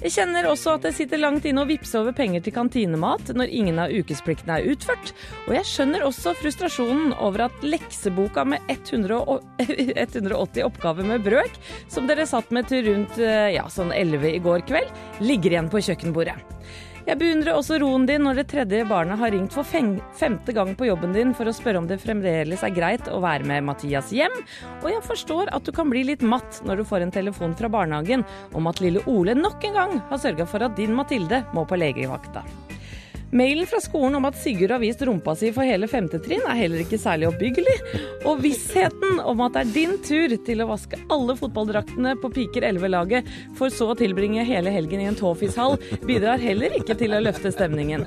Jeg 0.03 0.15
kjenner 0.17 0.49
også 0.51 0.77
at 0.77 0.87
det 0.87 0.95
sitter 0.97 1.21
langt 1.21 1.47
inne 1.49 1.63
å 1.65 1.69
vippse 1.69 1.99
over 2.01 2.13
penger 2.17 2.41
til 2.45 2.55
kantinemat 2.57 3.33
når 3.37 3.53
ingen 3.53 3.79
av 3.83 3.93
ukespliktene 3.93 4.59
er 4.59 4.69
utført, 4.75 5.13
og 5.47 5.53
jeg 5.57 5.69
skjønner 5.69 6.07
også 6.07 6.35
frustrasjonen 6.41 7.15
over 7.19 7.47
at 7.49 7.67
lekseboka 7.67 8.45
med 8.49 8.61
180 8.73 10.63
oppgaver 10.69 11.05
med 11.09 11.25
brøk, 11.27 11.55
som 11.93 12.09
dere 12.11 12.27
satt 12.29 12.51
med 12.55 12.69
til 12.71 12.87
rundt 12.91 13.19
eh, 13.23 13.55
ja, 13.57 13.65
sånn 13.71 13.93
11 13.95 14.37
i 14.37 14.43
går 14.43 14.61
kveld, 14.69 14.91
ligger 15.23 15.57
igjen 15.57 15.73
på 15.73 15.83
kjøkkenbordet. 15.89 16.39
Jeg 17.03 17.19
beundrer 17.19 17.57
også 17.59 17.81
roen 17.83 18.05
din 18.07 18.23
når 18.23 18.39
det 18.39 18.45
tredje 18.53 18.85
barnet 18.87 19.19
har 19.19 19.33
ringt 19.35 19.55
for 19.57 19.67
femte 19.67 20.55
gang 20.55 20.71
på 20.79 20.87
jobben 20.87 21.15
din 21.17 21.33
for 21.35 21.51
å 21.51 21.55
spørre 21.57 21.81
om 21.83 21.89
det 21.91 21.99
fremdeles 21.99 22.63
er 22.63 22.75
greit 22.77 23.11
å 23.11 23.19
være 23.25 23.49
med 23.51 23.67
Mathias 23.67 24.13
hjem, 24.15 24.37
og 24.79 24.87
jeg 24.87 25.03
forstår 25.09 25.51
at 25.51 25.67
du 25.67 25.73
kan 25.75 25.91
bli 25.91 26.05
litt 26.07 26.23
matt 26.23 26.61
når 26.63 26.79
du 26.79 26.87
får 26.87 27.03
en 27.03 27.15
telefon 27.15 27.57
fra 27.59 27.71
barnehagen 27.75 28.23
om 28.55 28.71
at 28.71 28.79
lille 28.85 29.03
Ole 29.11 29.35
nok 29.35 29.67
en 29.67 29.81
gang 29.81 29.97
har 30.13 30.23
sørga 30.23 30.47
for 30.47 30.63
at 30.63 30.79
din 30.79 30.95
Mathilde 30.95 31.43
må 31.57 31.67
på 31.67 31.81
legevakta. 31.81 32.47
Mailen 33.33 33.67
fra 33.67 33.81
skolen 33.81 34.19
om 34.19 34.27
at 34.29 34.37
Sigurd 34.37 34.75
har 34.75 34.81
vist 34.83 35.01
rumpa 35.09 35.33
si 35.41 35.49
for 35.57 35.65
hele 35.65 35.89
femte 35.89 36.19
trinn 36.21 36.45
er 36.45 36.59
heller 36.59 36.83
ikke 36.83 36.99
særlig 37.01 37.31
oppbyggelig, 37.31 37.77
og 38.29 38.43
vissheten 38.45 39.23
om 39.25 39.41
at 39.47 39.57
det 39.57 39.63
er 39.63 39.71
din 39.73 39.95
tur 40.05 40.35
til 40.45 40.61
å 40.61 40.69
vaske 40.69 41.01
alle 41.13 41.37
fotballdraktene 41.39 42.13
på 42.21 42.29
Piker 42.37 42.67
11-laget, 42.69 43.33
for 43.57 43.73
så 43.73 43.89
å 43.95 43.97
tilbringe 43.97 44.45
hele 44.45 44.75
helgen 44.75 45.01
i 45.01 45.09
en 45.09 45.17
tåfishall, 45.17 45.79
bidrar 46.05 46.45
heller 46.45 46.77
ikke 46.77 46.99
til 47.01 47.17
å 47.17 47.23
løfte 47.25 47.55
stemningen. 47.57 48.05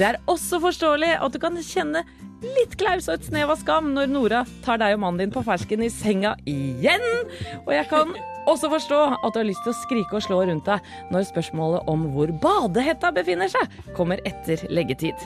Det 0.00 0.08
er 0.08 0.20
også 0.24 0.62
forståelig 0.64 1.18
at 1.18 1.36
du 1.36 1.42
kan 1.42 1.60
kjenne 1.60 2.06
litt 2.42 2.72
klaus 2.80 3.10
og 3.10 3.18
et 3.18 3.28
snev 3.28 3.52
av 3.52 3.60
skam 3.60 3.92
når 3.92 4.08
Nora 4.08 4.44
tar 4.64 4.80
deg 4.80 4.96
og 4.96 5.04
mannen 5.04 5.26
din 5.26 5.36
på 5.36 5.44
fersken 5.46 5.84
i 5.84 5.92
senga 5.92 6.32
igjen, 6.48 7.10
og 7.66 7.74
jeg 7.76 7.92
kan 7.92 8.16
også 8.50 8.70
forstå 8.72 9.00
at 9.18 9.34
du 9.34 9.40
har 9.40 9.48
lyst 9.48 9.62
til 9.66 9.72
å 9.72 9.80
skrike 9.82 10.18
og 10.18 10.24
slå 10.26 10.40
rundt 10.48 10.68
deg 10.68 10.92
når 11.14 11.28
spørsmålet 11.30 11.88
om 11.90 12.06
hvor 12.14 12.32
badehetta 12.42 13.12
befinner 13.14 13.50
seg, 13.52 13.70
kommer 13.96 14.22
etter 14.28 14.62
leggetid. 14.72 15.18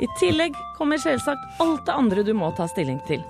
I 0.00 0.08
tillegg 0.18 0.56
kommer 0.78 1.00
selvsagt 1.00 1.60
alt 1.62 1.84
det 1.86 1.96
andre 1.96 2.24
du 2.24 2.32
må 2.36 2.50
ta 2.56 2.68
stilling 2.70 3.00
til. 3.08 3.22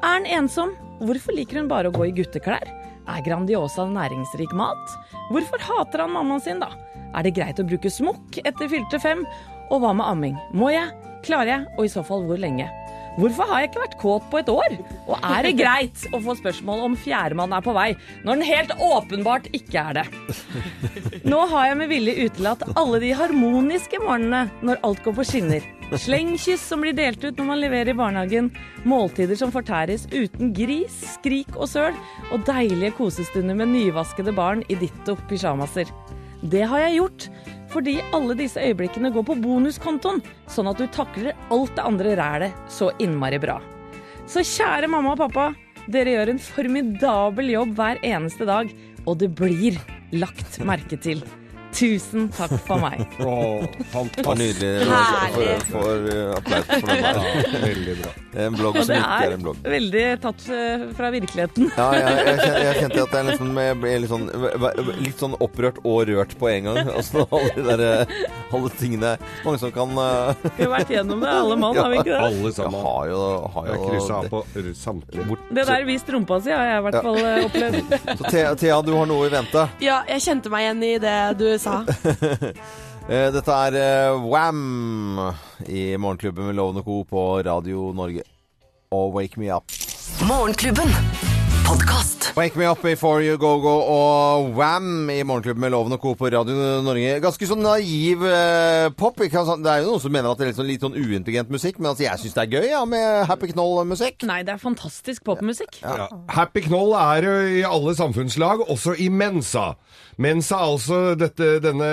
Er 0.00 0.18
han 0.18 0.28
ensom? 0.28 0.74
Hvorfor 1.04 1.36
liker 1.36 1.60
hun 1.60 1.70
bare 1.70 1.90
å 1.90 1.94
gå 1.94 2.08
i 2.08 2.14
gutteklær? 2.16 2.68
Er 3.04 3.24
Grandiosa 3.24 3.84
næringsrik 3.88 4.52
mat? 4.56 4.94
Hvorfor 5.30 5.60
hater 5.60 6.04
han 6.04 6.14
mammaen 6.14 6.42
sin, 6.44 6.62
da? 6.62 6.70
Er 7.14 7.26
det 7.26 7.34
greit 7.36 7.60
å 7.60 7.66
bruke 7.68 7.92
smokk 7.92 8.40
etter 8.44 8.70
fylte 8.70 9.00
fem? 9.00 9.24
Og 9.72 9.82
hva 9.82 9.92
med 9.96 10.08
amming? 10.08 10.38
Må 10.56 10.72
jeg? 10.72 10.88
Klarer 11.24 11.52
jeg? 11.52 11.68
Og 11.76 11.86
i 11.86 11.92
så 11.92 12.04
fall 12.04 12.24
hvor 12.28 12.40
lenge? 12.40 12.68
Hvorfor 13.14 13.46
har 13.46 13.62
jeg 13.62 13.70
ikke 13.70 13.82
vært 13.84 13.96
kåt 14.00 14.24
på 14.32 14.40
et 14.40 14.48
år? 14.50 14.76
Og 15.04 15.14
er 15.20 15.46
det 15.46 15.52
greit 15.60 16.06
å 16.10 16.18
få 16.24 16.34
spørsmål 16.38 16.82
om 16.88 16.96
fjerdemann 16.98 17.54
er 17.54 17.62
på 17.62 17.74
vei, 17.76 17.92
når 18.24 18.40
den 18.40 18.48
helt 18.48 18.74
åpenbart 18.82 19.46
ikke 19.54 19.84
er 19.84 20.00
det? 20.00 20.06
Nå 21.30 21.44
har 21.52 21.70
jeg 21.70 21.78
med 21.78 21.92
vilje 21.92 22.26
utelatt 22.26 22.64
alle 22.74 23.00
de 23.04 23.12
harmoniske 23.14 24.02
morgenene 24.02 24.48
når 24.66 24.82
alt 24.88 25.04
går 25.06 25.16
på 25.20 25.28
skinner. 25.30 25.70
Slengkyss 25.94 26.64
som 26.64 26.82
blir 26.82 26.96
delt 26.96 27.22
ut 27.22 27.38
når 27.38 27.46
man 27.46 27.60
leverer 27.62 27.92
i 27.92 27.96
barnehagen. 27.98 28.50
Måltider 28.88 29.38
som 29.38 29.52
fortæres 29.54 30.08
uten 30.10 30.50
gris, 30.56 30.96
skrik 31.14 31.54
og 31.54 31.68
søl. 31.70 31.94
Og 32.34 32.42
deilige 32.48 32.96
kosestunder 32.98 33.54
med 33.58 33.70
nyvaskede 33.76 34.34
barn 34.34 34.64
i 34.66 34.78
ditto 34.80 35.14
pysjamaser. 35.30 35.92
Det 36.42 36.64
har 36.66 36.82
jeg 36.88 36.98
gjort 36.98 37.28
fordi 37.74 37.98
alle 38.14 38.36
disse 38.38 38.62
øyeblikkene 38.62 39.10
går 39.14 39.26
på 39.26 39.38
bonuskontoen, 39.42 40.22
sånn 40.46 40.70
at 40.70 40.78
du 40.78 40.86
takler 40.94 41.34
alt 41.54 41.74
det 41.74 41.84
andre 41.84 42.16
rælet 42.20 42.66
så 42.70 42.92
innmari 43.02 43.40
bra. 43.42 43.58
Så 44.30 44.44
kjære 44.46 44.88
mamma 44.88 45.16
og 45.16 45.24
pappa, 45.26 45.50
dere 45.90 46.14
gjør 46.14 46.32
en 46.32 46.40
formidabel 46.40 47.50
jobb 47.52 47.74
hver 47.76 47.98
eneste 48.06 48.46
dag, 48.48 48.70
og 49.04 49.18
det 49.20 49.34
blir 49.36 49.80
lagt 50.14 50.60
merke 50.64 50.96
til. 50.96 51.24
Tusen 51.74 52.28
takk 52.34 52.54
for 52.66 52.78
meg. 52.82 53.02
Oh, 53.24 53.64
fantastisk. 53.90 54.38
nydelig. 54.38 54.86
Herlig. 54.88 55.54
For, 55.70 56.04
for 56.04 56.36
applaus 56.36 56.66
for 56.68 56.90
den 56.90 57.04
der. 57.04 57.60
Veldig 57.64 57.94
bra. 58.02 58.10
En 58.44 58.56
blogg 58.58 58.76
som 58.82 58.92
ikke 58.96 59.18
er 59.24 59.34
en 59.36 59.44
blogg. 59.44 59.60
veldig 59.74 60.02
tatt 60.22 60.44
eh, 60.52 60.84
fra 60.98 61.10
virkeligheten. 61.14 61.68
Ja, 61.76 61.86
jeg, 61.94 62.16
jeg, 62.28 62.38
kjente, 62.40 62.62
jeg 62.64 62.76
kjente 62.82 63.04
at 63.04 63.14
jeg 63.16 63.26
liksom 63.30 63.60
jeg 63.64 63.78
ble 63.80 63.92
litt 64.02 64.10
sånn, 64.12 64.24
litt 65.04 65.22
sånn 65.22 65.36
opprørt 65.46 65.78
og 65.86 66.00
rørt 66.10 66.34
på 66.40 66.50
en 66.50 66.68
gang. 66.68 66.90
Altså, 66.94 67.24
alle 67.30 67.52
de 67.56 67.64
der, 67.68 67.84
eh, 67.86 68.24
alle 68.54 68.70
tingene 68.78 69.14
Mange 69.44 69.58
som 69.62 69.72
kan 69.74 69.90
uh, 69.98 70.44
Vi 70.58 70.64
har 70.66 70.70
vært 70.72 70.90
gjennom 70.94 71.22
det, 71.22 71.30
alle 71.30 71.56
mann, 71.58 71.78
har 71.78 71.90
vi 71.90 72.00
ikke 72.02 72.12
det? 72.12 72.20
Alle 72.28 72.50
Jeg 72.50 72.56
sammen. 72.58 72.84
har 72.86 73.08
jo, 73.10 73.20
har 73.54 73.70
Jeg 73.70 73.80
kryssa 73.84 74.18
av 74.20 74.28
på 74.30 74.42
samtlige 74.78 75.26
bort. 75.30 75.48
Det 75.54 75.66
der 75.70 75.86
vist 75.88 76.10
rumpa 76.14 76.38
si 76.44 76.52
har 76.54 76.68
jeg 76.68 76.82
i 76.82 76.84
hvert 76.88 77.00
fall 77.08 77.20
eh, 77.22 77.48
opplevd. 77.48 77.96
Så 78.20 78.30
Thea, 78.30 78.54
Thea, 78.60 78.78
du 78.86 78.92
har 78.98 79.08
noe 79.10 79.28
i 79.28 79.32
vente. 79.32 79.66
Ja, 79.82 80.00
jeg 80.10 80.22
kjente 80.26 80.52
meg 80.52 80.66
igjen 80.66 80.84
i 80.86 80.92
det 81.02 81.16
du 81.40 81.46
sa. 81.58 81.63
Eh, 83.04 83.26
Dette 83.34 83.52
er 83.52 83.74
eh, 83.76 84.14
Wham 84.16 85.18
i 85.68 85.82
Morgenklubben 86.00 86.46
med 86.48 86.56
Loven 86.56 86.80
og 86.80 86.86
Co. 86.86 87.02
på 87.04 87.24
Radio 87.44 87.90
Norge. 87.92 88.24
Og 88.96 89.12
Wake 89.18 89.36
Me 89.36 89.52
Up. 89.52 89.68
Morgenklubben. 90.24 90.88
Podkast. 91.66 92.32
Wake 92.36 92.56
Me 92.58 92.66
Up 92.70 92.82
Before 92.82 93.22
You 93.22 93.36
Go 93.38 93.60
Go 93.62 93.72
og 93.80 94.50
Wham 94.56 95.08
i 95.10 95.22
Morgenklubben 95.22 95.62
med 95.64 95.70
Loven 95.72 95.94
og 95.96 96.00
Co. 96.02 96.14
på 96.18 96.28
Radio 96.32 96.56
Norge. 96.84 97.16
Ganske 97.22 97.48
sånn 97.48 97.62
naiv 97.64 98.24
eh, 98.28 98.88
pop. 98.98 99.20
Ikke? 99.24 99.42
Det 99.62 99.70
er 99.70 99.84
jo 99.84 99.92
noen 99.92 100.02
som 100.02 100.12
mener 100.14 100.30
at 100.32 100.40
det 100.40 100.46
er 100.46 100.50
litt 100.50 100.58
sånn, 100.58 100.68
litt 100.68 100.84
sånn 100.84 100.98
uintelligent 100.98 101.52
musikk, 101.54 101.78
men 101.80 101.92
altså, 101.92 102.04
jeg 102.08 102.22
syns 102.22 102.36
det 102.36 102.44
er 102.44 102.56
gøy 102.58 102.68
ja, 102.72 102.82
med 102.88 103.24
Happy 103.30 103.52
Knoll-musikk. 103.52 104.26
Nei, 104.28 104.40
det 104.46 104.56
er 104.56 104.62
fantastisk 104.62 105.24
popmusikk. 105.26 105.78
Ja. 105.84 106.08
Happy 106.34 106.64
Knoll 106.66 106.96
er 106.98 107.28
jo 107.28 107.36
i 107.60 107.62
alle 107.68 107.94
samfunnslag, 107.98 108.66
også 108.68 108.96
i 109.00 109.08
Mensa. 109.12 109.72
Mensa 110.20 110.58
er 110.60 110.74
altså 110.74 110.98
dette, 111.18 111.48
denne 111.62 111.88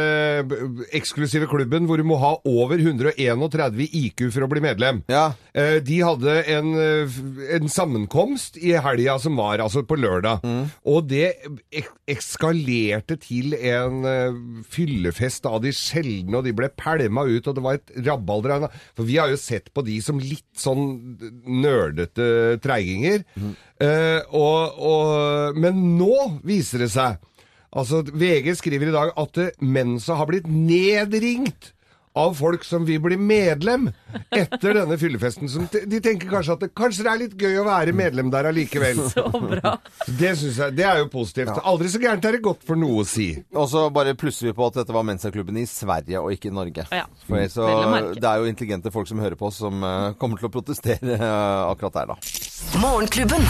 eksklusive 0.94 1.48
klubben 1.50 1.88
hvor 1.90 2.02
du 2.02 2.06
må 2.06 2.20
ha 2.22 2.36
over 2.50 2.82
131 2.82 3.88
IQ 3.88 4.28
for 4.34 4.46
å 4.46 4.52
bli 4.52 4.62
medlem. 4.64 5.02
Ja. 5.10 5.32
Eh, 5.54 5.80
De 5.84 5.98
hadde 6.00 6.34
en, 6.48 6.70
eh, 6.80 7.16
en 7.58 7.68
sammenkomst 7.68 8.56
i 8.58 8.72
helga 8.80 9.18
som 9.20 9.36
var, 9.36 9.60
altså 9.60 9.84
på 9.84 9.98
lørdag. 10.00 10.40
Og 10.88 11.08
det 11.10 11.36
ek- 11.76 11.90
ekskalerte 12.08 13.18
til 13.20 13.54
en 13.56 14.06
eh, 14.06 14.38
fyllefest 14.72 15.46
av 15.46 15.62
de 15.66 15.74
sjeldne, 15.76 16.38
og 16.40 16.46
de 16.48 16.54
ble 16.56 16.70
pælma 16.70 17.26
ut, 17.28 17.48
og 17.48 17.56
det 17.58 17.64
var 17.64 17.74
et 17.80 17.92
rabalder. 18.08 18.70
For 18.96 19.04
vi 19.04 19.18
har 19.20 19.28
jo 19.30 19.36
sett 19.36 19.74
på 19.74 19.84
de 19.84 20.00
som 20.02 20.20
litt 20.20 20.48
sånn 20.56 21.18
nerdete 21.46 22.60
treiginger. 22.64 23.26
Eh, 23.82 24.22
og, 24.32 24.80
og, 24.80 25.58
men 25.60 25.98
nå 25.98 26.40
viser 26.48 26.86
det 26.86 26.92
seg 26.94 27.20
Altså, 27.72 28.02
VG 28.04 28.50
skriver 28.60 28.90
i 28.90 28.92
dag 28.92 29.14
at 29.16 29.38
Mensa 29.64 30.18
har 30.20 30.28
blitt 30.28 30.44
nedringt 30.52 31.70
av 32.14 32.34
folk 32.36 32.64
som 32.68 32.86
vil 32.86 33.00
bli 33.04 33.18
medlem 33.18 33.88
etter 34.36 34.76
denne 34.82 34.98
fyllefesten. 35.00 35.50
Som 35.52 35.68
de 35.72 36.02
tenker 36.04 36.30
kanskje 36.32 36.56
at 36.58 36.66
det, 36.66 36.72
kanskje 36.78 37.06
det 37.06 37.12
er 37.12 37.22
litt 37.24 37.36
gøy 37.40 37.62
å 37.62 37.66
være 37.68 37.96
medlem 37.96 38.32
der 38.34 38.50
allikevel. 38.52 39.04
Så 39.14 39.26
bra. 39.32 39.76
Det 40.08 40.34
synes 40.40 40.60
jeg, 40.64 40.76
det 40.78 40.88
er 40.88 41.02
jo 41.04 41.10
positivt. 41.14 41.54
Aldri 41.68 41.92
så 41.92 42.02
gærent 42.02 42.26
er 42.28 42.38
det 42.38 42.44
godt 42.46 42.66
for 42.68 42.80
noe 42.80 43.04
å 43.04 43.08
si. 43.08 43.30
Og 43.56 43.70
så 43.72 43.86
bare 43.94 44.16
plusser 44.20 44.50
vi 44.50 44.56
på 44.58 44.68
at 44.68 44.82
dette 44.82 44.96
var 44.96 45.06
Mensa-klubben 45.08 45.60
i 45.62 45.68
Sverige 45.70 46.22
og 46.22 46.36
ikke 46.36 46.52
i 46.52 46.56
Norge. 46.56 46.88
Ja. 46.92 47.06
For 47.28 47.46
så, 47.52 47.68
det 48.16 48.28
er 48.28 48.42
jo 48.42 48.50
intelligente 48.52 48.94
folk 48.94 49.10
som 49.10 49.22
hører 49.24 49.38
på, 49.40 49.52
som 49.56 49.84
uh, 49.84 50.12
kommer 50.22 50.42
til 50.42 50.50
å 50.50 50.54
protestere 50.54 51.20
uh, 51.20 51.70
akkurat 51.72 52.02
der, 52.02 52.16
da. 52.16 52.20
Morgenklubben. 52.82 53.48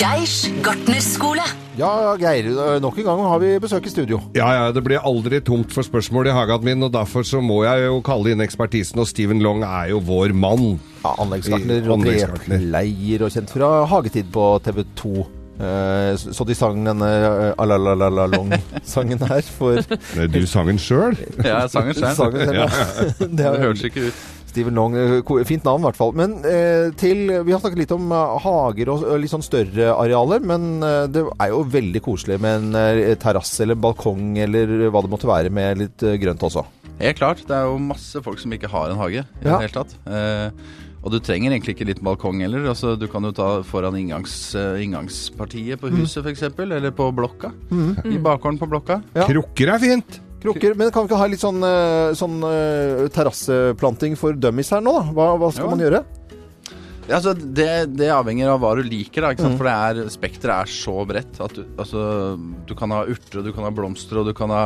Geirs 0.00 0.46
gartnerskole. 0.64 1.44
Ja, 1.76 2.16
Geir, 2.16 2.46
eh, 2.48 2.78
nok 2.80 2.96
en 2.98 3.04
gang 3.04 3.18
har 3.20 3.40
vi 3.42 3.50
besøk 3.60 3.84
i 3.84 3.90
studio. 3.92 4.16
Ja, 4.32 4.46
ja, 4.56 4.70
det 4.72 4.80
blir 4.86 5.02
aldri 5.04 5.42
tomt 5.44 5.74
for 5.76 5.84
spørsmål 5.84 6.30
i 6.30 6.32
hagen 6.32 6.64
min, 6.64 6.86
og 6.86 6.94
derfor 6.94 7.20
så 7.20 7.42
må 7.44 7.58
jeg 7.66 7.84
jo 7.84 7.98
kalle 8.00 8.32
inn 8.32 8.40
ekspertisen, 8.40 8.96
og 8.96 9.10
Steven 9.10 9.42
Long 9.44 9.60
er 9.60 9.90
jo 9.92 10.00
vår 10.00 10.32
mann. 10.32 10.78
Ja, 11.04 11.12
Anleggsgartner 11.20 11.92
og 11.92 12.06
trepleier 12.08 13.26
og 13.26 13.36
kjent 13.36 13.52
fra 13.52 13.70
Hagetid 13.92 14.32
på 14.32 14.48
TV 14.64 14.86
2. 15.02 15.12
Eh, 15.60 16.16
så 16.16 16.32
så 16.32 16.48
de 16.48 16.56
sang 16.56 16.80
denne 16.86 17.04
uh, 17.04 17.52
Alalalala-long-sangen 17.60 19.20
her 19.28 19.42
for 19.44 19.76
Nei, 20.16 20.28
Du 20.32 20.46
sang 20.48 20.70
den 20.70 20.80
sjøl? 20.80 21.12
Ja, 21.44 21.66
jeg 21.66 21.74
sang 22.16 22.32
den 22.32 22.54
ja. 22.56 22.68
Det 23.20 23.36
Det 23.36 23.50
hørtes 23.60 23.84
ikke 23.90 24.06
ut. 24.08 24.22
Steven 24.50 24.74
Long. 24.78 24.96
eh, 24.98 25.44
Fint 25.48 25.64
navn, 25.64 25.80
i 25.84 25.88
hvert 25.88 25.98
fall. 26.00 26.12
Men 26.18 26.34
eh, 26.44 26.90
til 27.00 27.24
Vi 27.46 27.54
har 27.54 27.62
snakket 27.62 27.80
litt 27.84 27.94
om 27.96 28.10
eh, 28.12 28.34
hager 28.44 28.90
og 28.92 29.06
litt 29.22 29.32
sånn 29.32 29.46
større 29.46 29.92
arealer, 29.94 30.42
men 30.44 30.68
eh, 30.86 31.06
det 31.14 31.24
er 31.40 31.54
jo 31.54 31.62
veldig 31.70 32.02
koselig 32.04 32.40
med 32.42 32.58
en 32.60 32.78
eh, 32.82 33.14
terrasse 33.22 33.62
eller 33.64 33.78
balkong 33.80 34.36
eller 34.42 34.90
hva 34.90 35.02
det 35.06 35.10
måtte 35.14 35.30
være, 35.30 35.50
med 35.54 35.80
litt 35.86 36.02
eh, 36.06 36.18
grønt 36.20 36.42
også. 36.50 36.66
Helt 37.00 37.16
klart. 37.16 37.40
Det 37.48 37.56
er 37.56 37.64
jo 37.70 37.78
masse 37.80 38.20
folk 38.20 38.38
som 38.42 38.52
ikke 38.52 38.68
har 38.68 38.90
en 38.92 38.98
hage 39.00 39.22
i 39.22 39.46
Ja. 39.46 39.56
det 39.56 39.70
hele 39.70 39.76
tatt. 39.78 39.94
Eh, 40.04 40.50
og 41.00 41.14
du 41.14 41.16
trenger 41.24 41.48
egentlig 41.54 41.72
ikke 41.78 41.86
litt 41.88 42.02
balkong 42.04 42.42
heller. 42.44 42.66
Altså, 42.68 42.90
du 43.00 43.06
kan 43.08 43.24
jo 43.24 43.30
ta 43.32 43.62
foran 43.64 43.94
inngangs, 43.96 44.34
eh, 44.58 44.82
inngangspartiet 44.84 45.80
på 45.80 45.88
huset 45.94 46.26
f.eks., 46.28 46.42
eller 46.60 46.90
på 46.92 47.06
blokka. 47.16 47.54
I 48.04 48.18
bakgården 48.20 48.58
på 48.60 48.68
blokka. 48.68 48.98
Ja. 49.16 49.24
Krukker 49.30 49.72
er 49.72 49.80
fint. 49.80 50.18
Krukker, 50.40 50.74
men 50.78 50.88
kan 50.94 51.04
vi 51.04 51.10
ikke 51.10 51.18
ha 51.20 51.26
litt 51.28 51.42
sånn, 51.42 51.60
eh, 51.66 52.12
sånn 52.16 52.38
eh, 52.48 53.08
terrasseplanting 53.12 54.16
for 54.16 54.32
dummies 54.32 54.70
her 54.72 54.80
nå, 54.84 54.94
da? 54.96 55.02
Hva, 55.16 55.26
hva 55.40 55.50
skal 55.52 55.66
Jo. 55.68 55.74
man 55.74 55.84
gjøre? 55.84 56.00
Ja, 57.10 57.16
altså, 57.18 57.32
det, 57.34 57.66
det 57.98 58.08
avhenger 58.14 58.52
av 58.52 58.60
hva 58.62 58.70
du 58.78 58.84
liker, 58.86 59.24
da, 59.26 59.32
sant? 59.34 59.56
for 59.58 59.66
det 59.66 59.72
er, 59.74 60.12
spekteret 60.14 60.62
er 60.62 60.70
så 60.70 60.94
bredt 61.08 61.40
at 61.42 61.56
du, 61.58 61.64
altså, 61.82 62.04
du 62.68 62.72
kan 62.78 62.92
ha 62.94 63.02
urter, 63.10 63.40
og 63.40 63.48
du 63.48 63.52
kan 63.56 63.66
ha 63.66 63.72
blomster, 63.74 64.20
og 64.20 64.30
du 64.30 64.32
kan 64.36 64.52
ha, 64.54 64.62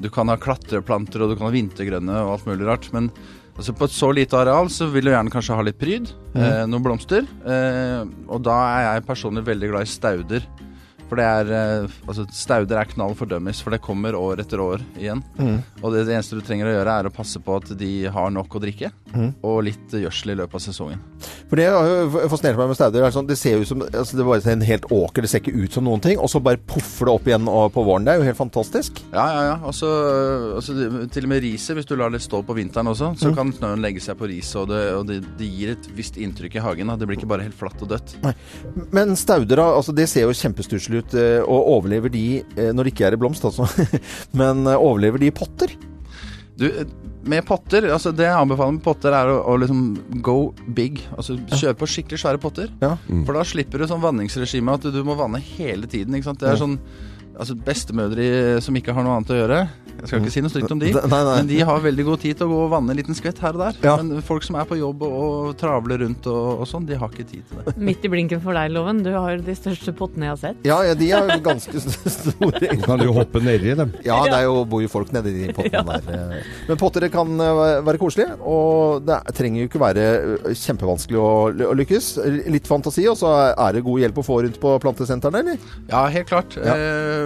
du 0.00 0.08
kan 0.10 0.32
ha 0.32 0.38
klatreplanter, 0.40 1.22
og 1.26 1.30
du 1.30 1.36
kan 1.36 1.50
ha 1.50 1.52
vintergrønne 1.54 2.22
og 2.24 2.32
alt 2.38 2.48
mulig 2.48 2.66
rart. 2.70 2.88
Men 2.96 3.10
altså, 3.58 3.74
på 3.76 3.84
et 3.86 3.94
så 3.94 4.08
lite 4.16 4.38
areal 4.40 4.72
så 4.72 4.88
vil 4.94 5.04
du 5.10 5.12
gjerne 5.12 5.34
kanskje 5.34 5.58
ha 5.60 5.66
litt 5.68 5.78
pryd, 5.82 6.10
eh, 6.34 6.64
noen 6.72 6.86
blomster. 6.88 7.28
Eh, 7.44 8.00
og 8.32 8.42
da 8.48 8.56
er 8.72 8.86
jeg 8.88 9.06
personlig 9.12 9.44
veldig 9.52 9.70
glad 9.74 9.86
i 9.86 9.92
stauder. 9.92 10.48
For 11.12 11.20
det 11.20 11.26
er, 11.28 11.50
eh, 11.52 11.96
altså 12.08 12.24
Stauder 12.32 12.78
er 12.80 12.88
knall 12.88 13.12
for 13.18 13.28
dummies, 13.28 13.60
for 13.60 13.74
det 13.74 13.82
kommer 13.84 14.16
år 14.16 14.40
etter 14.40 14.62
år 14.64 14.80
igjen. 14.96 15.20
Og 15.82 15.92
det, 15.92 16.06
det 16.08 16.16
eneste 16.16 16.38
du 16.38 16.44
trenger 16.46 16.70
å 16.70 16.72
gjøre, 16.78 16.94
er 17.02 17.08
å 17.10 17.12
passe 17.12 17.42
på 17.44 17.58
at 17.60 17.74
de 17.76 17.90
har 18.08 18.32
nok 18.32 18.56
å 18.56 18.62
drikke, 18.62 18.88
og 19.44 19.58
litt 19.68 19.92
gjødsel 19.92 20.32
i 20.32 20.38
løpet 20.40 20.56
av 20.56 20.64
sesongen. 20.64 21.02
For 21.50 21.60
det 21.60 21.66
har 21.68 21.84
jo 21.84 22.22
fascinert 22.32 22.56
meg 22.56 22.70
med 22.70 22.78
stauder. 22.78 23.04
er 23.04 23.12
Sånn, 23.12 23.26
det 23.28 23.36
ser 23.36 23.58
jo 23.58 23.66
ut 23.66 23.68
som 23.68 23.82
altså 23.84 24.16
det 24.16 24.24
er 24.24 24.54
en 24.54 24.64
helt 24.64 24.86
åker, 24.88 25.20
det 25.20 25.28
ser 25.28 25.42
ikke 25.42 25.52
ut 25.52 25.76
som 25.76 25.84
noen 25.84 26.00
ting. 26.00 26.16
Og 26.16 26.30
så 26.32 26.40
bare 26.40 26.56
poffer 26.56 27.10
det 27.10 27.12
opp 27.12 27.28
igjen 27.28 27.44
på 27.44 27.84
våren. 27.84 28.06
Det 28.06 28.14
er 28.14 28.22
jo 28.22 28.24
helt 28.30 28.38
fantastisk. 28.38 29.02
Ja, 29.12 29.26
ja, 29.28 29.42
ja. 29.50 29.56
Og 29.68 29.76
så 29.76 29.90
altså, 30.56 30.72
til 31.12 31.28
og 31.28 31.32
med 31.34 31.42
riset, 31.44 31.74
hvis 31.76 31.90
du 31.90 31.92
lar 32.00 32.14
det 32.14 32.22
stå 32.24 32.40
på 32.48 32.56
vinteren 32.56 32.88
også, 32.88 33.12
så 33.20 33.34
kan 33.36 33.52
snøen 33.52 33.84
legge 33.84 34.00
seg 34.00 34.16
på 34.16 34.30
riset, 34.32 34.56
og, 34.62 34.72
det, 34.72 34.80
og 34.96 35.04
det, 35.10 35.20
det 35.36 35.50
gir 35.52 35.74
et 35.74 35.90
visst 35.92 36.16
inntrykk 36.16 36.56
i 36.56 36.64
hagen. 36.64 36.88
Da. 36.88 36.96
Det 36.96 37.10
blir 37.10 37.20
ikke 37.20 37.28
bare 37.34 37.44
helt 37.44 37.58
flatt 37.58 37.84
og 37.84 37.92
dødt. 37.92 38.16
Men 38.96 39.12
stauder, 39.20 39.60
altså 39.66 39.92
det 39.92 40.08
ser 40.08 40.24
jo 40.24 40.32
kjempestusslig 40.40 41.01
ut. 41.01 41.01
Eh, 41.18 41.40
Og 41.42 41.70
overlever 41.78 42.12
de, 42.12 42.26
eh, 42.56 42.72
når 42.72 42.88
det 42.88 42.94
ikke 42.94 43.06
er 43.08 43.16
i 43.16 43.20
blomst, 43.20 43.46
altså, 43.48 43.68
men 44.40 44.66
eh, 44.66 44.78
overlever 44.78 45.22
de 45.22 45.30
i 45.30 45.34
potter? 45.34 45.74
Du, 46.58 46.68
med 47.24 47.44
potter, 47.46 47.86
altså 47.94 48.10
det 48.14 48.26
jeg 48.26 48.34
anbefaler 48.34 48.74
med 48.76 48.84
potter 48.84 49.14
er 49.16 49.30
å, 49.30 49.38
å 49.52 49.54
liksom 49.62 49.82
go 50.26 50.36
big. 50.76 51.00
Altså 51.14 51.36
kjøpe 51.54 51.88
skikkelig 51.88 52.20
svære 52.22 52.40
potter. 52.42 52.72
Ja. 52.82 52.96
For 53.26 53.38
da 53.38 53.44
slipper 53.46 53.82
du 53.82 53.86
sånn 53.90 54.02
vanningsregime 54.02 54.74
at 54.76 54.86
du 54.90 55.00
må 55.06 55.16
vanne 55.18 55.40
hele 55.54 55.88
tiden. 55.90 56.16
ikke 56.18 56.30
sant? 56.32 56.42
Det 56.42 56.50
er 56.50 56.60
sånn 56.60 56.76
Altså 57.32 57.54
Bestemødre 57.56 58.60
som 58.62 58.76
ikke 58.76 58.92
har 58.94 59.04
noe 59.06 59.14
annet 59.16 59.30
å 59.32 59.36
gjøre 59.38 59.60
Jeg 60.02 60.08
skal 60.10 60.20
ikke 60.20 60.32
si 60.34 60.40
noe 60.44 60.50
stygt 60.52 60.72
om 60.74 60.80
de, 60.82 60.90
Nei, 60.92 61.02
nei. 61.08 61.20
men 61.38 61.46
de 61.48 61.58
har 61.64 61.78
veldig 61.84 62.04
god 62.08 62.20
tid 62.24 62.36
til 62.38 62.48
å 62.48 62.50
gå 62.50 62.58
og 62.66 62.70
vanne 62.72 62.90
en 62.92 62.98
liten 62.98 63.14
skvett 63.16 63.38
her 63.40 63.54
og 63.54 63.60
der. 63.62 63.76
Ja. 63.86 63.92
Men 64.02 64.22
folk 64.26 64.42
som 64.44 64.56
er 64.58 64.66
på 64.66 64.74
jobb 64.80 65.04
og, 65.06 65.12
og 65.22 65.52
travler 65.60 66.00
rundt 66.02 66.26
og, 66.32 66.62
og 66.64 66.66
sånn, 66.66 66.88
de 66.88 66.96
har 66.98 67.12
ikke 67.12 67.26
tid 67.28 67.44
til 67.48 67.60
det. 67.68 67.74
Midt 67.88 68.04
i 68.08 68.10
blinken 68.10 68.40
for 68.42 68.56
deg, 68.58 68.72
Loven. 68.74 69.02
Du 69.06 69.12
har 69.14 69.38
de 69.46 69.54
største 69.54 69.94
pottene 69.94 70.26
jeg 70.26 70.32
har 70.34 70.40
sett. 70.40 70.64
Ja, 70.66 70.78
ja, 70.88 70.96
de 70.98 71.08
er 71.14 71.32
ganske 71.44 71.82
store. 71.84 72.62
Du 72.72 72.82
kan 72.82 73.04
jo 73.06 73.14
hoppe 73.14 73.42
nedi 73.44 73.76
dem. 73.78 73.92
Ja, 74.04 74.18
det 74.26 74.40
er 74.40 74.48
jo, 74.48 74.56
bor 74.68 74.82
jo 74.82 74.90
folk 74.90 75.12
nedi 75.14 75.32
de 75.38 75.52
pottene 75.54 75.84
der. 76.02 76.34
eh. 76.40 76.50
Men 76.72 76.80
potter 76.82 77.06
kan 77.14 77.30
eh, 77.46 77.62
være 77.86 78.02
koselige, 78.02 78.34
og 78.42 79.06
det 79.06 79.16
er- 79.20 79.36
trenger 79.38 79.62
jo 79.64 79.70
ikke 79.70 79.82
være 79.84 80.08
eh, 80.18 80.50
kjempevanskelig 80.64 81.22
å, 81.22 81.30
å 81.70 81.78
lykkes. 81.78 82.10
Litt 82.50 82.66
fantasi, 82.70 83.06
og 83.12 83.20
så 83.22 83.30
er 83.54 83.78
det 83.78 83.84
god 83.86 84.02
hjelp 84.02 84.18
å 84.18 84.26
få 84.26 84.40
rundt 84.48 84.58
på 84.62 84.74
plantesentrene, 84.82 85.44
eller? 85.46 85.70
Ja, 85.92 86.02
helt 86.18 86.28
klart. 86.32 86.58
Ja. 86.58 86.74
Eh, 86.74 87.21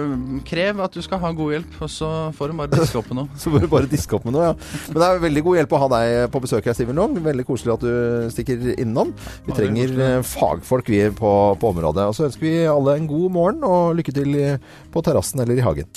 krev 0.47 0.81
at 0.85 0.95
du 0.97 1.01
skal 1.05 1.21
ha 1.21 1.31
god 1.35 1.53
hjelp, 1.55 1.75
og 1.83 1.91
så 1.91 2.09
får 2.37 2.51
du 2.51 2.57
bare 2.61 2.71
diske 2.73 2.99
opp 2.99 3.11
med 3.11 3.19
noe. 3.21 3.29
Så 3.41 3.53
får 3.53 3.65
du 3.65 3.69
bare 3.71 3.89
diske 3.91 4.17
opp 4.17 4.25
med 4.27 4.35
noe, 4.37 4.49
ja. 4.49 4.55
Men 4.89 4.99
det 5.01 5.07
er 5.09 5.23
veldig 5.27 5.43
god 5.47 5.59
hjelp 5.59 5.75
å 5.77 5.81
ha 5.83 5.89
deg 5.95 6.15
på 6.33 6.41
besøk 6.47 6.69
her, 6.69 6.77
Steven 6.77 6.99
Long. 6.99 7.15
Veldig 7.27 7.45
koselig 7.47 7.75
at 7.77 7.85
du 7.85 8.33
stikker 8.33 8.67
innom. 8.77 9.13
Vi 9.45 9.51
Ja, 9.51 9.55
er 9.55 9.61
trenger 9.61 9.95
eh, 10.07 10.17
fagfolk 10.25 10.91
vi 10.93 11.03
på, 11.17 11.33
på 11.61 11.71
området. 11.75 12.09
Og 12.09 12.17
så 12.17 12.27
ønsker 12.29 12.47
vi 12.47 12.55
alle 12.71 12.97
en 12.97 13.07
god 13.11 13.31
morgen, 13.37 13.63
og 13.67 13.95
lykke 13.99 14.15
til 14.17 14.35
på 14.93 15.05
terrassen 15.05 15.43
eller 15.43 15.59
i 15.59 15.65
hagen. 15.65 15.89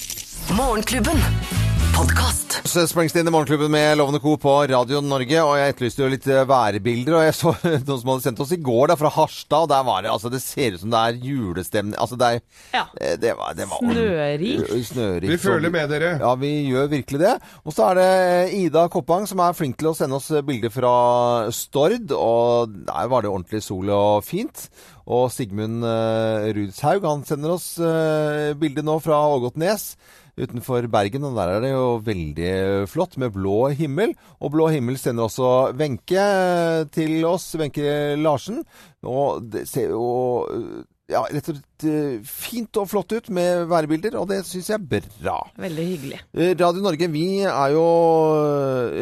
Morgenklubben. 0.57 1.70
Podkast. 2.01 2.55
Så 2.65 2.87
Springsteen 2.89 3.29
i 3.29 3.31
Morgenklubben 3.35 3.69
med 3.71 3.99
Lovende 3.99 4.21
Co. 4.25 4.37
på 4.41 4.53
Radio 4.71 5.03
Norge. 5.05 5.37
Og 5.45 5.51
jeg 5.59 5.73
etterlyste 5.75 6.01
jo 6.01 6.07
litt 6.09 6.25
eh, 6.33 6.47
værbilder. 6.49 7.17
Og 7.19 7.25
jeg 7.27 7.35
så 7.37 7.51
noen 7.91 7.99
som 8.01 8.09
hadde 8.13 8.25
sendt 8.25 8.39
oss 8.41 8.55
i 8.57 8.59
går 8.65 8.89
da, 8.89 8.95
fra 8.97 9.11
Harstad. 9.13 9.67
Og 9.67 9.69
der 9.69 9.83
var 9.85 10.01
det 10.07 10.09
altså 10.15 10.31
Det 10.33 10.41
ser 10.41 10.79
ut 10.79 10.81
som 10.81 10.95
det 10.95 11.01
er 11.11 11.19
julestemning. 11.29 11.99
Altså 12.01 12.17
det 12.21 12.31
er 12.31 12.39
Ja. 12.79 12.85
eh, 13.05 13.19
Det 13.21 13.35
var, 13.37 13.53
det 13.59 13.67
var 13.69 13.83
Snørik. 13.85 14.71
Snørik. 14.89 15.29
Vi 15.35 15.37
føler 15.43 15.75
med 15.75 15.93
dere. 15.93 16.15
Ja, 16.23 16.31
vi 16.41 16.53
gjør 16.71 16.89
virkelig 16.95 17.21
det. 17.21 17.35
Og 17.69 17.77
så 17.77 17.91
er 17.91 18.01
det 18.01 18.55
Ida 18.63 18.87
Koppang 18.97 19.29
som 19.29 19.43
er 19.45 19.59
flink 19.61 19.77
til 19.83 19.91
å 19.93 19.97
sende 19.99 20.17
oss 20.17 20.31
bilder 20.49 20.73
fra 20.73 20.95
Stord. 21.53 22.15
Og 22.17 22.79
der 22.89 23.11
var 23.13 23.27
det 23.27 23.35
ordentlig 23.35 23.61
sol 23.67 23.93
og 23.93 24.25
fint. 24.25 24.71
Og 25.11 25.29
Sigmund 25.37 25.85
Rudshaug 25.85 27.05
han 27.11 27.27
sender 27.29 27.59
oss 27.59 27.75
bilde 28.57 28.87
nå 28.89 28.97
fra 29.05 29.21
Ågotnes 29.37 29.91
utenfor 30.41 30.89
Bergen. 30.93 31.27
Og 31.29 31.39
der 31.39 31.55
er 31.57 31.65
det 31.65 31.73
jo 31.73 31.87
veldig 32.07 32.53
flott 32.91 33.17
med 33.21 33.35
blå 33.37 33.71
himmel. 33.77 34.15
Og 34.41 34.55
blå 34.55 34.71
himmel 34.75 34.99
sender 35.01 35.29
også 35.29 35.73
Wenche 35.79 36.27
til 36.95 37.19
oss, 37.29 37.53
Wenche 37.61 38.17
Larsen. 38.21 38.63
Og 39.07 39.45
det 39.53 39.67
jo 39.95 40.07
ja, 41.11 41.25
rett 41.27 41.49
og 41.51 41.57
slett 41.57 41.67
fint 42.27 42.81
og 42.81 42.89
flott 42.91 43.13
ut 43.17 43.31
med 43.35 43.67
værbilder, 43.71 44.17
og 44.21 44.29
det 44.31 44.43
syns 44.49 44.71
jeg 44.73 44.79
er 44.79 45.07
bra. 45.21 45.39
Veldig 45.61 45.87
hyggelig. 45.87 46.21
Eh, 46.35 46.55
Radio 46.61 46.85
Norge, 46.85 47.09
vi 47.13 47.27
er 47.45 47.75
jo 47.75 47.85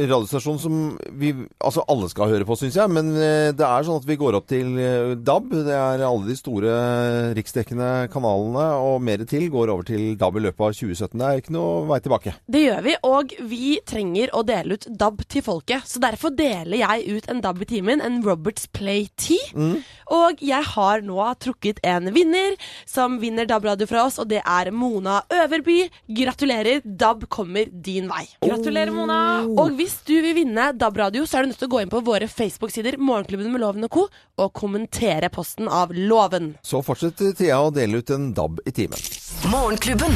radiostasjonen 0.09 0.63
som 0.63 0.77
vi 1.19 1.35
Altså 1.59 1.83
alle 1.91 2.09
skal 2.11 2.31
høre 2.33 2.47
på, 2.49 2.57
syns 2.59 2.77
jeg. 2.79 2.91
Men 2.93 3.11
eh, 3.17 3.51
det 3.57 3.65
er 3.67 3.87
sånn 3.87 4.01
at 4.01 4.07
vi 4.09 4.17
går 4.21 4.37
opp 4.39 4.49
til 4.51 4.79
eh, 4.81 5.15
DAB. 5.17 5.53
Det 5.67 5.75
er 5.75 6.05
alle 6.07 6.29
de 6.29 6.37
store 6.39 6.73
eh, 6.73 7.31
riksdekkende 7.39 8.09
kanalene 8.13 8.67
og 8.83 9.03
mer 9.05 9.25
til 9.29 9.49
går 9.53 9.73
over 9.73 9.87
til 9.89 10.15
DAB 10.19 10.39
i 10.39 10.45
løpet 10.47 10.65
av 10.65 10.77
2017. 10.79 11.19
Det 11.19 11.29
er 11.29 11.43
ikke 11.43 11.57
noe 11.57 11.85
vei 11.91 12.01
tilbake. 12.05 12.35
Det 12.47 12.63
gjør 12.65 12.85
vi, 12.87 12.97
og 13.09 13.35
vi 13.51 13.73
trenger 13.89 14.33
å 14.37 14.45
dele 14.47 14.79
ut 14.79 14.89
DAB 15.01 15.25
til 15.29 15.45
folket. 15.47 15.89
Så 15.91 16.03
derfor 16.03 16.35
deler 16.37 16.79
jeg 16.81 17.19
ut 17.19 17.31
en 17.31 17.43
DAB 17.45 17.65
i 17.67 17.71
timen, 17.75 18.05
en 18.05 18.21
Roberts 18.27 18.69
Play 18.73 19.09
10. 19.17 19.79
Og 20.15 20.43
jeg 20.45 20.71
har 20.75 21.05
nå 21.05 21.19
trukket 21.43 21.83
en 21.87 22.13
vinner 22.15 22.57
som 22.89 23.19
vinner 23.23 23.49
DAB-radio 23.49 23.89
fra 23.91 24.05
oss, 24.09 24.19
og 24.23 24.29
det 24.31 24.41
er 24.43 24.71
Mona 24.75 25.21
Øverby. 25.33 25.79
Gratulerer, 26.21 26.83
DAB 26.85 27.27
kommer 27.33 27.71
din 27.71 28.09
vei. 28.11 28.25
Gratulerer, 28.45 28.93
Mona! 28.95 29.19
Og 29.49 29.75
hvis 29.79 29.99
du 30.09 30.15
vil 30.25 30.37
vinne 30.39 30.71
DAB-radio, 30.79 31.27
så 31.29 31.39
er 31.39 31.47
du 31.47 31.53
nødt 31.53 31.63
til 31.63 31.71
å 31.71 31.75
gå 31.77 31.83
inn 31.85 31.93
på 31.93 32.05
våre 32.07 32.29
Facebook-sider, 32.31 32.99
Morgenklubben 32.99 33.53
med 33.53 33.65
Loven 33.65 33.89
og 33.89 33.95
co., 33.95 34.07
og 34.39 34.53
kommentere 34.55 35.31
posten 35.35 35.69
av 35.69 35.91
Loven. 35.95 36.55
Så 36.63 36.83
fortsetter 36.87 37.35
Thea 37.39 37.59
å 37.65 37.73
dele 37.75 38.03
ut 38.03 38.15
en 38.15 38.31
DAB 38.37 38.63
i 38.67 38.75
timen. 38.75 39.03
Morgenklubben. 39.51 40.15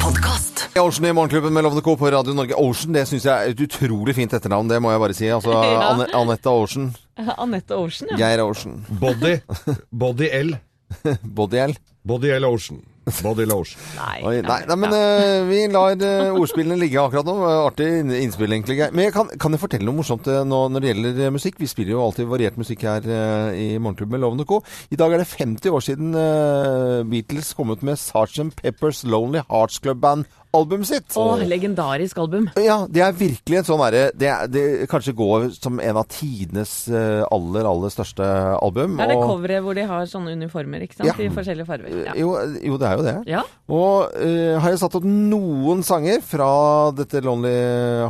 Podkast. 0.00 0.50
Ocean 0.78 1.04
i 1.06 1.12
Morgenklubben 1.12 1.52
med 1.52 1.64
Lovende 1.64 1.82
Co. 1.82 1.96
på 1.96 2.10
Radio 2.10 2.32
Norge. 2.34 2.54
Ocean 2.56 2.94
det 2.94 3.02
syns 3.08 3.26
jeg 3.26 3.34
er 3.34 3.52
et 3.52 3.60
utrolig 3.60 4.14
fint 4.16 4.32
etternavn, 4.32 4.70
det 4.70 4.78
må 4.80 4.92
jeg 4.94 5.02
bare 5.02 5.16
si. 5.16 5.28
Altså 5.28 5.52
Ja. 5.74 5.90
Anette 6.16 6.48
Ocean. 6.48 6.86
Anette 7.44 7.76
Ocean, 7.76 8.08
ja. 8.14 8.16
Geir 8.22 8.42
Ocean. 8.46 8.78
Body. 8.88 9.34
Body 10.02 10.30
L. 10.40 10.54
Body 11.40 11.64
L. 11.68 11.76
Body 12.02 12.32
L 12.36 12.48
Ocean. 12.48 12.80
Body 13.22 13.44
Lotion. 13.44 13.80
Nei. 13.98 14.20
Oi, 14.22 14.34
nei, 14.44 14.60
nei, 14.68 14.76
men 14.78 14.94
uh, 14.94 15.42
vi 15.48 15.60
lar 15.72 15.96
uh, 15.98 16.36
ordspillene 16.38 16.78
ligge 16.78 17.00
akkurat 17.00 17.26
nå. 17.26 17.34
Artig 17.64 17.88
innspill, 18.20 18.52
egentlig. 18.54 18.78
Men 18.94 19.08
jeg 19.08 19.14
kan, 19.16 19.30
kan 19.40 19.56
jeg 19.56 19.62
fortelle 19.62 19.88
noe 19.88 19.98
morsomt 19.98 20.28
uh, 20.30 20.42
nå 20.46 20.60
når 20.70 20.84
det 20.84 20.92
gjelder 20.92 21.22
eh, 21.26 21.32
musikk? 21.34 21.58
Vi 21.60 21.68
spiller 21.70 21.96
jo 21.96 22.04
alltid 22.04 22.28
variert 22.30 22.58
musikk 22.60 22.84
her 22.86 23.06
eh, 23.06 23.58
i 23.58 23.66
Morgenklubben 23.82 24.16
med 24.16 24.24
Loven 24.24 24.46
Co. 24.48 24.60
I 24.92 25.00
dag 25.00 25.14
er 25.14 25.24
det 25.24 25.30
50 25.32 25.74
år 25.74 25.84
siden 25.84 26.14
eh, 26.18 27.00
Beatles 27.10 27.52
kom 27.58 27.72
ut 27.74 27.84
med 27.86 27.98
Sergeant 28.00 28.54
Peppers 28.60 29.02
Lonely 29.08 29.42
Hearts 29.48 29.80
Club 29.82 30.04
Band-albumet 30.50 30.86
sitt. 30.86 31.14
Å, 31.16 31.38
legendarisk 31.46 32.18
album. 32.18 32.48
Ja, 32.58 32.86
det 32.90 33.02
er 33.04 33.12
virkelig 33.14 33.60
en 33.60 33.66
sånn 33.68 33.82
derre 33.84 34.10
det, 34.18 34.30
det 34.50 34.88
kanskje 34.90 35.14
går 35.14 35.48
som 35.54 35.78
en 35.80 35.96
av 36.00 36.08
tidenes 36.10 36.88
eh, 36.88 37.22
aller, 37.30 37.64
aller 37.66 37.92
største 37.92 38.26
album. 38.58 38.96
Det 38.98 39.06
er 39.06 39.12
det 39.12 39.18
og- 39.18 39.28
coveret 39.30 39.62
hvor 39.62 39.74
de 39.74 39.86
har 39.86 40.06
sånne 40.10 40.34
uniformer, 40.34 40.82
ikke 40.82 40.98
sant? 40.98 41.08
Ja. 41.08 41.14
I 41.20 41.30
forskjellige 41.30 41.66
farger. 41.66 42.04
Ja. 42.10 42.14
Jo, 42.18 42.34
jo, 42.66 42.76
det 42.80 42.88
er 42.88 42.96
jo 42.96 43.06
det. 43.06 43.16
Ja. 43.30 43.44
Og 43.70 44.10
uh, 44.16 44.58
har 44.60 44.70
jeg 44.70 44.82
satt 44.82 44.96
opp 44.98 45.06
noen 45.06 45.84
sanger 45.86 46.20
fra 46.26 46.50
dette 46.96 47.22
Lonely 47.22 47.54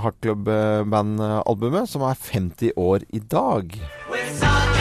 Heart 0.01 0.21
Club 0.25 0.49
eh, 0.49 0.83
Band-albumet, 0.89 1.91
som 1.91 2.07
er 2.09 2.17
50 2.17 2.73
år 2.81 3.05
i 3.13 3.21
dag. 3.21 3.77
Lend 4.11 4.80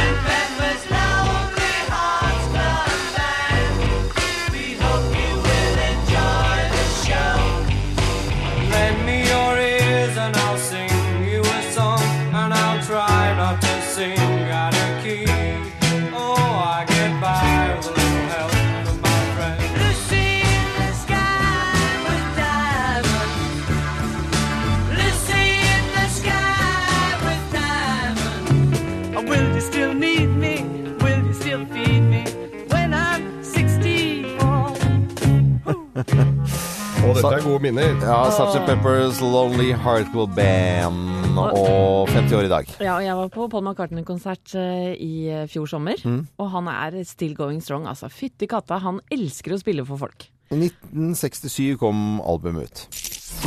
minner. 37.74 38.00
Ja, 38.02 38.18
a 38.28 38.66
Peppers 38.66 39.20
Lonely 39.22 39.72
Heart 39.74 40.12
Club 40.14 40.34
Band, 40.36 41.38
og 41.38 42.10
50 42.10 42.34
år 42.38 42.48
i 42.48 42.52
dag. 42.52 42.72
Ja, 42.82 42.96
og 42.98 43.04
jeg 43.06 43.16
var 43.20 43.30
på 43.34 43.48
Paul 43.52 43.64
McCartney-konsert 43.68 44.56
eh, 44.58 44.94
i 44.98 45.12
eh, 45.30 45.46
fjor 45.52 45.68
sommer, 45.70 45.96
Mm. 46.06 46.28
og 46.40 46.50
han 46.52 46.68
er 46.68 47.04
still 47.06 47.36
going 47.36 47.62
strong. 47.62 47.86
Altså, 47.88 48.10
fytti 48.10 48.48
katta, 48.50 48.80
han 48.82 49.00
elsker 49.12 49.54
å 49.54 49.60
spille 49.62 49.86
for 49.86 49.98
folk. 50.02 50.28
I 50.52 50.56
1967 50.58 51.78
kom 51.78 52.20
albumet 52.26 52.66
ut. 52.66 52.86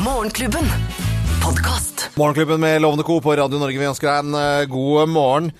Morgenklubben. 0.04 0.68
Podcast. 1.42 2.08
Morgenklubben 2.16 2.60
med 2.62 2.80
Lovende 2.82 3.02
Co. 3.04 3.20
på 3.20 3.34
Radio 3.36 3.58
Norge. 3.58 3.78
Vi 3.80 3.88
ønsker 3.88 4.08
deg 4.08 4.26
en 4.28 4.34
eh, 4.38 4.66
god 4.70 5.08
morgen. 5.10 5.52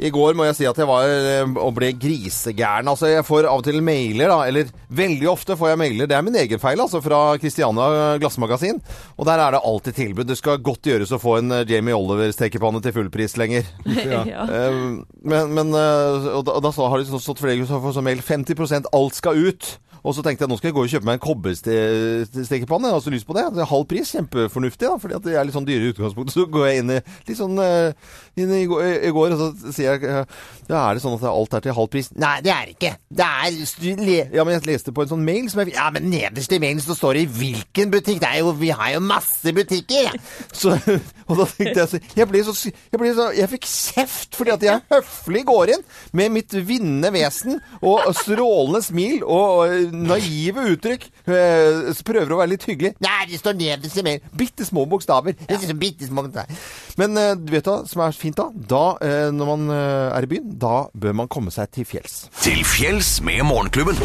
I 0.00 0.10
går 0.12 0.36
må 0.38 0.46
jeg 0.48 0.56
si 0.56 0.66
at 0.68 0.78
jeg 0.80 0.88
var 0.88 1.04
eh, 1.04 1.50
og 1.60 1.74
ble 1.76 1.90
grisegæren. 2.00 2.88
Altså, 2.88 3.10
jeg 3.10 3.26
får 3.26 3.48
av 3.50 3.60
og 3.60 3.66
til 3.66 3.82
mailer, 3.84 4.30
da. 4.32 4.38
Eller 4.48 4.70
veldig 4.96 5.28
ofte 5.28 5.56
får 5.60 5.74
jeg 5.74 5.80
mailer. 5.82 6.08
Det 6.08 6.16
er 6.16 6.24
min 6.24 6.38
egen 6.40 6.62
feil, 6.62 6.80
altså, 6.80 7.02
fra 7.04 7.18
Christiania 7.42 8.16
Glassmagasin. 8.22 8.80
Og 9.20 9.28
der 9.28 9.42
er 9.44 9.56
det 9.56 9.62
alltid 9.68 9.98
tilbud. 9.98 10.28
Det 10.30 10.38
skal 10.40 10.62
godt 10.64 10.88
gjøres 10.88 11.12
å 11.12 11.20
få 11.20 11.36
en 11.42 11.52
eh, 11.58 11.66
Jamie 11.68 11.96
Oliver-stekepanne 11.96 12.80
til 12.84 12.96
full 12.96 13.12
pris 13.12 13.36
lenger. 13.40 13.68
Ja. 14.10 14.44
Eh, 14.44 14.80
men, 15.26 15.52
men 15.54 15.70
og 15.74 16.42
da, 16.46 16.56
og 16.56 16.62
da 16.64 16.70
så 16.74 16.88
har 16.90 17.00
det 17.00 17.20
stått 17.22 17.40
flere 17.42 17.64
som 17.68 17.82
får 17.82 17.94
sånn 17.96 18.06
mail 18.06 18.20
50% 18.24 18.88
alt 18.96 19.16
skal 19.18 19.38
ut. 19.50 19.68
Og 20.00 20.16
så 20.16 20.24
tenkte 20.24 20.46
jeg 20.46 20.50
nå 20.50 20.56
skal 20.58 20.70
jeg 20.70 20.76
gå 20.76 20.84
og 20.84 20.92
kjøpe 20.92 21.08
meg 21.08 21.18
en 21.18 21.24
kobberstekepanne. 21.24 22.92
Så 23.04 23.12
lyst 23.12 23.28
på 23.28 23.36
det. 23.36 23.46
det 23.56 23.68
halv 23.68 23.86
pris, 23.90 24.12
kjempefornuftig, 24.16 24.86
da, 24.86 24.96
fordi 25.00 25.20
det 25.26 25.36
er 25.36 25.46
litt 25.46 25.56
sånn 25.56 25.68
dyre 25.68 25.88
i 25.88 25.92
utgangspunktet. 25.94 26.34
Så 26.36 26.46
går 26.50 26.66
jeg 26.70 26.82
inn 26.82 26.94
i 26.94 26.98
litt 27.28 27.38
sånn 27.38 27.60
eh, 27.60 27.92
inn 28.40 28.54
i, 28.54 28.62
går, 28.70 29.34
og 29.34 29.40
så 29.40 29.72
sier 29.74 29.98
jeg 29.98 30.04
Ja, 30.70 30.78
er 30.78 30.96
det 30.96 31.02
sånn 31.02 31.16
at 31.18 31.24
alt 31.28 31.56
er 31.56 31.64
til 31.64 31.74
halv 31.76 31.90
pris? 31.92 32.08
Nei, 32.14 32.36
det 32.44 32.52
er 32.54 32.68
det 32.68 32.76
ikke. 32.76 32.92
Det 33.20 33.26
er 33.26 34.30
Ja, 34.36 34.44
men 34.46 34.54
jeg 34.54 34.66
leste 34.70 34.94
på 34.94 35.04
en 35.04 35.10
sånn 35.12 35.24
mail 35.26 35.50
som 35.52 35.62
jeg 35.62 35.74
Ja, 35.74 35.88
men 35.92 36.08
nederst 36.12 36.54
i 36.54 36.60
mailen 36.62 36.82
så 36.84 36.96
står 36.96 37.18
det 37.18 37.24
i 37.26 37.30
hvilken 37.40 37.92
butikk. 37.92 38.20
Det 38.22 38.30
er 38.30 38.40
jo 38.40 38.54
Vi 38.60 38.70
har 38.72 38.94
jo 38.94 39.02
masse 39.04 39.54
butikker. 39.56 40.16
Så, 40.60 40.74
og 41.26 41.38
da 41.38 41.46
tenkte 41.46 41.82
jeg 41.82 41.88
så 41.90 42.00
Jeg 42.16 42.28
ble 42.30 42.42
så 42.46 42.54
Jeg, 42.66 42.98
ble 43.00 43.12
så, 43.16 43.28
jeg 43.36 43.50
fikk 43.52 43.68
kjeft 43.70 44.38
fordi 44.38 44.54
at 44.54 44.64
jeg 44.64 44.84
høflig 44.92 45.44
går 45.48 45.74
inn 45.74 45.84
med 46.16 46.32
mitt 46.34 46.54
vinnende 46.54 47.10
vesen 47.14 47.58
og 47.86 48.08
strålende 48.16 48.80
smil 48.84 49.24
og 49.26 49.89
naive 49.94 50.64
uttrykk. 50.74 51.06
eh, 51.26 51.90
så 51.96 52.06
prøver 52.06 52.34
å 52.34 52.40
være 52.40 52.52
litt 52.54 52.66
hyggelig. 52.68 52.94
Nei, 53.02 53.26
det 53.30 53.40
står 53.40 53.56
nederst 53.58 53.98
i 54.00 54.04
mailen. 54.06 54.32
Bitte 54.36 54.66
små 54.68 54.86
bokstaver. 54.90 55.36
Bokstaver. 55.50 56.46
Men 57.00 57.16
eh, 57.16 57.34
du 57.38 57.50
vet 57.54 57.66
hva 57.66 57.80
som 57.88 58.04
er 58.04 58.16
fint 58.16 58.38
da? 58.38 58.48
Da, 58.54 58.84
eh, 59.04 59.28
når 59.34 59.50
man 59.54 59.70
er 59.70 60.26
i 60.26 60.30
byen, 60.30 60.54
da 60.60 60.86
bør 60.94 61.16
man 61.22 61.30
komme 61.32 61.52
seg 61.54 61.70
til 61.74 61.88
fjells. 61.88 62.22
Til 62.42 62.62
fjells 62.66 63.18
med 63.26 63.42
Morgenklubben. 63.48 63.98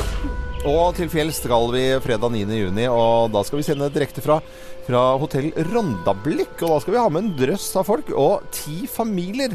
Og 0.65 0.95
til 0.98 1.10
fjells 1.13 1.38
skal 1.43 1.67
vi 1.76 1.84
fredag 2.02 2.32
9. 2.34 2.45
juni, 2.58 2.88
og 2.89 3.30
da 3.36 3.43
skal 3.45 3.60
vi 3.60 3.65
sende 3.67 3.91
direkte 3.93 4.24
fra, 4.26 4.39
fra 4.88 5.02
hotell 5.21 5.52
Rondablikk. 5.69 6.56
Og 6.65 6.71
da 6.71 6.80
skal 6.82 6.95
vi 6.95 7.02
ha 7.04 7.12
med 7.13 7.21
en 7.21 7.36
drøss 7.38 7.67
av 7.78 7.86
folk, 7.86 8.10
og 8.10 8.48
ti 8.56 8.88
familier 8.89 9.54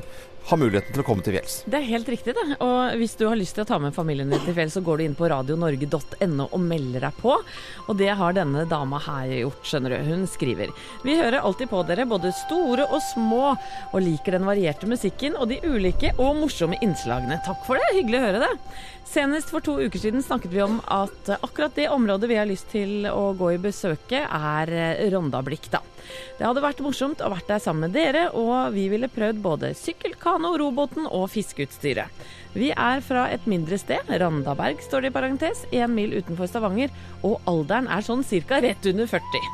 har 0.49 0.59
muligheten 0.59 0.95
til 0.95 1.03
å 1.03 1.07
komme 1.07 1.25
til 1.25 1.37
fjells. 1.37 1.61
Det 1.71 1.79
er 1.79 1.87
helt 1.89 2.09
riktig, 2.11 2.35
det. 2.37 2.57
Og 2.65 2.97
hvis 3.01 3.17
du 3.19 3.27
har 3.29 3.39
lyst 3.39 3.57
til 3.59 3.65
å 3.65 3.69
ta 3.69 3.79
med 3.83 3.95
familien 3.95 4.31
din 4.33 4.43
til 4.45 4.57
fjells, 4.57 4.77
så 4.77 4.83
går 4.85 5.01
du 5.01 5.05
inn 5.07 5.17
på 5.19 5.29
radionorge.no 5.31 6.47
og 6.49 6.61
melder 6.65 7.07
deg 7.07 7.19
på. 7.21 7.37
Og 7.87 7.99
det 8.01 8.11
har 8.19 8.37
denne 8.37 8.65
dama 8.71 9.01
her 9.05 9.31
gjort, 9.41 9.61
skjønner 9.67 9.95
du. 9.95 9.99
Hun 10.11 10.25
skriver 10.31 10.73
Vi 11.05 11.19
hører 11.19 11.41
alltid 11.45 11.71
på 11.73 11.83
dere, 11.89 12.09
både 12.11 12.33
store 12.47 12.89
og 12.89 13.03
små, 13.13 13.53
og 13.93 14.01
liker 14.05 14.39
den 14.39 14.49
varierte 14.49 14.89
musikken 14.91 15.37
og 15.37 15.51
de 15.53 15.61
ulike 15.67 16.15
og 16.19 16.41
morsomme 16.43 16.79
innslagene. 16.85 17.41
Takk 17.47 17.63
for 17.69 17.81
det, 17.81 17.93
hyggelig 17.99 18.21
å 18.21 18.27
høre 18.29 18.43
det. 18.47 18.53
Senest 19.11 19.51
for 19.51 19.65
to 19.65 19.75
uker 19.83 19.99
siden 19.99 20.23
snakket 20.23 20.53
vi 20.55 20.63
om 20.63 20.79
at 20.87 21.33
akkurat 21.41 21.75
det 21.75 21.89
området 21.91 22.31
vi 22.31 22.39
har 22.39 22.47
lyst 22.47 22.71
til 22.71 23.09
å 23.11 23.33
gå 23.39 23.57
i 23.57 23.63
besøket, 23.63 24.23
er 24.31 25.11
Rondablikk, 25.11 25.67
da. 25.73 25.83
Det 26.39 26.47
hadde 26.47 26.65
vært 26.65 26.83
morsomt 26.85 27.23
å 27.23 27.31
vært 27.33 27.49
der 27.51 27.63
sammen 27.63 27.89
med 27.89 27.97
dere, 27.97 28.29
og 28.37 28.75
vi 28.75 28.89
ville 28.93 29.11
prøvd 29.13 29.41
både 29.45 29.73
sykkel, 29.79 30.17
kano, 30.21 30.57
robåten 30.61 31.09
og 31.09 31.29
fiskeutstyret. 31.33 32.23
Vi 32.51 32.73
er 32.75 32.99
fra 33.07 33.29
et 33.31 33.45
mindre 33.47 33.77
sted, 33.79 34.09
Randaberg 34.19 34.81
står 34.83 35.05
det 35.05 35.11
i 35.13 35.15
parentes, 35.15 35.61
én 35.71 35.93
mil 35.95 36.17
utenfor 36.17 36.49
Stavanger, 36.51 36.91
og 37.23 37.39
alderen 37.51 37.87
er 37.87 38.03
sånn 38.03 38.25
cirka 38.27 38.59
rett 38.65 38.89
under 38.91 39.07
40. 39.07 39.47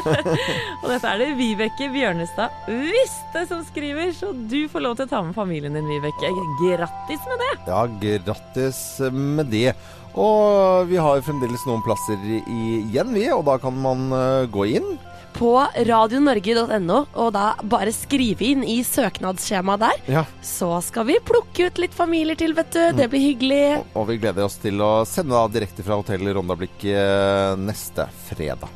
og 0.80 0.86
dette 0.88 1.10
er 1.10 1.20
det 1.20 1.28
Vibeke 1.36 1.90
Bjørnestad 1.92 2.70
Viste 2.72 3.44
som 3.50 3.60
skriver, 3.68 4.14
så 4.16 4.32
du 4.32 4.62
får 4.72 4.86
lov 4.86 4.96
til 4.96 5.10
å 5.10 5.12
ta 5.12 5.20
med 5.26 5.36
familien 5.36 5.76
din, 5.76 5.90
Vibeke. 5.92 6.32
Grattis 6.62 7.28
med 7.28 7.44
det! 7.44 7.52
Ja, 7.68 7.84
grattis 8.00 8.80
med 9.12 9.52
det. 9.52 9.74
Og 10.12 10.88
vi 10.88 10.98
har 11.00 11.22
fremdeles 11.24 11.62
noen 11.68 11.84
plasser 11.84 12.20
igjen, 12.28 13.12
vi, 13.12 13.28
og 13.32 13.44
da 13.48 13.58
kan 13.60 13.76
man 13.76 14.08
eh, 14.12 14.48
gå 14.52 14.70
inn. 14.78 14.92
På 15.36 15.54
radionorge.no, 15.88 16.98
og 17.12 17.32
da 17.34 17.44
bare 17.64 17.92
skrive 17.94 18.52
inn 18.52 18.64
i 18.68 18.80
søknadsskjemaet 18.86 19.82
der. 19.82 20.02
Ja. 20.18 20.24
Så 20.44 20.70
skal 20.84 21.08
vi 21.08 21.18
plukke 21.24 21.70
ut 21.70 21.80
litt 21.82 21.96
familier 21.96 22.38
til, 22.38 22.54
vet 22.58 22.72
du. 22.74 22.82
Det 22.98 23.08
blir 23.12 23.24
hyggelig. 23.32 23.62
Og 23.96 24.08
vi 24.12 24.20
gleder 24.22 24.46
oss 24.46 24.60
til 24.62 24.82
å 24.84 24.92
sende 25.08 25.36
da 25.36 25.46
direkte 25.52 25.86
fra 25.86 25.98
hotell 26.00 26.32
Rondablikk 26.36 26.86
eh, 26.92 27.52
neste 27.60 28.08
fredag. 28.28 28.70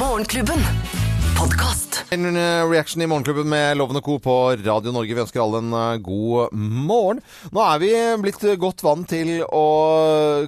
Morgenklubben. 0.00 0.62
En 2.12 2.24
reaction 2.70 3.02
i 3.02 3.06
Morgenklubben 3.08 3.48
med 3.48 3.76
Loven 3.76 3.96
og 3.96 4.04
Co. 4.04 4.18
på 4.22 4.34
Radio 4.64 4.92
Norge. 4.92 5.14
Vi 5.16 5.22
ønsker 5.22 5.40
alle 5.42 5.60
en 5.62 5.72
eh, 5.76 6.00
god 6.04 6.52
morgen. 6.56 7.20
Nå 7.52 7.62
er 7.64 7.80
vi 7.82 7.90
blitt 8.22 8.44
godt 8.60 8.84
vant 8.84 9.08
til 9.08 9.42
å 9.44 9.64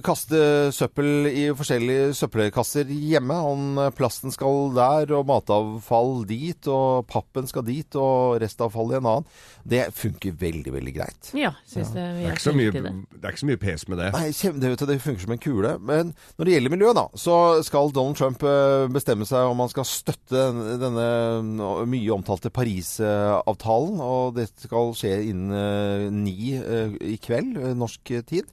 kaste 0.05 0.71
søppel 0.75 1.29
i 1.29 1.47
forskjellige 1.57 2.13
søppelkasser 2.17 2.89
hjemme. 2.89 3.37
Om 3.37 3.81
plasten 3.97 4.33
skal 4.33 4.71
der, 4.75 5.13
og 5.17 5.27
matavfall 5.29 6.23
dit, 6.29 6.69
og 6.71 7.05
pappen 7.09 7.49
skal 7.49 7.65
dit, 7.67 7.97
og 7.97 8.39
restavfall 8.41 8.93
i 8.93 8.99
en 8.99 9.11
annen. 9.15 9.29
Det 9.65 9.87
funker 9.97 10.35
veldig, 10.37 10.73
veldig 10.75 10.93
greit. 10.93 11.31
Ja, 11.33 11.55
syns 11.65 11.93
det 11.95 12.05
vi 12.19 12.25
Det 12.25 12.29
er, 12.29 12.35
ikke 12.37 12.45
så 12.45 12.53
mye, 12.53 12.73
flinke 12.73 12.77
til 12.77 12.85
det. 12.85 13.19
det 13.19 13.25
er 13.25 13.33
ikke 13.33 13.43
så 13.43 13.49
mye 13.49 13.63
pes 13.65 13.87
med 13.89 14.01
det. 14.03 14.09
Nei, 14.13 14.25
det, 14.61 14.73
du, 14.77 14.85
det 14.91 14.99
funker 15.01 15.25
som 15.25 15.33
en 15.37 15.41
kule. 15.41 15.75
Men 15.81 16.13
når 16.37 16.45
det 16.49 16.57
gjelder 16.57 16.75
miljø, 16.75 16.93
da, 16.97 17.07
så 17.17 17.37
skal 17.65 17.93
Donald 17.95 18.19
Trump 18.19 18.45
eh, 18.45 18.85
bestemme 18.93 19.25
seg 19.29 19.49
om 19.49 19.65
han 19.65 19.73
skal 19.73 19.89
støtte 19.89 20.45
denne 20.81 21.09
mye 21.43 22.13
omtalte 22.15 22.51
Parisavtalen. 22.53 24.01
Og 24.03 24.35
det 24.37 24.49
skal 24.53 24.93
skje 24.97 25.13
innen 25.31 25.55
eh, 25.55 26.07
ni 26.13 26.55
eh, 26.57 26.95
i 27.13 27.17
kveld, 27.21 27.57
eh, 27.59 27.75
norsk 27.77 28.15
tid. 28.29 28.49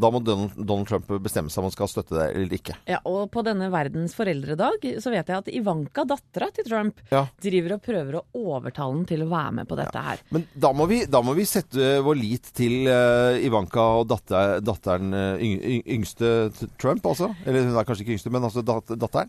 Da 0.00 0.08
må 0.12 0.20
Donald, 0.24 0.86
Trump 0.88 1.08
bestemme 1.20 1.50
seg 1.52 1.60
om 1.60 1.66
han 1.66 1.74
skal 1.74 1.90
støtte 1.90 2.14
det 2.16 2.28
eller 2.38 2.54
ikke. 2.56 2.76
Ja, 2.88 3.00
og 3.08 3.26
på 3.34 3.42
denne 3.44 3.66
verdens 3.72 4.14
foreldredag 4.16 4.86
så 5.02 5.12
vet 5.12 5.28
jeg 5.28 5.42
at 5.42 5.50
Ivanka, 5.52 6.06
dattera 6.08 6.48
til 6.56 6.68
Trump, 6.68 7.02
Ja. 7.10 7.26
driver 7.42 7.74
og 7.76 7.82
prøver 7.84 8.16
å 8.20 8.22
overtale 8.38 8.94
ham 8.94 9.04
til 9.04 9.26
å 9.26 9.28
være 9.28 9.52
med 9.58 9.68
på 9.68 9.76
dette 9.76 10.04
her. 10.06 10.22
Men 10.30 10.46
da 10.54 10.72
må 10.72 10.86
vi, 10.88 11.02
da 11.10 11.20
må 11.26 11.34
vi 11.36 11.44
sette 11.44 11.98
vår 12.06 12.16
lit 12.16 12.48
til 12.56 12.88
uh, 12.88 13.36
Ivanka 13.44 13.82
og 14.00 14.08
datter, 14.14 14.60
datteren 14.64 15.12
eh, 15.12 15.44
yng, 15.44 15.82
yngste 15.98 16.50
Trump, 16.80 17.04
altså. 17.04 17.34
Eller 17.44 17.66
hun 17.66 17.76
er 17.76 17.88
kanskje 17.88 18.06
ikke 18.06 18.16
yngste, 18.16 18.32
men 18.32 18.46
altså 18.46 18.64
dat, 18.64 18.94
datteren. 18.96 19.28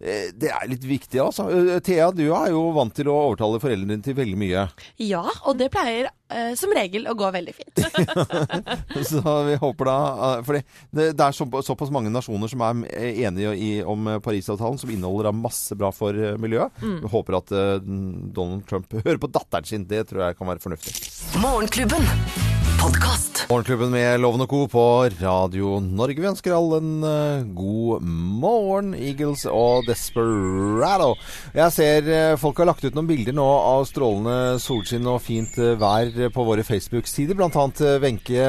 Eh, 0.00 0.30
Det 0.34 0.48
er 0.48 0.68
litt 0.70 0.84
viktig, 0.88 1.20
altså. 1.20 1.48
Eh, 1.52 1.80
Thea, 1.84 2.10
du 2.16 2.24
er 2.32 2.50
jo 2.54 2.70
vant 2.76 2.94
til 2.96 3.10
å 3.12 3.16
overtale 3.28 3.60
foreldrene 3.60 3.96
dine 3.96 4.04
til 4.06 4.16
veldig 4.16 4.38
mye. 4.40 4.66
Ja, 5.04 5.24
og 5.44 5.58
det 5.60 5.70
pleier 5.74 6.08
uh, 6.32 6.52
som 6.56 6.72
regel 6.76 7.04
å 7.10 7.14
gå 7.18 7.28
veldig 7.34 7.54
fint. 7.56 7.82
Så 9.10 9.20
vi 9.48 9.58
håper 9.60 9.90
da 9.90 9.96
uh, 10.20 10.42
fordi 10.46 10.62
det, 10.90 11.10
det 11.18 11.26
er 11.26 11.36
så, 11.36 11.46
såpass 11.66 11.92
mange 11.94 12.12
nasjoner 12.12 12.50
som 12.50 12.64
er 12.64 12.84
eh, 12.94 13.20
enige 13.26 13.52
i, 13.60 13.70
om 13.84 14.08
eh, 14.14 14.20
Parisavtalen, 14.24 14.80
som 14.80 14.92
inneholder 14.92 15.30
da 15.30 15.34
masse 15.36 15.76
bra 15.78 15.92
for 15.94 16.16
eh, 16.16 16.38
miljøet. 16.40 16.72
Mm. 16.80 16.96
Vi 17.04 17.12
håper 17.12 17.38
at 17.40 17.52
uh, 17.54 17.76
Donald 17.84 18.64
Trump 18.70 18.92
hører 19.04 19.20
på 19.20 19.32
datteren 19.32 19.68
sin. 19.68 19.86
Det 19.90 20.06
tror 20.10 20.28
jeg 20.28 20.40
kan 20.40 20.50
være 20.54 20.64
fornuftig. 20.64 20.96
Morgenklubben. 21.44 22.59
Podkast. 22.80 23.44
Morgenklubben 23.50 23.90
med 23.92 24.22
Loven 24.22 24.40
og 24.40 24.48
Co. 24.48 24.60
på 24.72 24.82
Radio 25.20 25.74
Norge. 25.84 26.22
Vi 26.22 26.28
ønsker 26.30 26.54
alle 26.56 26.78
en 26.80 27.04
eh, 27.04 27.42
god 27.52 28.06
morgen, 28.40 28.94
Eagles 28.96 29.42
og 29.44 29.84
Desperado. 29.84 31.10
Jeg 31.52 31.74
ser 31.76 32.08
eh, 32.08 32.38
folk 32.40 32.62
har 32.62 32.70
lagt 32.70 32.86
ut 32.86 32.96
noen 32.96 33.10
bilder 33.10 33.36
nå 33.36 33.44
av 33.44 33.84
strålende 33.90 34.56
solskinn 34.64 35.10
og 35.12 35.20
fint 35.26 35.60
eh, 35.60 35.76
vær 35.76 36.32
på 36.32 36.46
våre 36.48 36.64
Facebook-sider. 36.64 37.36
Blant 37.36 37.58
annet 37.60 37.84
Wenche 38.00 38.48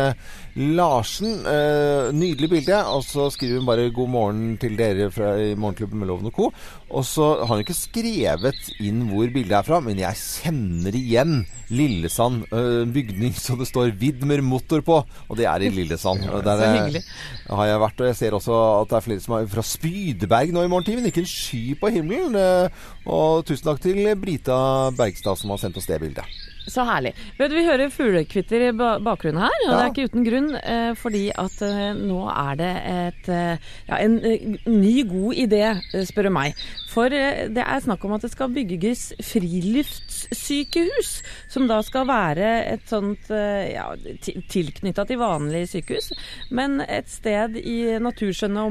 Larsen. 0.56 1.46
Eh, 1.48 2.12
nydelig 2.14 2.50
bilde. 2.52 2.78
Og 2.92 3.04
så 3.08 3.30
skriver 3.32 3.58
hun 3.60 3.66
bare 3.66 3.90
'god 3.92 4.10
morgen' 4.10 4.58
til 4.60 4.76
dere 4.78 5.10
fra 5.12 5.36
i 5.40 5.56
Morgenklubben 5.56 6.00
med 6.00 6.08
Loven 6.08 6.26
og 6.28 6.34
Co. 6.34 6.52
Og 6.92 7.06
så 7.06 7.46
har 7.46 7.56
hun 7.56 7.60
ikke 7.64 7.74
skrevet 7.74 8.60
inn 8.80 9.08
hvor 9.10 9.32
bildet 9.32 9.52
er 9.58 9.64
fra, 9.64 9.80
men 9.80 9.98
jeg 9.98 10.14
kjenner 10.16 10.92
igjen 10.92 11.46
Lillesand. 11.70 12.44
eh, 12.52 12.86
bygning 12.92 13.34
som 13.36 13.58
det 13.60 13.68
står 13.68 13.94
Widmer 13.98 14.42
Motor 14.42 14.82
på, 14.82 15.06
og 15.30 15.38
det 15.38 15.46
er 15.46 15.62
i 15.62 15.70
Lillesand. 15.70 16.20
Og 16.34 16.44
der 16.44 16.58
så 16.58 16.64
er- 16.64 16.78
hyggelig. 16.84 17.04
har 17.50 17.66
jeg 17.66 17.80
vært, 17.80 18.02
og 18.02 18.08
jeg 18.08 18.16
ser 18.16 18.32
også 18.32 18.82
at 18.82 18.90
det 18.90 18.96
er 18.98 19.02
flere 19.08 19.20
som 19.22 19.36
er 19.36 19.48
fra 19.48 19.62
Spydeberg 19.62 20.52
nå 20.52 20.64
i 20.64 20.68
morgentimen. 20.68 21.06
Ikke 21.06 21.22
en 21.22 21.26
sky 21.26 21.76
på 21.80 21.88
himmelen. 21.90 22.36
eh, 22.36 22.70
Og 23.06 23.46
tusen 23.46 23.64
takk 23.66 23.80
til 23.82 24.16
Brita 24.16 24.92
Bergstad 24.92 25.38
som 25.38 25.50
har 25.50 25.58
sendt 25.58 25.78
oss 25.78 25.86
det 25.88 26.00
bildet. 26.02 26.26
Så 26.68 26.84
herlig. 26.86 27.14
Vet 27.40 27.50
du, 27.50 27.56
Vi 27.58 27.66
hører 27.66 27.90
fuglekvitter 27.90 28.62
i 28.68 28.72
bakgrunnen 28.78 29.42
her, 29.42 29.50
og 29.66 29.72
Ja. 29.72 29.74
det 29.78 29.82
er 29.82 29.90
ikke 29.92 30.10
uten 30.12 30.24
grunn. 30.28 30.52
Eh, 30.62 30.94
fordi 30.96 31.32
at 31.34 31.62
eh, 31.62 31.94
nå 31.98 32.30
er 32.30 32.56
det 32.56 32.76
et, 32.92 33.30
eh, 33.30 33.58
ja, 33.90 33.96
en 33.98 34.20
ny, 34.68 35.04
god 35.10 35.34
idé, 35.36 35.82
spør 36.06 36.24
du 36.24 36.30
meg. 36.30 36.54
For 36.92 37.10
det 37.10 37.58
er 37.58 37.80
snakk 37.82 38.04
om 38.06 38.12
at 38.14 38.22
det 38.22 38.32
skal 38.32 38.50
bygges 38.54 39.14
friluftssykehus. 39.24 41.24
Som 41.50 41.68
da 41.68 41.82
skal 41.82 42.06
være 42.08 42.66
et 42.74 42.82
sånt 42.90 43.30
ja, 43.30 43.96
til- 44.22 44.44
tilknytta 44.52 45.06
til 45.08 45.18
vanlige 45.22 45.68
sykehus, 45.68 46.12
men 46.52 46.82
et 46.82 47.08
sted 47.10 47.56
i 47.58 47.98
naturskjønne 48.00 48.62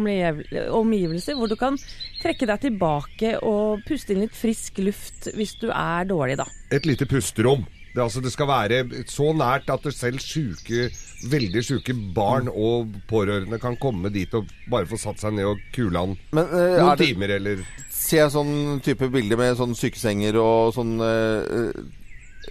omgivelser 0.71 1.35
hvor 1.39 1.49
du 1.49 1.57
kan 1.57 1.79
trekke 2.23 2.47
deg 2.51 2.61
tilbake 2.69 3.35
og 3.47 3.83
puste 3.89 4.15
inn 4.15 4.25
litt 4.25 4.37
frisk 4.37 4.79
luft 4.85 5.31
hvis 5.37 5.57
du 5.61 5.69
er 5.73 6.09
dårlig, 6.09 6.37
da. 6.41 6.47
Et 6.73 6.87
lite 6.89 7.09
pusterom. 7.11 7.67
Det, 7.91 7.99
altså, 7.99 8.21
det 8.23 8.31
skal 8.31 8.47
være 8.47 8.77
så 9.11 9.33
nært 9.35 9.67
at 9.75 9.87
selv 9.91 10.21
syke, 10.23 10.85
veldig 11.27 11.63
syke 11.67 11.95
barn 12.15 12.47
og 12.47 12.93
pårørende 13.11 13.59
kan 13.59 13.75
komme 13.83 14.13
dit 14.15 14.31
og 14.39 14.47
bare 14.71 14.87
få 14.87 14.99
satt 15.01 15.19
seg 15.19 15.35
ned 15.35 15.49
og 15.51 15.65
kule 15.75 15.99
an 15.99 16.15
Men, 16.31 16.45
eh, 16.47 16.77
noen 16.79 16.93
er 16.93 16.97
det- 17.01 17.09
timer 17.09 17.35
eller 17.41 17.65
Ser 17.91 18.23
jeg 18.23 18.31
sånn 18.33 18.81
type 18.81 19.11
bilder 19.11 19.37
med 19.37 19.57
sånn 19.59 19.75
sykesenger 19.75 20.39
og 20.41 20.73
sånn 20.75 20.95
eh, 21.03 21.83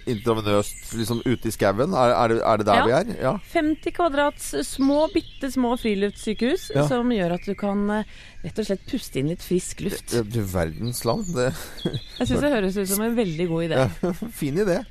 intravenøst 0.06 0.92
liksom 0.96 1.20
ute 1.26 1.48
i 1.50 1.54
skauen? 1.54 1.94
Er, 1.94 2.12
er, 2.14 2.28
det, 2.34 2.38
er 2.46 2.56
det 2.62 2.66
der 2.66 2.74
Ja. 2.80 2.84
vi 2.86 2.92
er? 2.98 3.10
Ja. 3.22 3.32
50 3.52 3.92
kvadrats 3.96 4.50
små, 4.68 5.08
bitte 5.14 5.50
små 5.50 5.74
friluftssykehus 5.80 6.70
Ja. 6.74 6.86
som 6.88 7.10
gjør 7.10 7.34
at 7.38 7.44
du 7.46 7.54
kan 7.54 7.82
eh, 7.90 8.04
rett 8.44 8.58
og 8.58 8.66
slett 8.70 8.86
puste 8.90 9.18
inn 9.20 9.28
litt 9.32 9.42
frisk 9.42 9.80
luft. 9.86 10.12
Ja, 10.14 10.22
Du 10.22 10.40
verdens 10.42 11.04
land. 11.04 11.26
Det 11.34 11.50
Jeg 12.18 12.28
syns 12.28 12.40
det 12.40 12.54
høres 12.54 12.76
ut 12.76 12.88
som 12.88 13.02
en 13.02 13.16
veldig 13.18 13.48
god 13.48 13.68
idé. 13.70 13.84
Ja, 14.02 14.12
fin 14.42 14.56
idé. 14.62 14.82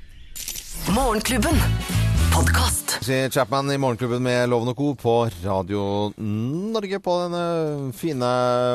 Morgenklubben. 0.94 2.09
Podkast. 2.34 2.98
Sier 3.04 3.30
Chapman 3.32 3.70
i 3.72 3.78
Morgenklubben 3.80 4.22
med 4.22 4.48
Loven 4.50 4.70
og 4.72 4.76
Co. 4.78 4.90
på 4.98 5.14
Radio 5.44 5.82
Norge 6.16 7.00
på 7.02 7.16
denne 7.24 7.42
fine 7.96 8.30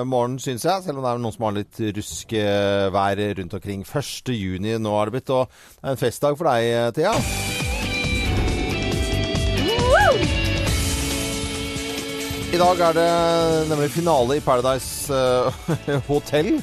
morgenen, 0.07 0.39
syns 0.43 0.65
jeg. 0.67 0.83
Selv 0.85 0.99
om 0.99 1.05
det 1.05 1.11
er 1.13 1.21
noen 1.23 1.35
som 1.35 1.47
har 1.47 1.55
litt 1.57 1.81
ruskevær 1.97 3.21
rundt 3.39 3.57
omkring. 3.59 3.85
1. 3.87 4.33
juni 4.35 4.75
nå 4.81 4.95
har 4.97 5.09
det 5.11 5.17
blitt, 5.19 5.33
og 5.35 5.47
det 5.49 5.83
er 5.87 5.95
en 5.95 6.03
festdag 6.03 6.39
for 6.39 6.51
deg, 6.51 6.95
Thea. 6.97 7.15
I 12.55 12.59
dag 12.61 12.79
er 12.87 12.93
det 12.95 13.07
nemlig 13.67 13.89
finale 13.91 14.37
i 14.37 14.43
Paradise 14.43 15.11
eh, 15.11 15.97
Hotel. 16.09 16.53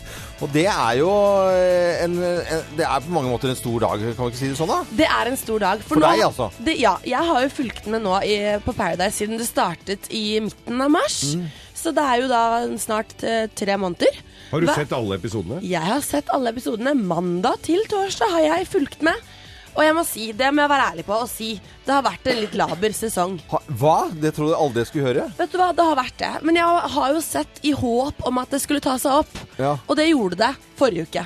Og 0.43 0.51
det 0.51 0.65
er 0.67 0.97
jo 0.99 1.09
eh, 1.55 2.03
en, 2.03 2.17
en 2.19 2.65
Det 2.75 2.83
er 2.83 3.05
på 3.05 3.13
mange 3.15 3.31
måter 3.31 3.53
en 3.53 3.59
stor 3.59 3.79
dag, 3.85 4.01
kan 4.03 4.27
vi 4.27 4.33
ikke 4.33 4.41
si 4.41 4.49
det 4.51 4.59
sånn? 4.59 4.73
da? 4.73 4.81
Det 4.99 5.07
er 5.07 5.31
en 5.31 5.39
stor 5.39 5.63
dag. 5.63 5.85
For 5.87 6.03
deg, 6.03 6.23
altså? 6.27 6.49
Det, 6.67 6.75
ja, 6.83 6.97
jeg 7.07 7.29
har 7.31 7.45
jo 7.47 7.53
fulgt 7.61 7.87
med 7.93 8.03
nå 8.03 8.17
i, 8.27 8.37
på 8.65 8.75
Paradise 8.75 9.21
siden 9.23 9.39
det 9.39 9.47
startet 9.47 10.09
i 10.11 10.25
midten 10.43 10.83
av 10.83 10.91
mars. 10.97 11.21
Mm. 11.39 11.47
Så 11.83 11.93
det 11.95 12.03
er 12.07 12.21
jo 12.25 12.29
da 12.31 12.43
snart 12.83 13.15
eh, 13.27 13.47
tre 13.59 13.79
måneder. 13.81 14.19
Har 14.53 14.61
du 14.61 14.67
Hva- 14.69 14.75
sett 14.83 14.93
alle 14.99 15.17
episodene? 15.21 15.61
Jeg 15.65 15.87
har 15.87 16.03
sett 16.05 16.29
alle 16.35 16.51
episodene. 16.53 16.93
Mandag 16.99 17.63
til 17.67 17.87
torsdag 17.91 18.35
har 18.35 18.45
jeg 18.49 18.69
fulgt 18.75 19.07
med. 19.07 19.31
Og 19.73 19.83
jeg 19.87 19.95
må 19.97 20.05
si, 20.05 20.27
det 20.37 20.51
må 20.53 20.65
jeg 20.65 20.73
være 20.73 20.89
ærlig 20.93 21.05
på 21.07 21.17
å 21.17 21.29
si, 21.31 21.51
det 21.87 21.95
har 21.95 22.05
vært 22.05 22.27
en 22.29 22.41
litt 22.43 22.57
laber 22.61 22.97
sesong. 22.97 23.39
Ha, 23.53 23.61
hva? 23.81 23.97
Det 24.13 24.35
trodde 24.37 24.53
jeg 24.53 24.61
aldri 24.67 24.83
jeg 24.85 24.91
skulle 24.91 25.09
høre. 25.09 25.29
Vet 25.39 25.55
du 25.55 25.61
hva, 25.61 25.71
det 25.77 25.87
har 25.89 26.01
vært 26.03 26.19
det. 26.21 26.33
Men 26.45 26.61
jeg 26.61 26.83
har 26.97 27.15
jo 27.17 27.23
sett 27.25 27.63
i 27.65 27.73
håp 27.77 28.27
om 28.29 28.43
at 28.43 28.53
det 28.53 28.61
skulle 28.65 28.85
ta 28.85 28.99
seg 29.01 29.23
opp. 29.25 29.39
Ja. 29.57 29.77
Og 29.87 29.97
det 29.99 30.11
gjorde 30.11 30.43
det 30.45 30.53
forrige 30.81 31.09
uke. 31.09 31.25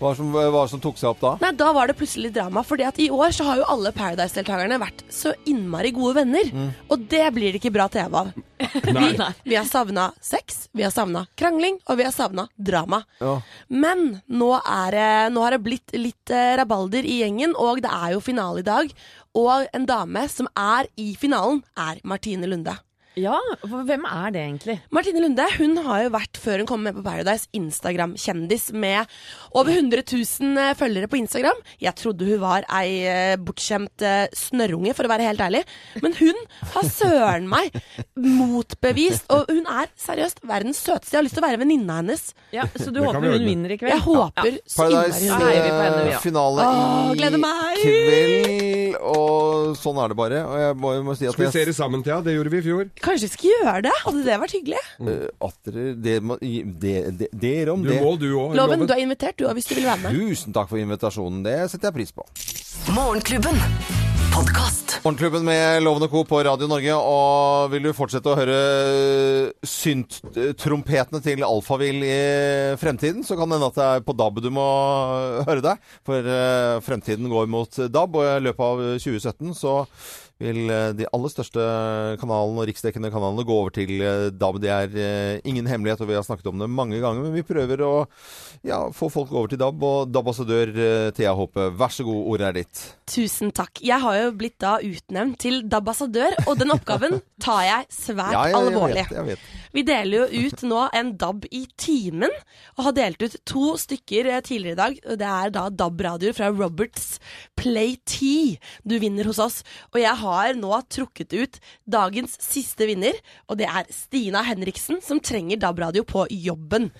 Hva 0.00 0.14
som, 0.16 0.30
hva 0.32 0.62
som 0.70 0.80
tok 0.80 0.96
seg 0.96 1.10
opp 1.12 1.20
da? 1.20 1.34
Nei, 1.42 1.50
Da 1.60 1.70
var 1.76 1.90
det 1.90 1.98
plutselig 1.98 2.30
drama, 2.32 2.62
fordi 2.64 2.86
at 2.88 2.98
i 3.04 3.10
år 3.12 3.34
så 3.36 3.44
har 3.50 3.60
jo 3.60 3.66
alle 3.68 3.92
Paradise-deltakerne 3.92 4.78
vært 4.80 5.04
så 5.12 5.34
innmari 5.50 5.92
gode 5.92 6.22
venner. 6.22 6.48
Mm. 6.48 6.70
Og 6.88 7.04
det 7.12 7.26
blir 7.36 7.52
det 7.52 7.60
ikke 7.60 7.74
bra 7.74 7.86
TV 7.92 8.16
av. 8.22 8.32
Nei. 8.96 9.10
Vi, 9.12 9.28
vi 9.52 9.58
har 9.58 9.68
savna 9.68 10.08
sex, 10.24 10.68
vi 10.72 10.86
har 10.86 10.94
savna 10.94 11.26
krangling, 11.36 11.76
og 11.84 12.00
vi 12.00 12.08
har 12.08 12.16
savna 12.16 12.46
drama. 12.56 13.02
Ja. 13.20 13.36
Men 13.68 14.22
nå, 14.24 14.50
er 14.64 15.28
nå 15.32 15.44
har 15.44 15.56
det 15.56 15.64
blitt 15.68 15.96
litt 15.96 16.32
eh, 16.32 16.54
rabalder 16.60 17.04
i 17.04 17.20
gjengen, 17.20 17.52
og 17.52 17.84
det 17.84 17.92
er 17.92 18.16
jo 18.16 18.24
finale 18.24 18.64
i 18.64 18.68
dag. 18.70 18.94
Og 19.36 19.68
en 19.76 19.84
dame 19.86 20.24
som 20.32 20.48
er 20.58 20.88
i 20.96 21.12
finalen, 21.18 21.60
er 21.76 22.00
Martine 22.08 22.48
Lunde. 22.48 22.80
Ja, 23.18 23.34
hvem 23.66 24.04
er 24.06 24.30
det 24.30 24.42
egentlig? 24.44 24.76
Martine 24.94 25.22
Lunde 25.24 25.46
hun 25.56 25.74
har 25.82 26.04
jo 26.04 26.12
vært, 26.14 26.38
før 26.38 26.62
hun 26.62 26.68
kom 26.68 26.84
med 26.86 26.94
på 26.94 27.02
Paradise, 27.02 27.48
Instagram-kjendis 27.58 28.68
med 28.70 29.10
over 29.50 29.72
100 29.74 30.04
000 30.06 30.60
eh, 30.62 30.74
følgere 30.78 31.08
på 31.10 31.18
Instagram. 31.18 31.58
Jeg 31.82 31.96
trodde 31.98 32.28
hun 32.28 32.38
var 32.42 32.66
ei 32.78 33.00
eh, 33.10 33.34
bortskjemt 33.42 34.04
eh, 34.06 34.28
snørrunge, 34.36 34.94
for 34.94 35.08
å 35.08 35.10
være 35.10 35.26
helt 35.26 35.42
ærlig. 35.42 35.64
Men 36.04 36.14
hun 36.20 36.38
har 36.76 36.86
søren 36.86 37.48
meg 37.50 37.74
motbevist, 38.14 39.26
og 39.34 39.50
hun 39.50 39.66
er 39.66 39.90
seriøst 39.98 40.44
verdens 40.46 40.78
søteste. 40.78 41.16
Jeg 41.16 41.20
har 41.20 41.26
lyst 41.26 41.38
til 41.38 41.44
å 41.44 41.48
være 41.48 41.62
venninna 41.64 41.98
hennes. 41.98 42.30
Ja, 42.54 42.68
Så 42.76 42.92
du 42.94 43.00
Det 43.00 43.08
håper 43.08 43.26
hun 43.26 43.46
vinner 43.48 43.74
i 43.74 43.80
kveld? 43.80 43.94
Jeg 43.96 44.06
håper 44.06 44.50
Ja. 44.54 44.62
Paradise 44.76 45.26
hun 45.26 45.44
heier 45.48 45.66
vi 45.66 45.70
på 45.74 45.82
henne, 45.82 45.98
vi, 45.98 46.06
eh, 46.06 46.14
ja. 46.14 46.22
finale 46.22 46.70
i 47.10 47.42
meg! 47.42 47.82
kveld, 47.82 48.96
og 49.10 49.76
sånn 49.78 49.98
er 50.02 50.12
det 50.14 50.18
bare. 50.18 50.40
Og 50.46 50.62
jeg 50.62 50.78
må, 50.78 50.94
jeg 50.94 51.04
må 51.06 51.18
si 51.18 51.28
at 51.28 51.34
Skal 51.34 51.46
vi 51.48 51.52
se 51.58 51.66
det 51.70 51.76
sammen, 51.76 52.06
Thea? 52.06 52.20
Det 52.24 52.38
gjorde 52.38 52.54
vi 52.54 52.62
i 52.62 52.66
fjor. 52.70 52.88
Kanskje 53.00 53.26
vi 53.26 53.32
skal 53.32 53.50
gjøre 53.54 53.82
det? 53.88 53.92
Hadde 54.04 54.24
det 54.26 54.38
vært 54.42 54.54
hyggelig? 54.58 54.80
Eh, 55.00 55.26
at 55.46 55.56
dere 55.70 55.86
det, 55.96 56.16
det, 56.82 56.94
det, 57.22 57.28
Dere 57.40 57.72
om 57.72 57.82
Du 57.84 57.88
det. 57.92 58.00
må, 58.02 58.12
du 58.20 58.28
òg. 58.36 58.54
Loven, 58.58 58.84
du 58.86 58.92
er 58.94 59.04
invitert 59.06 59.38
du, 59.40 59.46
òg, 59.48 59.56
hvis 59.56 59.70
du 59.70 59.74
vil 59.78 59.88
være 59.88 60.02
med. 60.04 60.18
Tusen 60.20 60.52
takk 60.56 60.68
for 60.72 60.80
invitasjonen. 60.82 61.40
Det 61.46 61.56
setter 61.72 61.88
jeg 61.90 61.96
pris 62.00 62.12
på. 62.12 62.26
Morgenklubben. 62.96 63.56
Podkast. 64.30 64.98
Morgenklubben 65.02 65.42
med 65.48 65.80
Loven 65.82 66.04
og 66.06 66.12
Co. 66.12 66.20
på 66.28 66.38
Radio 66.46 66.68
Norge. 66.70 66.94
Og 67.00 67.72
vil 67.72 67.88
du 67.88 67.90
fortsette 67.96 68.30
å 68.30 68.36
høre 68.38 68.60
synt-trompetene 69.66 71.20
til 71.24 71.42
Alfavill 71.46 72.04
i 72.06 72.16
fremtiden, 72.80 73.24
så 73.26 73.36
kan 73.38 73.48
det 73.50 73.58
hende 73.58 73.70
at 73.72 73.78
det 73.80 73.88
er 73.96 74.04
på 74.06 74.14
DAB 74.20 74.40
du 74.44 74.50
må 74.54 74.66
høre 75.48 75.64
deg. 75.64 75.82
For 76.06 76.20
eh, 76.36 76.76
fremtiden 76.86 77.30
går 77.32 77.48
mot 77.50 77.80
DAB, 77.90 78.20
og 78.20 78.28
i 78.36 78.44
løpet 78.48 78.66
av 78.68 78.84
2017 79.02 79.56
så 79.58 79.74
vil 80.40 80.70
eh, 80.72 80.90
de 80.96 81.06
aller 81.12 81.32
største 81.32 81.64
kanalene 82.20 82.62
og 82.62 82.68
riksdekkende 82.70 83.10
kanalene 83.12 83.44
gå 83.46 83.56
over 83.62 83.74
til 83.76 83.92
eh, 84.00 84.26
DAB. 84.32 84.60
Det 84.62 84.72
er 84.72 84.96
eh, 84.96 85.40
ingen 85.48 85.68
hemmelighet, 85.68 86.00
og 86.00 86.10
vi 86.10 86.16
har 86.16 86.26
snakket 86.26 86.50
om 86.50 86.62
det 86.62 86.70
mange 86.72 87.00
ganger. 87.02 87.26
Men 87.26 87.36
vi 87.36 87.44
prøver 87.46 87.84
å 87.84 87.92
ja, 88.66 88.82
få 88.96 89.10
folk 89.12 89.32
over 89.34 89.52
til 89.52 89.60
DAB. 89.60 89.84
Og 89.84 90.10
DAB-ambassadør 90.10 90.72
Thea 91.16 91.34
Håpe, 91.36 91.70
vær 91.76 91.94
så 91.94 92.06
god, 92.08 92.20
ordet 92.34 92.48
er 92.48 92.58
ditt. 92.60 92.84
Tusen 93.10 93.52
takk. 93.56 93.82
Jeg 93.84 94.00
har 94.02 94.18
jo 94.20 94.34
blitt 94.40 94.58
da 94.62 94.76
utnevnt 94.84 95.40
til 95.44 95.62
DAB-ambassadør, 95.66 96.38
og 96.46 96.60
den 96.60 96.74
oppgaven 96.74 97.20
tar 97.40 97.64
jeg 97.66 97.90
svært 97.94 98.36
Ja, 98.36 98.46
jeg 98.50 98.60
alvorlig. 98.60 99.04
vet, 99.04 99.16
jeg 99.18 99.28
vet. 99.32 99.48
Vi 99.70 99.84
deler 99.86 100.24
jo 100.24 100.46
ut 100.48 100.64
nå 100.66 100.80
en 100.98 101.12
DAB 101.18 101.46
i 101.54 101.62
timen, 101.78 102.32
og 102.76 102.88
har 102.88 102.96
delt 102.96 103.22
ut 103.22 103.36
to 103.46 103.74
stykker 103.78 104.30
tidligere 104.46 104.74
i 104.74 104.80
dag. 104.80 104.98
Det 105.20 105.30
er 105.30 105.54
da 105.54 105.68
DAB-radioer 105.70 106.36
fra 106.36 106.50
Roberts 106.50 107.20
Play 107.58 107.96
T 108.08 108.56
du 108.86 108.96
vinner 109.02 109.28
hos 109.28 109.38
oss. 109.42 109.60
Og 109.92 110.00
jeg 110.02 110.14
har 110.22 110.29
nå 110.58 110.74
trukket 110.90 111.34
ut 111.36 111.58
dagens 111.90 112.36
siste 112.42 112.88
vinner, 112.90 113.16
og 113.48 113.58
det 113.60 113.68
er 113.70 113.88
Stina 113.94 114.44
Henriksen, 114.46 115.02
som 115.04 115.20
trenger 115.22 115.60
DAB-radio 115.62 116.06
på 116.08 116.26
jobben. 116.30 116.90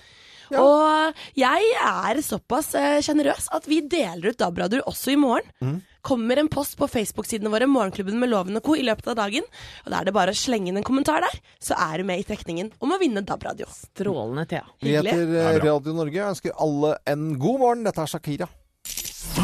Og 0.51 1.15
jeg 1.39 1.67
er 1.79 2.17
såpass 2.25 2.73
eh, 2.75 2.97
sjenerøs 3.05 3.45
at 3.55 3.67
vi 3.71 3.77
deler 3.87 4.33
ut 4.33 4.39
DAB-radioer 4.41 4.83
også 4.89 5.13
i 5.13 5.19
morgen. 5.19 5.79
Kommer 6.03 6.41
en 6.41 6.49
post 6.51 6.75
på 6.79 6.89
Facebook-sidene 6.89 7.51
våre, 7.53 7.67
Morgenklubben 7.69 8.17
med 8.19 8.31
Loven 8.33 8.57
og 8.57 8.65
Co. 8.65 8.75
i 8.75 8.83
løpet 8.83 9.07
av 9.13 9.19
dagen. 9.21 9.45
Og 9.85 9.91
Da 9.93 10.01
er 10.01 10.09
det 10.09 10.15
bare 10.17 10.33
å 10.33 10.37
slenge 10.37 10.67
inn 10.71 10.81
en 10.81 10.87
kommentar 10.87 11.23
der, 11.23 11.39
så 11.63 11.77
er 11.79 12.01
du 12.01 12.09
med 12.09 12.19
i 12.19 12.25
trekningen 12.27 12.73
om 12.81 12.91
å 12.91 12.99
vinne 12.99 13.23
DAB-radio. 13.23 13.69
Strålende, 13.71 14.47
Thea. 14.49 14.65
Vi 14.83 14.97
heter 14.97 15.23
eh, 15.39 15.61
Radio 15.63 15.95
Norge. 15.95 16.17
Jeg 16.19 16.33
ønsker 16.35 16.57
alle 16.59 16.97
en 17.07 17.29
god 17.39 17.63
morgen. 17.63 17.87
Dette 17.87 18.03
er 18.03 18.11
Shakira. 18.11 18.49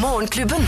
Morgenklubben. 0.02 0.66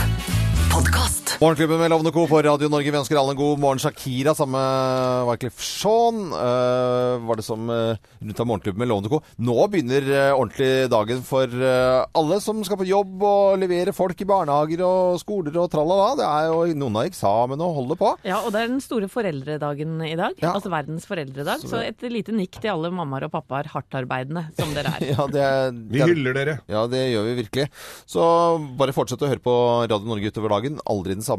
Podkast. 0.73 1.20
Morgenklubben 1.41 1.79
med 1.81 1.89
Lovende 1.89 2.11
Co. 2.13 2.27
på 2.29 2.43
Radio 2.43 2.69
Norge. 2.69 2.91
Vi 2.93 2.99
ønsker 2.99 3.17
alle 3.17 3.33
en 3.33 3.39
god 3.39 3.61
morgen. 3.63 3.79
Shakira 3.81 4.35
sammen 4.37 4.59
med 4.61 5.23
Wyclef 5.25 5.63
Jean 5.65 6.35
uh, 6.35 7.17
var 7.25 7.39
det 7.41 7.45
som 7.47 7.63
uh, 7.73 7.97
rundt 8.21 8.43
av 8.43 8.49
Morgenklubben 8.51 8.83
med 8.83 8.91
Lovende 8.91 9.09
Co. 9.09 9.23
Nå 9.41 9.55
begynner 9.73 10.05
uh, 10.05 10.35
ordentlig 10.35 10.91
dagen 10.93 11.23
for 11.25 11.49
eh, 11.49 12.03
alle 12.21 12.41
som 12.45 12.61
skal 12.67 12.77
på 12.83 12.85
jobb 12.91 13.25
og 13.25 13.57
levere 13.63 13.95
folk 13.97 14.21
i 14.21 14.27
barnehager 14.29 14.83
og 14.85 15.17
skoler 15.23 15.57
og 15.63 15.71
tralala. 15.73 16.11
Det 16.19 16.27
er 16.27 16.51
jo 16.51 16.77
noen 16.83 16.99
har 17.01 17.09
eksamen 17.09 17.65
og 17.65 17.73
holder 17.79 18.01
på. 18.03 18.13
Ja, 18.29 18.43
og 18.45 18.53
det 18.53 18.61
er 18.61 18.69
den 18.75 18.85
store 18.85 19.09
foreldredagen 19.09 19.97
i 20.11 20.13
dag. 20.21 20.37
Ja. 20.45 20.53
Altså 20.53 20.75
verdens 20.75 21.09
foreldredag. 21.09 21.65
Så 21.65 21.73
Så 21.73 21.81
et 21.87 22.05
lite 22.13 22.37
nikk 22.37 22.61
til 22.61 22.75
alle 22.75 22.93
mammaer 22.93 23.31
og 23.31 23.33
pappaer, 23.39 23.73
hardtarbeidende 23.73 24.45
som 24.61 24.77
dere 24.77 24.93
er. 24.93 25.09
Ja, 25.15 25.25
det, 25.33 25.49
Vi 25.89 26.05
hyller 26.05 26.37
dere. 26.37 26.59
Ja, 26.69 26.85
det 26.91 27.01
gjør 27.15 27.31
vi 27.31 27.35
virkelig. 27.41 27.69
Så 28.05 28.29
bare 28.77 28.93
fortsett 28.93 29.25
å 29.25 29.33
høre 29.33 29.41
på 29.41 29.57
Radio 29.89 30.05
Norge 30.05 30.29
utover 30.37 30.59
dagen. 30.59 30.77
Aldri 30.85 31.17
den 31.17 31.25
samme 31.25 31.30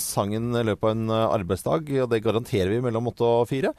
sangen 0.00 0.50
i 0.56 0.64
løpet 0.66 0.84
av 0.88 0.92
en 0.96 1.08
eh, 1.10 1.24
arbeidsdag, 1.40 1.88
og 2.04 2.10
det 2.12 2.22
garanterer 2.24 2.70
vi 2.72 2.82
mellom 2.84 3.10
åtte 3.12 3.26
og 3.26 3.48
fire. 3.50 3.72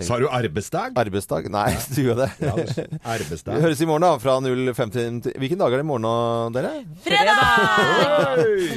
Sa 0.00 0.16
du 0.16 0.28
arbeidsdag? 0.30 0.94
Arbeidsdag? 0.96 1.48
Nei, 1.52 1.72
du 1.94 1.98
gjør 2.06 2.20
det. 2.22 2.28
Ja, 2.40 2.52
det- 2.56 2.86
arbeidsdag. 3.02 3.54
Vi 3.58 3.64
høres 3.66 3.82
i 3.82 3.88
morgen, 3.90 4.06
da. 4.06 4.12
Fra 4.22 4.38
05 4.40 4.92
til 4.94 5.34
Hvilken 5.42 5.60
dag 5.60 5.74
er 5.74 5.82
det 5.82 5.84
i 5.84 5.90
morgen, 5.90 6.54
dere? 6.54 6.70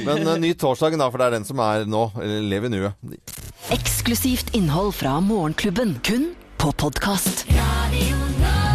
Men 0.04 0.26
uh, 0.26 0.34
ny 0.42 0.52
torsdag, 0.58 0.98
da, 0.98 1.08
for 1.08 1.22
det 1.22 1.30
er 1.30 1.36
den 1.38 1.48
som 1.48 1.62
er 1.64 1.86
nå. 1.88 2.08
Eller 2.20 2.44
lev 2.50 2.68
i 2.68 2.74
nuet. 2.74 3.08
Eksklusivt 3.72 4.52
innhold 4.58 4.92
fra 4.98 5.16
Morgenklubben. 5.24 5.96
Kun 6.04 6.32
på 6.60 6.74
podkast. 6.76 7.46
Radio 7.54 8.65